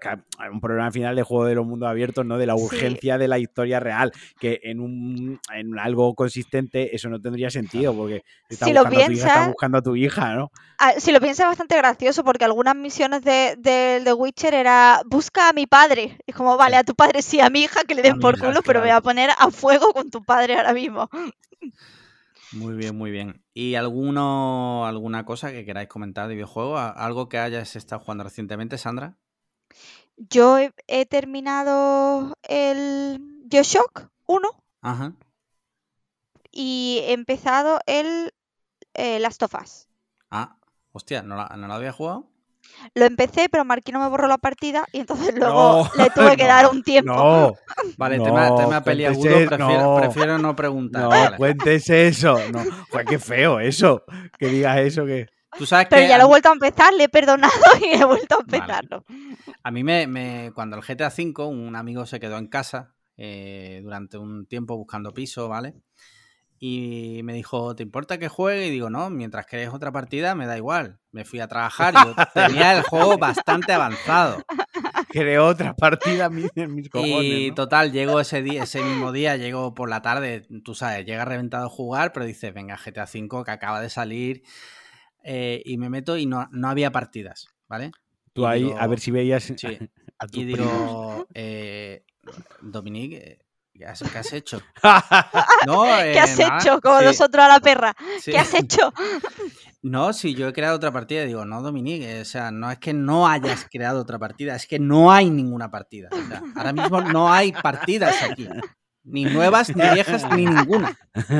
[0.51, 2.39] un problema al final de juego de los mundos abiertos, ¿no?
[2.39, 7.21] De la urgencia de la historia real, que en un en algo consistente eso no
[7.21, 10.35] tendría sentido, porque está, si buscando, lo a tu hija, está buscando a tu hija,
[10.35, 10.51] ¿no?
[10.79, 15.03] Ah, si lo piensas es bastante gracioso, porque algunas misiones de, de, de, Witcher era
[15.07, 16.19] busca a mi padre.
[16.27, 18.63] Es como, vale, a tu padre sí, a mi hija que le den por culo,
[18.63, 21.09] pero me voy a poner a fuego con tu padre ahora mismo.
[22.53, 23.43] Muy bien, muy bien.
[23.55, 26.79] ¿Y alguno, alguna cosa que queráis comentar de videojuego?
[26.79, 29.17] ¿Algo que hayas estado jugando recientemente, Sandra?
[30.17, 34.49] Yo he, terminado el Bioshock 1.
[34.83, 35.15] Ajá.
[36.51, 38.35] Y he empezado el
[38.95, 39.89] eh, Last of Us.
[40.31, 40.59] Ah,
[40.93, 42.32] hostia, ¿no, ¿no lo había jugado?
[42.95, 46.71] Lo empecé, pero Marquino me borró la partida y entonces luego le tuve que dar
[46.71, 47.13] un tiempo.
[47.13, 47.55] No,
[47.97, 51.33] vale, tema, tema peliagudo, prefiero, prefiero, no preguntar.
[51.33, 52.39] No, cuentes eso.
[52.53, 52.63] No.
[52.91, 54.05] Pues qué feo eso,
[54.39, 55.27] que digas eso que...
[55.59, 58.37] ¿Tú sabes pero ya lo he vuelto a empezar, le he perdonado y he vuelto
[58.37, 59.05] a empezarlo.
[59.63, 63.81] A mí me, me, cuando el GTA V, un amigo se quedó en casa eh,
[63.83, 65.75] durante un tiempo buscando piso, ¿vale?
[66.65, 68.69] Y me dijo, ¿te importa que juegue?
[68.69, 71.01] Y digo, no, mientras que es otra partida me da igual.
[71.11, 74.45] Me fui a trabajar, yo tenía el juego bastante avanzado.
[75.09, 77.21] Creó otra partida en mis cojones.
[77.21, 81.25] Y total, llego ese día, ese mismo día, llego por la tarde, tú sabes, llega
[81.25, 84.45] reventado a jugar, pero dices, venga, GTA V que acaba de salir.
[85.25, 87.91] Eh, y me meto y no, no había partidas, ¿vale?
[88.35, 89.53] Tú ahí, a ver si veías.
[89.57, 89.79] Sí.
[90.31, 92.05] y digo, eh,
[92.61, 93.41] Dominique,
[93.83, 94.63] ¿Qué has, hecho?
[95.67, 96.81] no, ¿Qué has eh, hecho?
[96.81, 97.95] Como nosotros a la perra.
[98.25, 98.93] ¿Qué has hecho?
[99.85, 102.93] No, si yo he creado otra partida, digo, no, Dominique, o sea, no es que
[102.93, 106.09] no hayas creado otra partida, es que no hay ninguna partida.
[106.13, 108.49] O sea, ahora mismo no hay partidas aquí.
[109.03, 110.97] Ni nuevas, ni viejas, ni ninguna.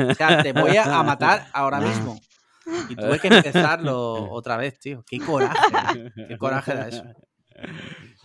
[0.09, 2.19] O sea, te voy a matar ahora mismo.
[2.89, 5.05] Y tuve que empezarlo otra vez, tío.
[5.07, 6.11] Qué coraje.
[6.27, 7.03] Qué coraje da eso.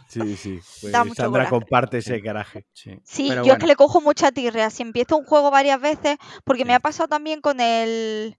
[0.08, 0.60] Sí, sí.
[0.80, 2.66] Pues Sandra comparte ese garaje.
[2.72, 4.70] Sí, yo es que le cojo mucha tirrea.
[4.70, 8.36] Si empiezo un juego varias veces, porque me ha pasado también con el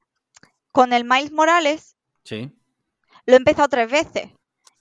[0.71, 1.95] con el Miles Morales.
[2.23, 2.51] Sí.
[3.25, 4.31] Lo he empezado tres veces.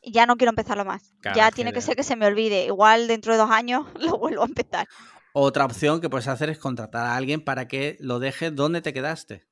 [0.01, 1.13] Y ya no quiero empezarlo más.
[1.35, 2.65] ya tiene que ser que se me olvide.
[2.65, 4.89] Igual dentro de dos años lo vuelvo a empezar.
[5.35, 8.95] Otra opción que puedes hacer es contratar a alguien para que lo deje donde te
[8.95, 9.47] quedaste.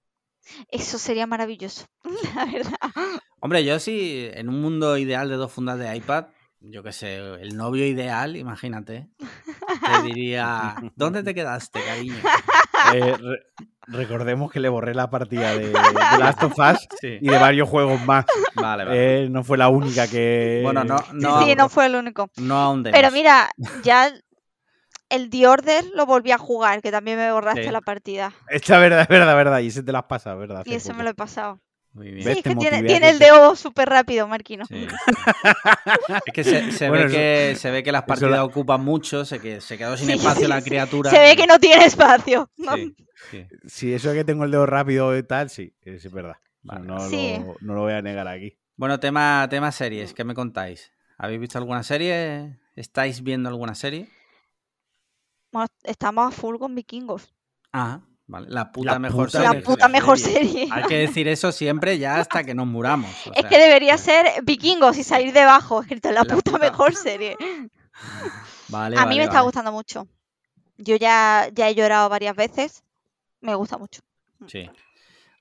[0.69, 1.87] Eso sería maravilloso,
[2.35, 2.79] la verdad.
[3.41, 6.27] Hombre, yo sí, en un mundo ideal de dos fundas de iPad,
[6.71, 12.17] yo qué sé, el novio ideal, imagínate, te diría, ¿dónde te quedaste, cariño?
[12.95, 13.17] Eh,
[13.87, 15.73] recordemos que le borré la partida de,
[16.19, 18.25] Last of Us y de varios juegos más.
[18.55, 19.25] Vale, vale.
[19.25, 20.61] Eh, no fue la única que...
[20.63, 21.45] Bueno, no, no.
[21.45, 22.31] Sí, no fue el único.
[22.37, 23.49] No aún Pero mira,
[23.83, 24.13] ya
[25.09, 28.33] el The Order lo volví a jugar, que también me borraste la partida.
[28.49, 29.61] Esta verdad, es verdad, verdad.
[29.61, 30.63] Y ese te las pasa, ¿verdad?
[30.67, 31.61] y eso me lo he pasado.
[31.97, 32.24] Muy bien.
[32.24, 34.66] Sí, es que tiene, el dedo súper rápido, Marquino.
[36.27, 39.78] es que se, ve que se ve que las partidas ocupan mucho, se, que, se
[39.78, 41.10] quedó sin espacio la criatura.
[41.10, 42.51] Se ve que no tiene espacio.
[43.64, 46.36] Sí, eso es que tengo el dedo rápido y tal, sí, es verdad.
[46.62, 48.59] no, lo, voy a negar aquí.
[48.77, 50.93] Bueno, tema, tema series, ¿qué me contáis?
[51.16, 52.59] ¿Habéis visto alguna serie?
[52.74, 54.10] ¿Estáis viendo alguna serie?
[55.85, 57.35] estamos a full con vikingos.
[57.73, 58.02] Ajá.
[58.28, 59.47] La puta mejor serie.
[59.47, 60.69] La puta mejor serie.
[60.73, 63.11] Hay que decir eso siempre ya hasta que nos muramos.
[63.35, 67.36] es que debería ser vikingos y salir debajo, escrito la, puta, mejor serie.
[68.69, 70.09] Vale, a mí me está gustando mucho.
[70.77, 72.82] Yo ya, ya he llorado varias veces.
[73.40, 74.03] Me gusta mucho.
[74.47, 74.69] Sí.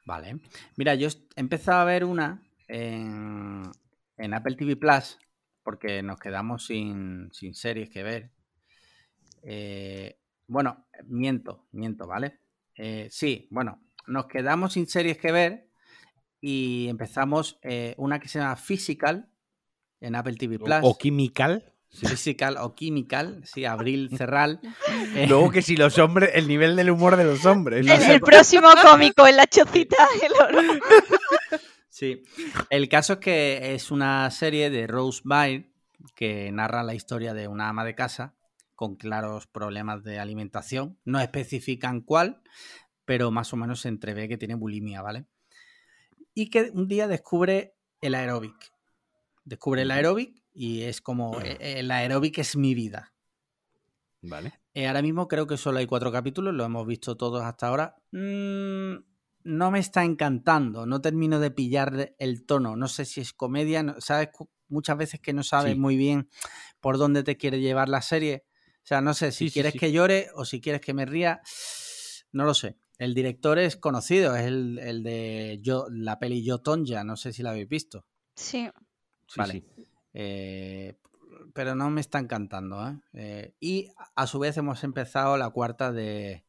[0.05, 0.39] Vale.
[0.75, 3.63] Mira, yo he empezado a ver una en,
[4.17, 5.17] en Apple TV Plus
[5.63, 8.29] porque nos quedamos sin, sin series que ver.
[9.41, 12.39] Eh, bueno, miento, miento, ¿vale?
[12.75, 15.69] Eh, sí, bueno, nos quedamos sin series que ver
[16.41, 19.29] y empezamos eh, una que se llama Physical
[20.01, 20.79] en Apple TV Plus.
[20.83, 21.73] ¿O Chemical?
[21.89, 24.59] Physical o Chemical, sí, Abril Cerral.
[25.29, 27.87] Luego que si los hombres, el nivel del humor de los hombres.
[27.87, 30.79] el, próximo cómico en la chocita del oro.
[31.95, 32.23] Sí,
[32.71, 35.71] el caso es que es una serie de Rose Byrne
[36.13, 38.35] que narra la historia de una ama de casa
[38.75, 40.99] con claros problemas de alimentación.
[41.05, 42.41] No especifican cuál,
[43.05, 45.25] pero más o menos se entrevé que tiene bulimia, ¿vale?
[46.33, 48.73] Y que un día descubre el aeróbic.
[49.43, 53.13] Descubre el aeróbic y es como, e, el aeróbic es mi vida.
[54.21, 54.53] Vale.
[54.73, 57.95] Eh, ahora mismo creo que solo hay cuatro capítulos, lo hemos visto todos hasta ahora.
[58.11, 58.95] Mm,
[59.43, 62.75] no me está encantando, no termino de pillar el tono.
[62.75, 64.29] No sé si es comedia, ¿sabes?
[64.67, 66.29] Muchas veces que no sabes muy bien
[66.79, 68.45] por dónde te quiere llevar la serie.
[68.85, 71.41] O sea, no sé si quieres que llore o si quieres que me ría.
[72.31, 72.77] No lo sé.
[72.99, 77.41] El director es conocido, es el, de yo, la peli Yo Tonja, no sé si
[77.41, 78.05] la habéis visto.
[78.35, 78.69] Sí.
[79.35, 79.63] vale.
[80.13, 80.99] Eh,
[81.55, 82.87] pero no me está encantando.
[82.87, 82.99] ¿eh?
[83.13, 83.55] ¿eh?
[83.59, 86.45] y a su vez hemos empezado la cuarta de.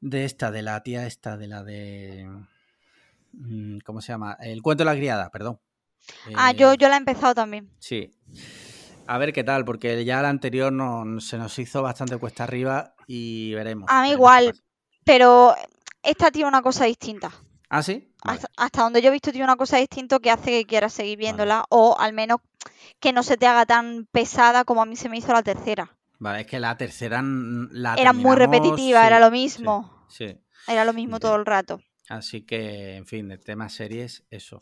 [0.00, 2.30] De esta, de la tía esta, de la de.
[3.32, 4.38] Mm, ¿Cómo se llama?
[4.40, 5.60] El cuento de la criada, perdón.
[6.34, 7.70] ah, yo, yo la he empezado también.
[7.78, 8.10] Sí.
[9.10, 12.94] A ver qué tal, porque ya la anterior no, se nos hizo bastante cuesta arriba
[13.06, 13.88] y veremos.
[13.88, 14.52] A mí igual,
[15.02, 15.54] pero
[16.02, 17.32] esta tiene una cosa distinta.
[17.70, 18.12] ¿Ah, sí?
[18.22, 21.64] Hasta, donde yo he visto tiene una cosa distinta que hace que quieras seguir viéndola
[21.70, 22.40] o al menos
[23.00, 25.96] que no se te haga tan pesada como a mí se me hizo la tercera.
[26.18, 30.04] Vale, es que la tercera la era muy repetitiva, era lo mismo.
[30.10, 31.80] Sí, Era lo mismo todo el rato.
[32.10, 34.60] Así que, en fin, de tema series, eso.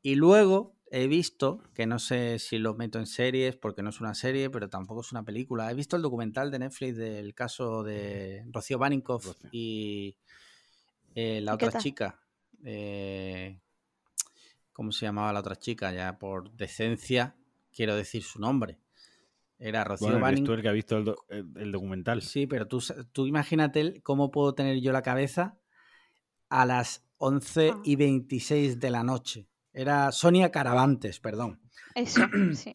[0.00, 4.00] Y luego he visto, que no sé si lo meto en series porque no es
[4.00, 5.70] una serie, pero tampoco es una película.
[5.70, 10.16] He visto el documental de Netflix del caso de Rocío Baninkoff y
[11.14, 12.18] eh, la otra chica.
[12.64, 13.60] Eh,
[14.72, 15.92] ¿Cómo se llamaba la otra chica?
[15.92, 17.36] Ya por decencia
[17.74, 18.78] quiero decir su nombre.
[19.58, 20.96] Era Rocío bueno, tú el que ha visto
[21.28, 22.22] el, documental.
[22.22, 22.82] Sí, pero tú,
[23.12, 25.58] tú imagínate cómo puedo tener yo la cabeza
[26.48, 27.80] a las 11 ah.
[27.84, 29.46] y 26 de la noche.
[29.76, 31.60] Era Sonia Caravantes, perdón.
[31.94, 32.22] Eso,
[32.54, 32.72] sí.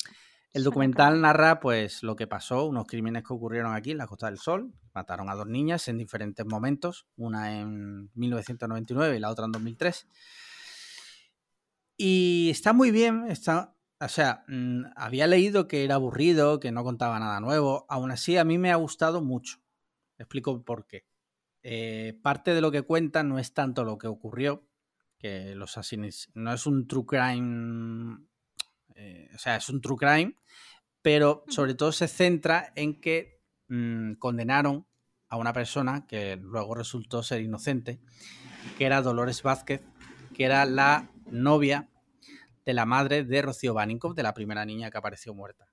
[0.54, 4.28] El documental narra pues lo que pasó, unos crímenes que ocurrieron aquí en la Costa
[4.28, 4.72] del Sol.
[4.94, 10.08] Mataron a dos niñas en diferentes momentos, una en 1999 y la otra en 2003.
[11.98, 16.84] Y está muy bien, está, o sea, mm, había leído que era aburrido, que no
[16.84, 17.88] contaba nada nuevo.
[17.90, 19.58] Aún así, a mí me ha gustado mucho.
[20.20, 21.08] Explico por qué.
[21.64, 24.68] Eh, parte de lo que cuenta no es tanto lo que ocurrió,
[25.22, 28.18] que los asesinos no es un true crime
[28.96, 30.36] eh, o sea, es un true crime,
[31.02, 34.86] pero sobre todo se centra en que mm, condenaron
[35.28, 38.00] a una persona que luego resultó ser inocente,
[38.78, 39.82] que era Dolores Vázquez,
[40.36, 41.90] que era la novia
[42.66, 45.68] de la madre de Rocío Baninkoff, de la primera niña que apareció muerta.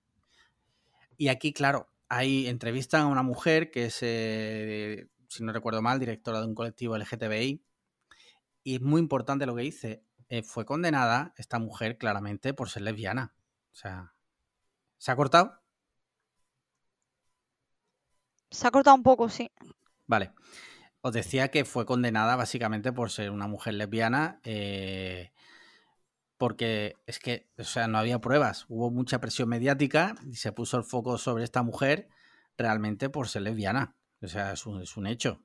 [1.16, 5.99] Y aquí, claro, hay entrevistan a una mujer que es, eh, si no recuerdo mal,
[5.99, 7.62] directora de un colectivo LGTBI.
[8.69, 10.05] Y es muy importante lo que dice.
[10.28, 13.35] Eh, fue condenada esta mujer claramente por ser lesbiana.
[13.73, 14.15] O sea,
[14.99, 15.62] ¿se ha cortado?
[18.51, 19.51] Se ha cortado un poco, sí.
[20.07, 20.35] Vale.
[21.01, 24.39] Os decía que fue condenada básicamente por ser una mujer lesbiana.
[24.45, 25.32] Eh,
[26.36, 28.66] porque es que, o sea, no había pruebas.
[28.69, 32.11] Hubo mucha presión mediática y se puso el foco sobre esta mujer
[32.59, 33.97] realmente por ser lesbiana.
[34.20, 35.43] O sea, es un, es un hecho.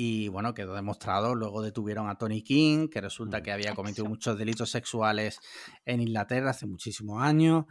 [0.00, 1.34] Y bueno, quedó demostrado.
[1.34, 5.40] Luego detuvieron a Tony King, que resulta que había cometido muchos delitos sexuales
[5.84, 7.64] en Inglaterra hace muchísimos años.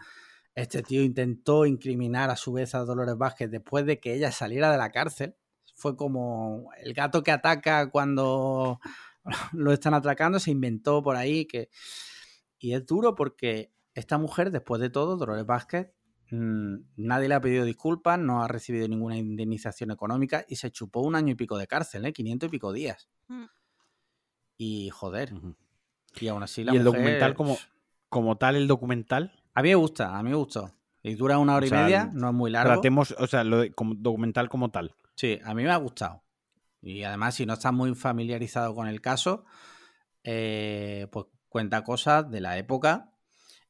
[0.53, 4.69] Este tío intentó incriminar a su vez a Dolores Vázquez después de que ella saliera
[4.69, 5.37] de la cárcel.
[5.73, 8.81] Fue como el gato que ataca cuando
[9.53, 11.69] lo están atracando, se inventó por ahí que...
[12.59, 15.96] Y es duro porque esta mujer, después de todo, Dolores Vázquez, Mm,
[16.31, 21.15] nadie le ha pedido disculpas, no ha recibido ninguna indemnización económica y se chupó un
[21.15, 22.13] año y pico de cárcel, ¿eh?
[22.13, 23.09] 500 y pico días.
[23.27, 23.45] Mm.
[24.57, 25.33] Y joder.
[26.19, 27.57] Y aún así la ¿Y el documental como,
[28.09, 29.31] como tal, el documental?
[29.53, 30.73] A mí me gusta, a mí me gustó.
[31.03, 32.73] Y dura una hora y media, no es muy largo.
[32.73, 34.95] Tratemos, o sea, lo como documental como tal.
[35.15, 36.23] Sí, a mí me ha gustado.
[36.81, 39.45] Y además, si no estás muy familiarizado con el caso,
[40.23, 43.11] eh, pues cuenta cosas de la época.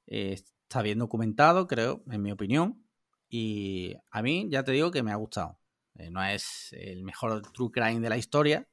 [0.07, 2.85] Eh, Está bien documentado, creo, en mi opinión.
[3.30, 5.57] Y a mí, ya te digo que me ha gustado.
[5.95, 8.68] Eh, no es el mejor true crime de la historia,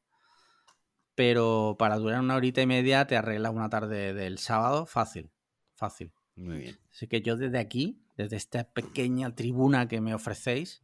[1.15, 5.31] pero para durar una horita y media te arregla una tarde del sábado fácil.
[5.77, 6.13] Fácil.
[6.35, 6.79] Muy bien.
[6.91, 10.83] Así que yo desde aquí, desde esta pequeña tribuna que me ofrecéis,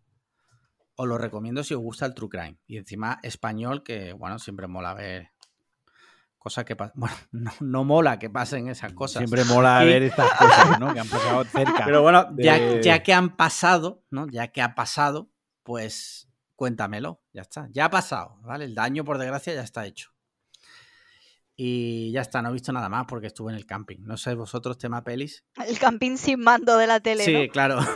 [0.95, 2.61] os lo recomiendo si os gusta el true crime.
[2.69, 5.31] Y encima español, que bueno, siempre mola ver
[6.41, 7.15] Cosa que bueno,
[7.61, 9.21] no, mola que pasen esas cosas.
[9.21, 10.95] Siempre mola ver estas cosas, ¿no?
[10.95, 11.85] Que han pasado cerca.
[11.85, 14.27] Pero bueno, ya, que han pasado, ¿no?
[14.27, 15.31] Ya que ha pasado,
[15.63, 17.69] pues cuéntamelo, ya está.
[17.73, 18.65] Ya ha pasado, ¿vale?
[18.65, 20.15] El daño, por desgracia, ya está hecho.
[21.57, 23.99] Y ya está, no he visto nada más porque estuve en el camping.
[24.01, 25.45] No sé vosotros, tema pelis.
[25.69, 27.25] El camping sin mando de la tele.
[27.25, 27.81] Sí, claro.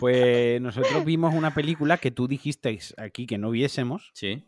[0.00, 4.10] Pues nosotros vimos una película que tú dijisteis aquí que no viésemos.
[4.14, 4.44] Sí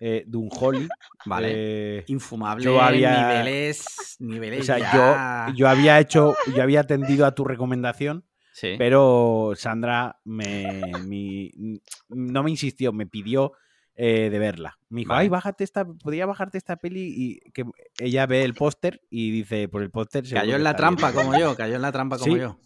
[0.00, 0.88] eh, Holly
[1.26, 1.52] Vale.
[1.54, 2.64] Eh, Infumable.
[2.64, 4.16] Yo había, niveles.
[4.18, 4.60] Niveles.
[4.60, 6.34] O sea, yo, yo había hecho.
[6.54, 8.24] Yo había atendido a tu recomendación.
[8.52, 8.74] Sí.
[8.76, 10.80] Pero Sandra me,
[12.08, 13.52] no me insistió, me pidió
[14.00, 14.78] eh, de verla.
[14.90, 17.64] Me dijo, ay, bájate esta, podría bajarte esta peli y que
[17.98, 20.22] ella ve el póster y dice, por el póster...
[20.28, 22.60] Cayó en la trampa como yo, cayó en la trampa como yo.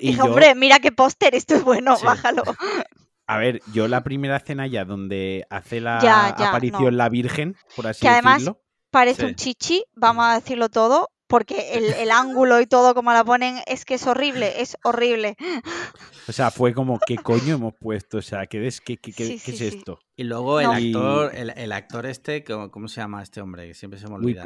[0.00, 2.42] Y hombre, mira qué póster, esto es bueno, bájalo.
[3.28, 5.98] A ver, yo la primera escena ya donde hace la
[6.28, 8.50] aparición la Virgen, por así que además
[8.90, 11.10] parece un chichi, vamos a decirlo todo.
[11.26, 11.72] porque
[12.02, 15.36] el, ángulo y todo como la ponen es que es horrible, es horrible.
[16.26, 18.16] O sea, fue como, ¿qué coño hemos puesto?
[18.16, 20.00] O sea, ¿qué, es, qué, es esto?
[20.16, 23.68] Y luego el actor, el, actor este, ¿cómo, se llama este hombre?
[23.68, 24.42] Que siempre se me olvida.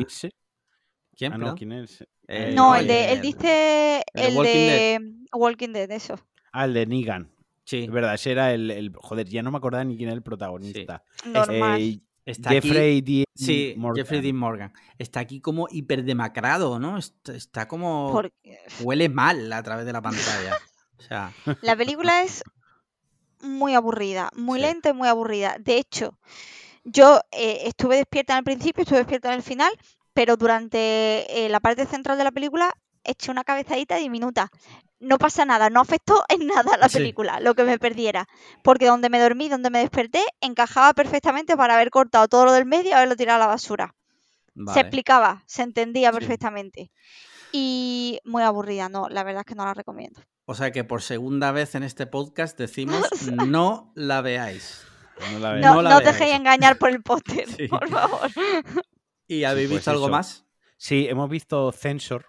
[1.14, 1.32] ¿Quién?
[1.34, 2.04] Ah, ¿quién es?
[2.26, 6.18] Eh, no, el de, él dice el, de Walking Dead, eso.
[6.52, 7.31] Ah, el de Negan.
[7.64, 7.84] Sí.
[7.84, 11.02] Es verdad, ese era el, Joder, ya no me acordaba ni quién era el protagonista.
[11.24, 11.80] Normal.
[11.80, 13.24] Eh, Jeffrey D.
[13.34, 14.32] Sí, Jeffrey D.
[14.32, 14.72] Morgan.
[14.98, 16.98] Está aquí como hiperdemacrado, ¿no?
[16.98, 18.22] Está, como.
[18.80, 20.56] Huele mal a través de la pantalla.
[20.98, 21.32] O sea...
[21.62, 22.44] La película es
[23.40, 25.56] muy aburrida, muy lenta y muy aburrida.
[25.58, 26.16] De hecho,
[26.84, 29.72] yo eh, estuve despierta en el principio, estuve despierta en el final,
[30.14, 32.72] pero durante eh, la parte central de la película
[33.04, 34.50] eché una cabezadita diminuta
[35.02, 38.28] no pasa nada, no afectó en nada la película, lo que me perdiera.
[38.62, 42.64] Porque donde me dormí, donde me desperté, encajaba perfectamente para haber cortado todo lo del
[42.64, 43.94] medio y haberlo tirado a la basura.
[44.72, 46.90] Se explicaba, se entendía perfectamente.
[47.52, 50.20] Y muy aburrida, no, la verdad es que no la recomiendo.
[50.44, 53.06] O sea que por segunda vez en este podcast decimos
[53.46, 54.86] no la veáis.
[55.60, 58.30] No, la dejéis engañar por el póster, por favor.
[59.26, 60.44] ¿Y habéis visto algo más?
[60.76, 62.26] Sí, hemos visto Censor,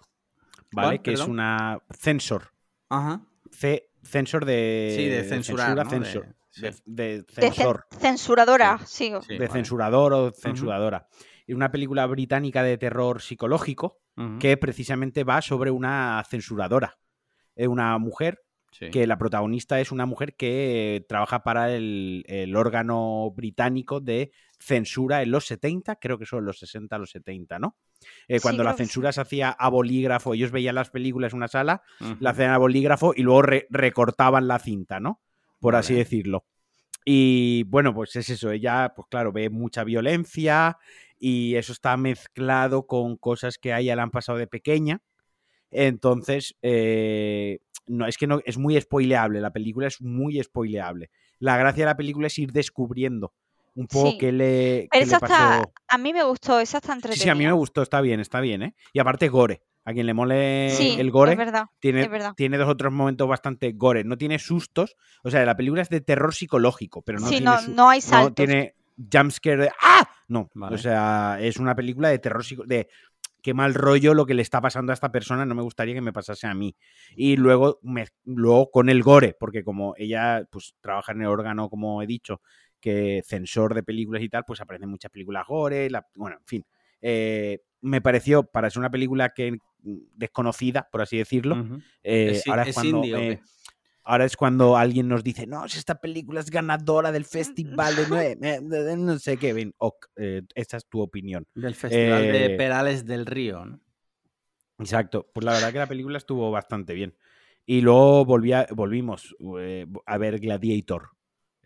[0.74, 1.00] ¿vale?
[1.00, 1.80] Que es una.
[1.90, 2.52] Censor.
[2.88, 3.22] Ajá.
[3.50, 4.92] C censor de.
[4.96, 5.74] Sí, de censura.
[6.84, 7.86] De, censor.
[7.98, 9.12] censuradora, sí.
[9.28, 11.08] de censurador o censuradora.
[11.46, 14.00] Y una película británica de terror psicológico
[14.38, 16.96] que precisamente va sobre una censuradora.
[17.56, 18.44] Es una mujer
[18.92, 25.22] que la protagonista es una mujer que trabaja para el, el, órgano británico de censura
[25.22, 27.76] en los 70, creo que son los 60, los 70, ¿no?
[28.28, 31.82] Eh, cuando la censura se hacía a bolígrafo, ellos veían las películas en una sala,
[32.20, 35.20] la hacían a bolígrafo y luego recortaban la cinta, ¿no?
[35.60, 36.44] Por así decirlo.
[37.04, 40.78] Y bueno, pues es eso, ella, pues claro, ve mucha violencia
[41.18, 45.02] y eso está mezclado con cosas que a ella le han pasado de pequeña.
[45.70, 51.10] Entonces, eh, no, es que no, es muy spoileable, la película es muy spoileable.
[51.38, 53.34] La gracia de la película es ir descubriendo
[53.74, 54.88] un poco que le,
[55.20, 55.72] pasó.
[55.88, 57.16] a mí me gustó, esa está entretenida.
[57.16, 58.74] Sí, sí, a mí me gustó, está bien, está bien, ¿eh?
[58.92, 59.62] Y aparte gore.
[59.86, 61.36] A quien le mole el gore,
[61.78, 64.02] tiene, tiene dos otros momentos bastante gore.
[64.02, 64.96] No tiene sustos.
[65.22, 67.44] O sea, la película es de terror psicológico, pero no tiene.
[67.44, 68.30] No, no hay saltos.
[68.30, 70.08] No tiene jumpscare de ¡Ah!
[70.28, 70.48] No.
[70.54, 72.88] O sea, es una película de terror de
[73.44, 76.00] qué mal rollo lo que le está pasando a esta persona, no me gustaría que
[76.00, 76.74] me pasase a mí.
[77.14, 81.68] Y luego, me, luego con el gore, porque como ella pues trabaja en el órgano,
[81.68, 82.40] como he dicho,
[82.84, 86.66] que censor de películas y tal, pues aparecen muchas películas gore, bueno, en fin.
[87.00, 92.64] Eh, me pareció, para ser una película que mm, desconocida, por así decirlo, eh, ahora
[92.64, 93.02] es, cuando...
[94.02, 98.36] ahora es cuando alguien nos dice, no, si esta película es ganadora del festival de,
[98.98, 99.74] no sé qué, ven,
[100.16, 101.46] eh, esta es tu opinión.
[101.54, 103.80] Del festival de Perales del Río, ¿no?
[104.78, 107.16] Exacto, pues la verdad que la película estuvo bastante bien.
[107.64, 109.34] Y luego volví volvimos
[110.04, 111.14] a ver Gladiator,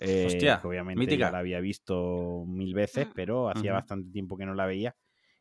[0.01, 3.13] Hostia, obviamente ya la había visto mil veces, mm.
[3.15, 4.95] pero hacía bastante tiempo que no la veía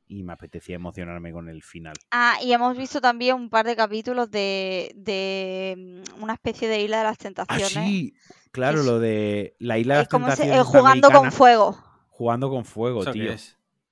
[0.08, 1.96] y me apetecía emocionarme con el final.
[2.12, 6.82] Ah, y hemos visto también un par de capítulos de, de mm, una especie de
[6.82, 7.78] Isla de las ah, Tentaciones.
[7.78, 8.14] Ah, sí,
[8.52, 10.58] claro, lo de la Isla de las Tentaciones.
[10.58, 11.78] Eh, jugando con fuego.
[12.10, 13.32] Jugando con fuego, tío.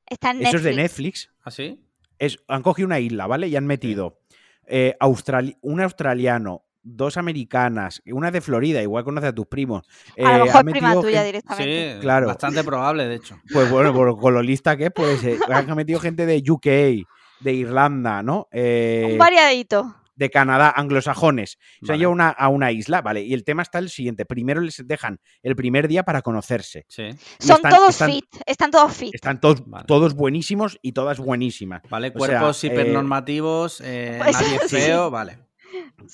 [0.08, 0.48] Está en Netflix.
[0.48, 1.34] Eso es de Netflix.
[1.44, 1.82] ¿Ah, sí?
[2.18, 3.48] Es, han cogido una isla, ¿vale?
[3.48, 4.20] Y han metido
[4.68, 4.96] eh,
[5.62, 9.86] un australiano, dos americanas, una de Florida, igual conoce a tus primos.
[10.18, 11.96] a lo eh, mejor prima tuya directamente.
[11.96, 12.28] Sí, claro.
[12.28, 13.40] Bastante probable, de hecho.
[13.52, 16.66] Pues bueno, con lo lista que es, pues eh, han metido gente de UK,
[17.42, 18.48] de Irlanda, ¿no?
[18.52, 19.96] Eh, Un variadito.
[20.16, 21.58] De Canadá, anglosajones.
[21.84, 23.24] Se han llevado a una isla, ¿vale?
[23.24, 24.24] Y el tema está el siguiente.
[24.26, 26.86] Primero les dejan el primer día para conocerse.
[26.88, 27.10] Sí.
[27.38, 29.14] Son todos fit, están todos fit.
[29.14, 31.82] Están todos, todos buenísimos y todas buenísimas.
[31.90, 35.40] Vale, cuerpos hipernormativos, pues nadie feo, vale.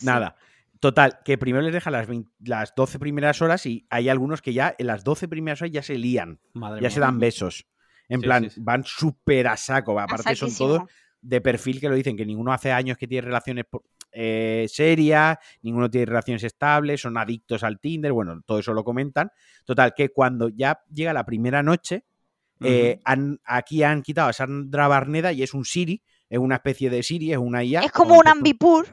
[0.01, 0.35] Nada.
[0.81, 2.07] Total, que primero les deja las,
[2.39, 5.83] las 12 primeras horas y hay algunos que ya en las 12 primeras horas ya
[5.83, 6.39] se lían,
[6.81, 7.67] ya se dan besos.
[8.09, 9.97] En plan, van súper a saco.
[9.99, 10.81] Aparte, son todos
[11.21, 13.65] de perfil que lo dicen, que ninguno hace años que tiene relaciones
[14.11, 19.31] eh, serias, ninguno tiene relaciones estables, son adictos al Tinder, bueno, todo eso lo comentan.
[19.65, 22.05] Total, que cuando ya llega la primera noche,
[22.59, 22.99] eh,
[23.45, 27.33] aquí han quitado a Sandra Barneda y es un Siri, es una especie de Siri,
[27.33, 27.81] es una IA.
[27.81, 28.87] Es como un Ambipur.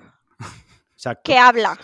[1.23, 1.79] Que habla.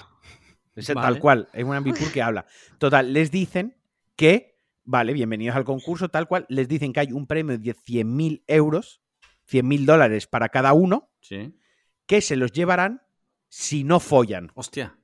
[0.74, 2.47] Es tal cual, es un ambipur que habla.
[2.78, 3.77] Total, les dicen
[4.16, 8.43] que, vale, bienvenidos al concurso, tal cual, les dicen que hay un premio de 100.000
[8.49, 9.01] euros,
[9.49, 11.11] 100.000 dólares para cada uno,
[12.07, 13.03] que se los llevarán
[13.49, 14.51] si no follan.
[14.55, 14.99] Hostia.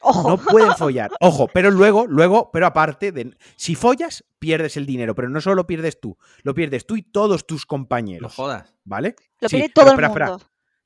[0.00, 0.30] Ojo.
[0.30, 1.10] No pueden follar.
[1.20, 5.66] Ojo, pero luego, luego, pero aparte, de, si follas, pierdes el dinero, pero no solo
[5.66, 8.22] pierdes tú, lo pierdes tú y todos tus compañeros.
[8.22, 8.74] No jodas.
[8.84, 9.16] ¿Vale?
[9.40, 10.40] Lo pierde todo el mundo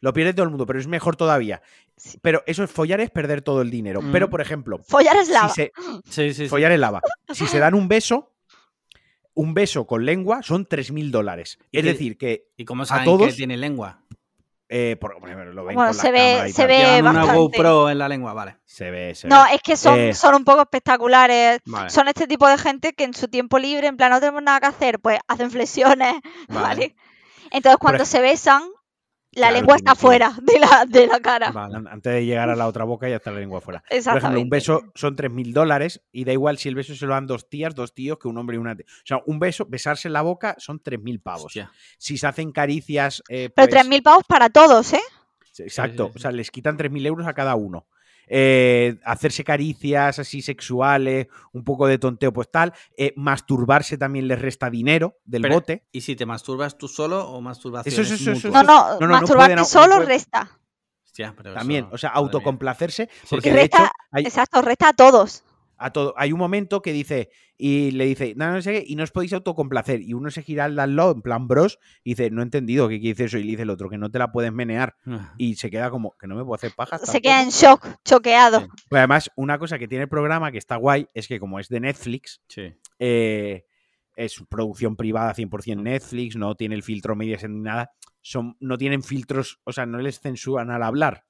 [0.04, 1.62] Lo pierde todo el mundo, pero es mejor todavía.
[2.20, 4.02] Pero eso es follar es perder todo el dinero.
[4.02, 4.12] Mm.
[4.12, 5.48] Pero, por ejemplo, Follar es lava.
[5.48, 5.72] si se,
[6.04, 6.48] Sí, sí, sí.
[6.48, 7.00] follar es lava.
[7.32, 8.32] Si se dan un beso,
[9.34, 11.58] un beso con lengua son 3.000 dólares.
[11.72, 14.00] ¿Y Es qué- decir, que ¿Y cómo a saben todos- que tiene lengua?
[14.68, 17.32] eh, por, bueno, lo ven Bueno, con la se ve- se ve una.
[17.34, 18.56] GoPro en la lengua, vale.
[18.64, 19.54] Se ve, se No, ve.
[19.54, 20.14] es que son, Eh.
[20.14, 21.60] son un poco espectaculares.
[21.64, 21.90] Vale.
[21.90, 24.60] Son este tipo de gente que en su tiempo libre, en plan, no tenemos nada
[24.60, 26.14] que hacer, pues hacen flexiones,
[26.48, 26.60] Vale.
[26.62, 26.96] ¿vale?
[27.52, 28.62] Entonces, cuando se besan,
[29.36, 31.50] la Claro, lengua está fuera de la, de la cara.
[31.52, 31.76] Vale.
[31.90, 33.82] Antes de llegar a la otra boca ya está la lengua fuera.
[33.88, 37.14] Por ejemplo, un beso son 3.000 dólares y da igual si el beso se lo
[37.14, 38.86] dan dos tías, dos tíos, que un hombre y una tía.
[38.88, 41.46] O sea, un beso, besarse en la boca son 3.000 pavos.
[41.46, 41.72] Hostia.
[41.98, 43.22] Si se hacen caricias...
[43.28, 45.00] eh, Pero pues, 3.000 pavos para todos, ¿eh?
[45.58, 47.86] Exacto, o sea, les quitan 3.000 euros a cada uno.
[48.28, 52.72] Eh, hacerse caricias así sexuales, un poco de tonteo, pues tal.
[52.96, 55.84] Eh, masturbarse también les resta dinero del Pero- bote.
[55.92, 59.06] ¿Y si te masturbas tú solo o masturbación Eso, eso, eso, eso, No, no, no,
[59.08, 60.50] masturbarte pueden- solo pueden- resta.
[61.04, 63.54] Hostia, También, eso- o sea, autocomplacerse, Sí, porque sí.
[63.54, 65.44] de Resta- hecho hay, Exacto, resta a todos.
[65.78, 68.96] A todo, hay un momento que dice, y le dice, no, no sé qué, y
[68.96, 70.00] no os podéis autocomplacer.
[70.00, 72.98] Y uno se gira al lado, en plan bros, y dice, no he entendido qué
[73.00, 73.38] quiere decir eso.
[73.38, 74.96] Y le dice el otro, que no te la puedes menear.
[75.06, 77.00] Ah, Y se queda como, que no me puedo hacer pajas.
[77.00, 77.22] Se tampoco".
[77.22, 78.60] queda en shock, choqueado.
[78.60, 78.66] Sí.
[78.88, 81.68] Pero además, una cosa que tiene el programa que está guay es que como es
[81.68, 82.72] de Netflix, Sí.
[82.98, 83.64] eh,
[84.16, 87.90] es producción privada 100% Netflix, no tiene el filtro Mediaset ni nada,
[88.22, 91.24] son, no tienen filtros, o sea, no les censuran al hablar.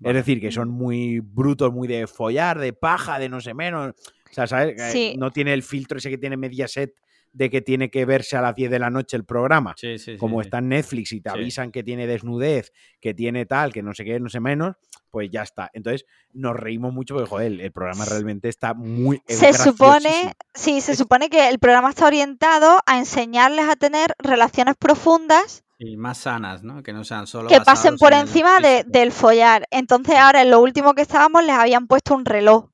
[0.00, 0.18] Vale.
[0.18, 3.94] Es decir, que son muy brutos, muy de follar, de paja, de no sé menos.
[4.30, 4.80] O sea, ¿sabes?
[4.92, 5.14] Sí.
[5.18, 6.94] No tiene el filtro ese que tiene Mediaset
[7.32, 9.74] de que tiene que verse a las 10 de la noche el programa.
[9.76, 10.46] Sí, sí, Como sí.
[10.46, 11.36] está en Netflix y te Sí.
[11.36, 14.74] avisan que tiene desnudez, que tiene tal, que no sé qué, no sé menos,
[15.12, 15.70] pues ya está.
[15.72, 19.22] Entonces nos reímos mucho porque, joder, el- el programa realmente está muy...
[19.28, 24.12] Se supone, sí, se Es- supone que el programa está orientado a enseñarles a tener
[24.18, 26.82] relaciones profundas Y más sanas, ¿no?
[26.82, 29.66] Que no sean solo que pasen por en encima de- del follar.
[29.70, 32.68] Entonces ahora en lo último que estábamos les habían puesto un reloj.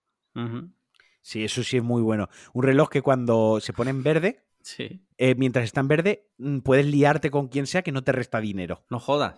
[1.22, 2.28] Sí, eso sí es muy bueno.
[2.52, 5.00] Un reloj que cuando se pone en verde, Sí.
[5.18, 8.40] eh, mientras está en verde, mm, puedes liarte con quien sea que no te resta
[8.40, 8.84] dinero.
[8.90, 9.36] No jodas.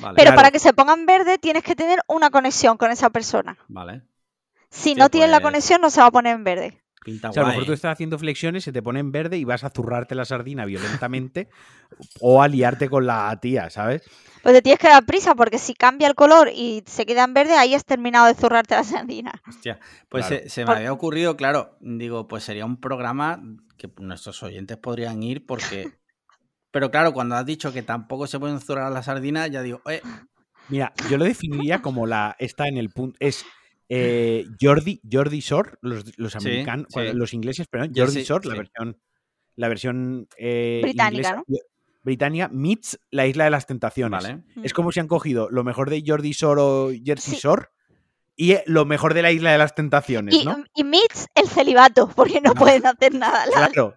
[0.00, 0.14] Vale.
[0.16, 0.36] Pero Claro.
[0.36, 3.56] para que se ponga en verde tienes que tener una conexión con esa persona.
[3.68, 4.02] Vale.
[4.70, 6.82] Si no tienes la pues- conexión no se va a poner en verde.
[7.06, 9.38] Pinta O sea, a lo mejor tú estás haciendo flexiones, se te pone en verde
[9.38, 11.48] y vas a zurrarte la sardina violentamente
[12.20, 14.02] o a liarte con la tía, ¿sabes?
[14.42, 17.32] Pues te tienes que dar prisa porque si cambia el color y se queda en
[17.32, 19.40] verde, ahí has terminado de zurrarte la sardina.
[19.46, 19.78] Hostia,
[20.08, 20.42] pues Claro.
[20.42, 23.40] se, se me Por- había ocurrido, claro, digo, pues sería un programa
[23.78, 25.92] que nuestros oyentes podrían ir porque...
[26.72, 30.02] Pero claro, cuando has dicho que tampoco se pueden zurrar la sardina, ya digo, eh,
[30.68, 32.34] Mira, yo lo definiría como la.
[32.40, 33.16] Está en el punto.
[33.20, 33.46] Es
[33.88, 37.00] eh, Jordi, Jordi Shore, los, los Sí, americanos, sí.
[37.14, 38.58] los ingleses, perdón, Jordi sé, Shore, la sí.
[38.58, 39.00] versión.
[39.56, 41.64] La versión eh, Británica, inglesa,
[42.02, 44.22] Británica meets la isla de las tentaciones.
[44.22, 44.42] vale.
[44.62, 47.40] Es como si han cogido lo mejor de Jordi Shore o Jersey Sí.
[47.42, 47.68] Shore
[48.38, 50.62] y eh, lo mejor de la isla de las tentaciones, Y, ¿no?
[50.74, 52.54] y Mitch el celibato, porque no, No.
[52.60, 53.46] pueden hacer nada.
[53.46, 53.94] La- Claro.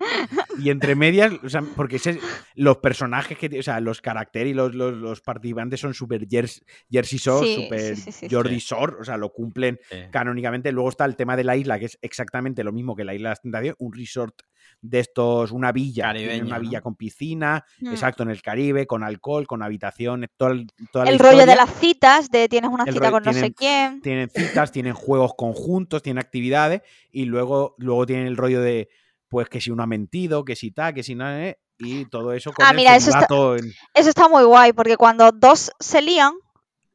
[0.58, 2.20] Y entre medias, o sea, porque ese-
[2.56, 6.64] los personajes que, o sea, los caracteres y los, los, los participantes son súper Jersey,
[6.90, 8.68] Jersey Shore, súper sí, sí, sí, Jordi sí.
[8.70, 9.80] Shore, o sea, lo cumplen
[10.12, 10.72] canónicamente.
[10.72, 13.30] Luego está el tema de la isla, que es exactamente lo mismo que la isla
[13.30, 14.36] de las tentaciones, un resort
[14.82, 16.62] de estos, una villa, Caribeño, una ¿no?
[16.62, 17.92] villa con piscina, Mm.
[17.92, 21.56] exacto, en el Caribe, con alcohol, con habitaciones, toda, el- toda la El rollo de
[21.56, 24.02] las citas, de tienes una El cita rollo- con no sé quién.
[24.02, 26.82] tienen citas, tienen juegos conjuntos, tienen actividades
[27.12, 28.90] y luego, luego tienen el rollo de,
[29.28, 32.34] pues que si uno ha mentido, que si tal, que si no, eh, y todo
[32.34, 33.28] eso con Ah, el mira, eso está-
[33.58, 36.34] en- Eso está muy guay, porque cuando dos se lían,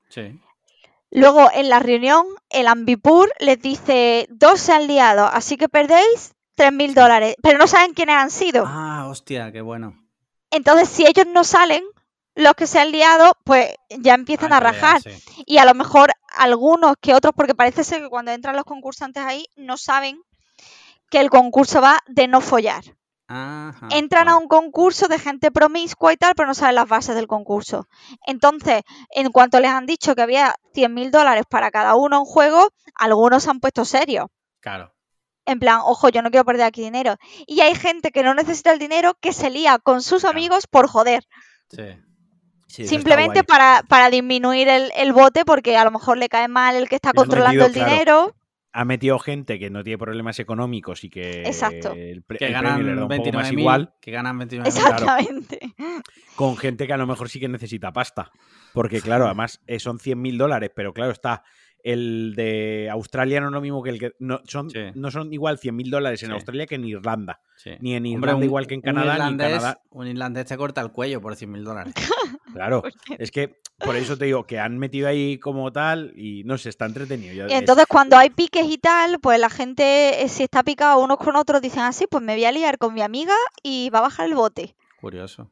[0.09, 0.41] sí.
[1.11, 6.35] luego en la reunión el Ambipur les dice, dos se han liado, así que perdéis
[6.57, 8.65] 3.000 dólares, pero no saben quiénes han sido.
[8.67, 9.95] Ah, hostia, qué bueno.
[10.51, 11.83] Entonces, si ellos no salen,
[12.37, 15.03] los que se han liado, pues ya empiezan Ah, a rajar.
[15.03, 15.11] sí.
[15.47, 19.23] Y a lo mejor algunos que otros, porque parece ser que cuando entran los concursantes
[19.25, 20.21] ahí, no saben
[21.11, 22.85] que el concurso va de no follar.
[23.27, 27.15] Ajá, Entran a un concurso de gente promiscua y tal, pero no saben las bases
[27.17, 27.89] del concurso.
[28.27, 32.69] Entonces, en cuanto les han dicho que había 100.000 dólares para cada uno en juego,
[32.95, 34.27] algunos se han puesto serios.
[34.61, 34.94] Claro.
[35.47, 37.17] En plan, ojo, yo no quiero perder aquí dinero.
[37.47, 40.37] Y hay gente que no necesita el dinero que se lía con sus Claro.
[40.39, 41.25] amigos por joder.
[41.69, 42.87] Sí.
[42.87, 46.89] Simplemente para, para disminuir el, el bote porque a lo mejor le cae mal el
[46.89, 47.91] que está controlando metido, el claro.
[47.93, 48.37] dinero.
[48.73, 51.93] Ha metido gente que no tiene problemas económicos y que Exacto.
[51.93, 53.59] el, pre- Que el ganan un poco más 29.000.
[53.61, 54.67] igual, Que ganan 29.000.
[54.67, 55.61] Exactamente.
[56.35, 58.33] con gente que a lo mejor sí que necesita pasta.
[58.73, 61.45] Porque, claro, además eh, son 100.000 dólares, pero claro, está
[61.85, 64.13] el de Australia no es lo mismo que el que.
[64.19, 67.41] No son, no son igual 100 mil dólares en Australia que en Irlanda.
[67.81, 69.13] Ni en Irlanda igual que en Canadá.
[69.13, 69.83] Un irlandés, ni Canadá.
[69.91, 71.95] un irlandés te corta el cuello por 100 mil dólares.
[72.55, 72.85] Claro,
[73.19, 76.69] es que por eso te digo que han metido ahí como tal y no sé,
[76.69, 77.49] está entretenido.
[77.49, 81.19] Y entonces cuando hay piques y tal, pues la gente, eh, si está picado unos
[81.19, 84.03] con otros, dicen así, pues me voy a liar con mi amiga y va a
[84.03, 84.77] bajar el bote.
[85.01, 85.51] Curioso.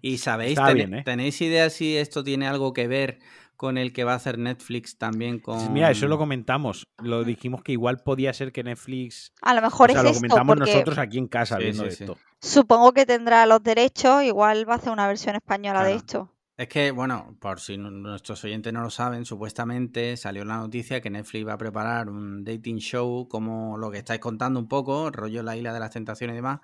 [0.00, 1.02] ¿Y sabéis, ¿eh?
[1.04, 3.18] tenéis idea si esto tiene algo que ver
[3.56, 5.72] con el que va a hacer Netflix también con...
[5.72, 6.86] Mira, eso lo comentamos.
[6.98, 9.32] Lo dijimos que igual podía ser que Netflix...
[9.40, 12.16] A lo mejor o sea, lo comentamos nosotros aquí en casa viendo esto.
[12.40, 16.32] Supongo que tendrá los derechos, igual va a hacer una versión española de esto.
[16.56, 21.08] Es que, bueno, por si nuestros oyentes no lo saben, supuestamente salió la noticia que
[21.08, 25.42] Netflix va a preparar un dating show como lo que estáis contando un poco, rollo
[25.42, 26.60] La Isla de las Tentaciones y demás,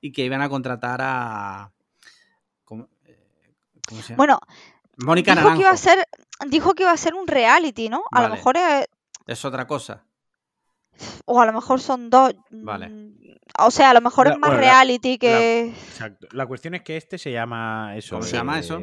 [0.00, 1.72] y que iban a contratar a...
[2.64, 3.18] ¿Cómo, eh,
[3.88, 4.16] se llama?
[4.16, 4.40] Bueno,
[5.04, 6.06] Mónica dijo que iba a ser
[6.48, 8.04] dijo que iba a ser un reality, ¿no?
[8.10, 8.86] A lo mejor es...
[9.26, 10.04] Es otra cosa.
[11.24, 12.34] O a lo mejor son dos.
[12.50, 12.88] Vale.
[12.88, 13.14] Mm,
[13.58, 15.68] o sea, a lo mejor es más reality que.
[15.68, 16.28] exacto.
[16.32, 18.16] La cuestión es que este se llama eso.
[18.16, 18.82] ¿Cómo se llama eso?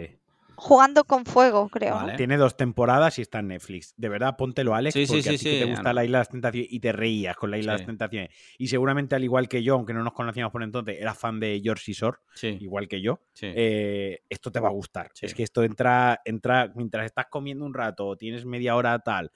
[0.60, 2.00] Jugando con fuego, creo.
[2.18, 3.94] Tiene dos temporadas y está en Netflix.
[3.96, 6.74] De verdad, póntelo, Alex, sí, porque a ti te gusta la Isla de las Tentaciones
[6.74, 8.32] y te reías con la Isla de las Tentaciones.
[8.58, 11.62] Y seguramente, al igual que yo, aunque no nos conocíamos por entonces, era fan de
[11.64, 15.12] George Shore, igual que yo, eh, esto te va a gustar.
[15.22, 19.32] Es que esto entra, entra mientras estás comiendo un rato o tienes media hora tal,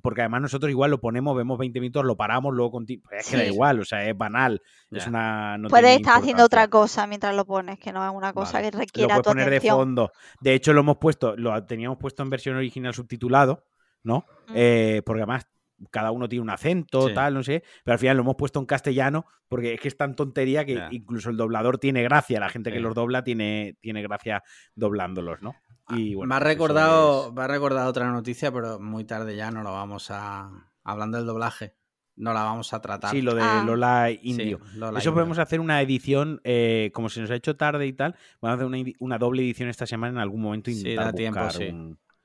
[0.00, 3.10] porque además nosotros igual lo ponemos, vemos 20 minutos, lo paramos, luego continuamos.
[3.10, 4.62] Pues es que da igual, o sea, es banal.
[4.90, 8.62] Es una, Puedes estar haciendo otra cosa mientras lo pones, que no es una cosa
[8.62, 10.12] que requiera lo poner de fondo.
[10.40, 13.66] De hecho, lo hemos puesto, lo teníamos puesto en versión original subtitulado,
[14.02, 14.24] ¿no?
[14.54, 15.46] Eh, porque además
[15.90, 18.66] cada uno tiene un acento, tal, no sé, pero al final lo hemos puesto en
[18.66, 22.70] castellano porque es que es tan tontería que incluso el doblador tiene gracia, la gente
[22.70, 24.42] que los dobla tiene, tiene gracia
[24.74, 25.54] doblándolos, ¿no?
[25.86, 29.72] Ah, me, ha recordado, me ha recordado otra noticia, pero muy tarde ya no lo
[29.72, 30.50] vamos a.
[30.84, 31.74] Hablando del doblaje,
[32.16, 33.10] no la vamos a tratar.
[33.10, 33.62] Sí, lo de ah.
[33.64, 34.60] Lola Indio.
[34.96, 38.60] Eso podemos hacer una edición, eh, como se nos ha hecho tarde y tal, vamos
[38.60, 40.70] a hacer una, doble edición esta semana en algún momento.
[40.70, 41.40] Si da tiempo,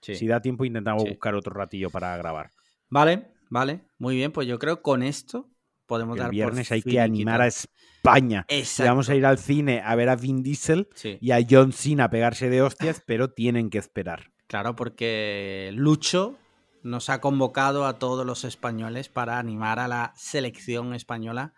[0.02, 2.52] Si da tiempo, intentamos buscar otro ratillo para grabar.
[2.90, 3.82] Vale, vale.
[3.98, 5.50] Muy bien, pues yo creo con esto
[5.88, 7.48] podemos dar el viernes hay que animar a
[8.08, 8.46] España.
[8.80, 12.10] vamos a ir al cine a ver a Vin Diesel y a John Cena a
[12.10, 14.32] pegarse de hostias, pero tienen que esperar.
[14.48, 16.38] Claro, porque Lucho
[16.84, 21.54] nos ha convocado a todos los españoles para animar a la selección española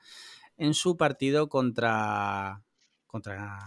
[0.58, 2.64] en su partido contra
[3.06, 3.60] contra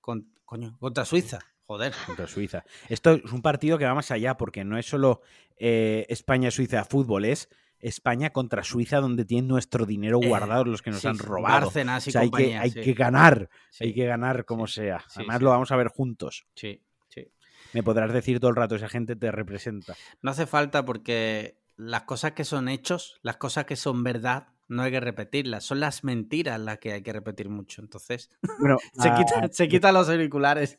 [0.00, 1.38] contra Suiza.
[1.66, 1.92] Joder.
[2.04, 2.64] Contra Suiza.
[2.88, 5.20] Esto es un partido que va más allá porque no es solo
[5.56, 7.48] eh, España-Suiza fútbol, es
[7.80, 11.70] España contra Suiza, donde tienen nuestro dinero eh, guardado los que nos han robado.
[12.14, 13.48] hay, que, hay que ganar,
[13.80, 15.04] hay que ganar como sea.
[15.14, 16.46] Además lo vamos a ver juntos.
[16.54, 17.28] Sí, sí.
[17.72, 19.94] Me podrás decir todo el rato, esa gente te representa.
[20.22, 24.82] No hace falta porque las cosas que son hechos, las cosas que son verdad, no
[24.82, 25.64] hay que repetirlas.
[25.64, 27.82] Son las mentiras las que hay que repetir mucho.
[27.82, 28.30] Entonces,
[28.60, 30.78] bueno, se, ah, se quitan los auriculares.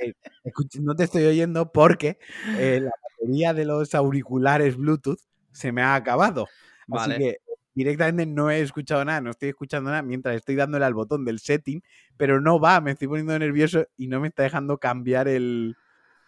[0.00, 0.14] Eh,
[0.80, 2.18] no te estoy oyendo porque
[2.58, 5.20] eh, la batería de los auriculares Bluetooth
[5.56, 6.48] se me ha acabado.
[6.92, 7.38] Así que
[7.74, 11.40] directamente no he escuchado nada, no estoy escuchando nada mientras estoy dándole al botón del
[11.40, 11.82] setting,
[12.16, 15.76] pero no va, me estoy poniendo nervioso y no me está dejando cambiar el,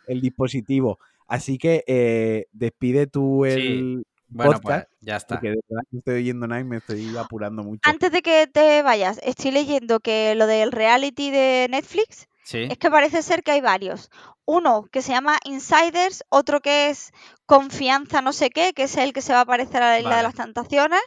[0.07, 0.99] dispositivo.
[1.27, 5.35] Así que eh, despide tú el Bueno, pues, ya está.
[5.35, 7.83] Porque de verdad no estoy oyendo nada y me estoy apurando mucho.
[7.85, 12.91] Antes de que te vayas, estoy leyendo que lo del reality de Netflix es que
[12.91, 14.11] parece ser que hay varios.
[14.51, 17.13] Uno que se llama Insiders, otro que es
[17.45, 20.17] Confianza no sé qué, que es el que se va a aparecer a la Isla
[20.17, 21.03] de las Tentaciones,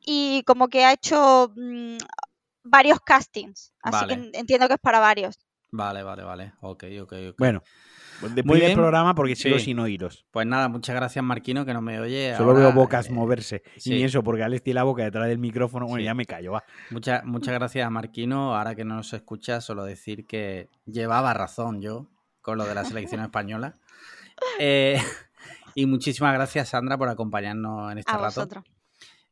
[0.00, 1.98] y como que ha hecho mm,
[2.64, 3.74] varios castings.
[3.82, 5.38] Así que entiendo que es para varios.
[5.70, 6.54] Vale, vale, vale.
[6.62, 7.34] Ok, ok, ok.
[7.36, 7.62] Bueno,
[8.20, 8.72] pues Muy bien.
[8.72, 10.24] programa porque sigo sin oíros.
[10.30, 12.34] Pues nada, muchas gracias Marquino que no me oye.
[12.38, 13.62] Solo veo bocas eh, moverse.
[13.84, 15.86] Y eso, porque Alex tiene la boca detrás del micrófono.
[15.86, 16.64] Bueno, ya me callo, va.
[16.90, 17.22] muchas
[17.54, 18.56] gracias a Marquino.
[18.56, 22.08] Ahora que no nos escucha, solo decir que llevaba razón yo
[22.48, 23.76] con lo de la selección española.
[24.60, 25.02] Eh,
[25.74, 28.26] y muchísimas gracias, Sandra, por acompañarnos en este a rato.
[28.26, 28.64] Vosotros.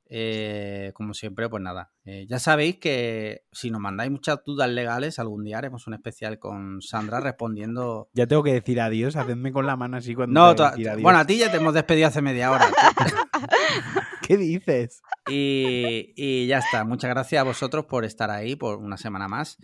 [0.08, 1.92] Eh, como siempre, pues nada.
[2.04, 6.40] Eh, ya sabéis que si nos mandáis muchas dudas legales, algún día haremos un especial
[6.40, 8.08] con Sandra respondiendo.
[8.14, 10.56] Ya tengo que decir adiós, hacedme con la mano así cuando.
[10.56, 12.66] No, bueno, a ti ya te hemos despedido hace media hora.
[14.22, 15.02] ¿Qué dices?
[15.28, 16.84] Y, ya está.
[16.84, 19.56] Muchas gracias a vosotros por estar ahí por una semana más.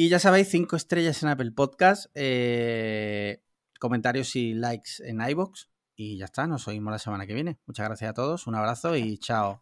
[0.00, 3.42] Y ya sabéis, cinco estrellas en Apple Podcast, eh,
[3.80, 7.58] comentarios y likes en iBox y ya está, nos oímos la semana que viene.
[7.66, 9.60] Muchas gracias a todos, un abrazo y chao.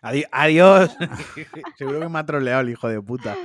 [0.00, 0.96] Adiós.
[1.76, 3.36] Seguro que me ha troleado el hijo de puta.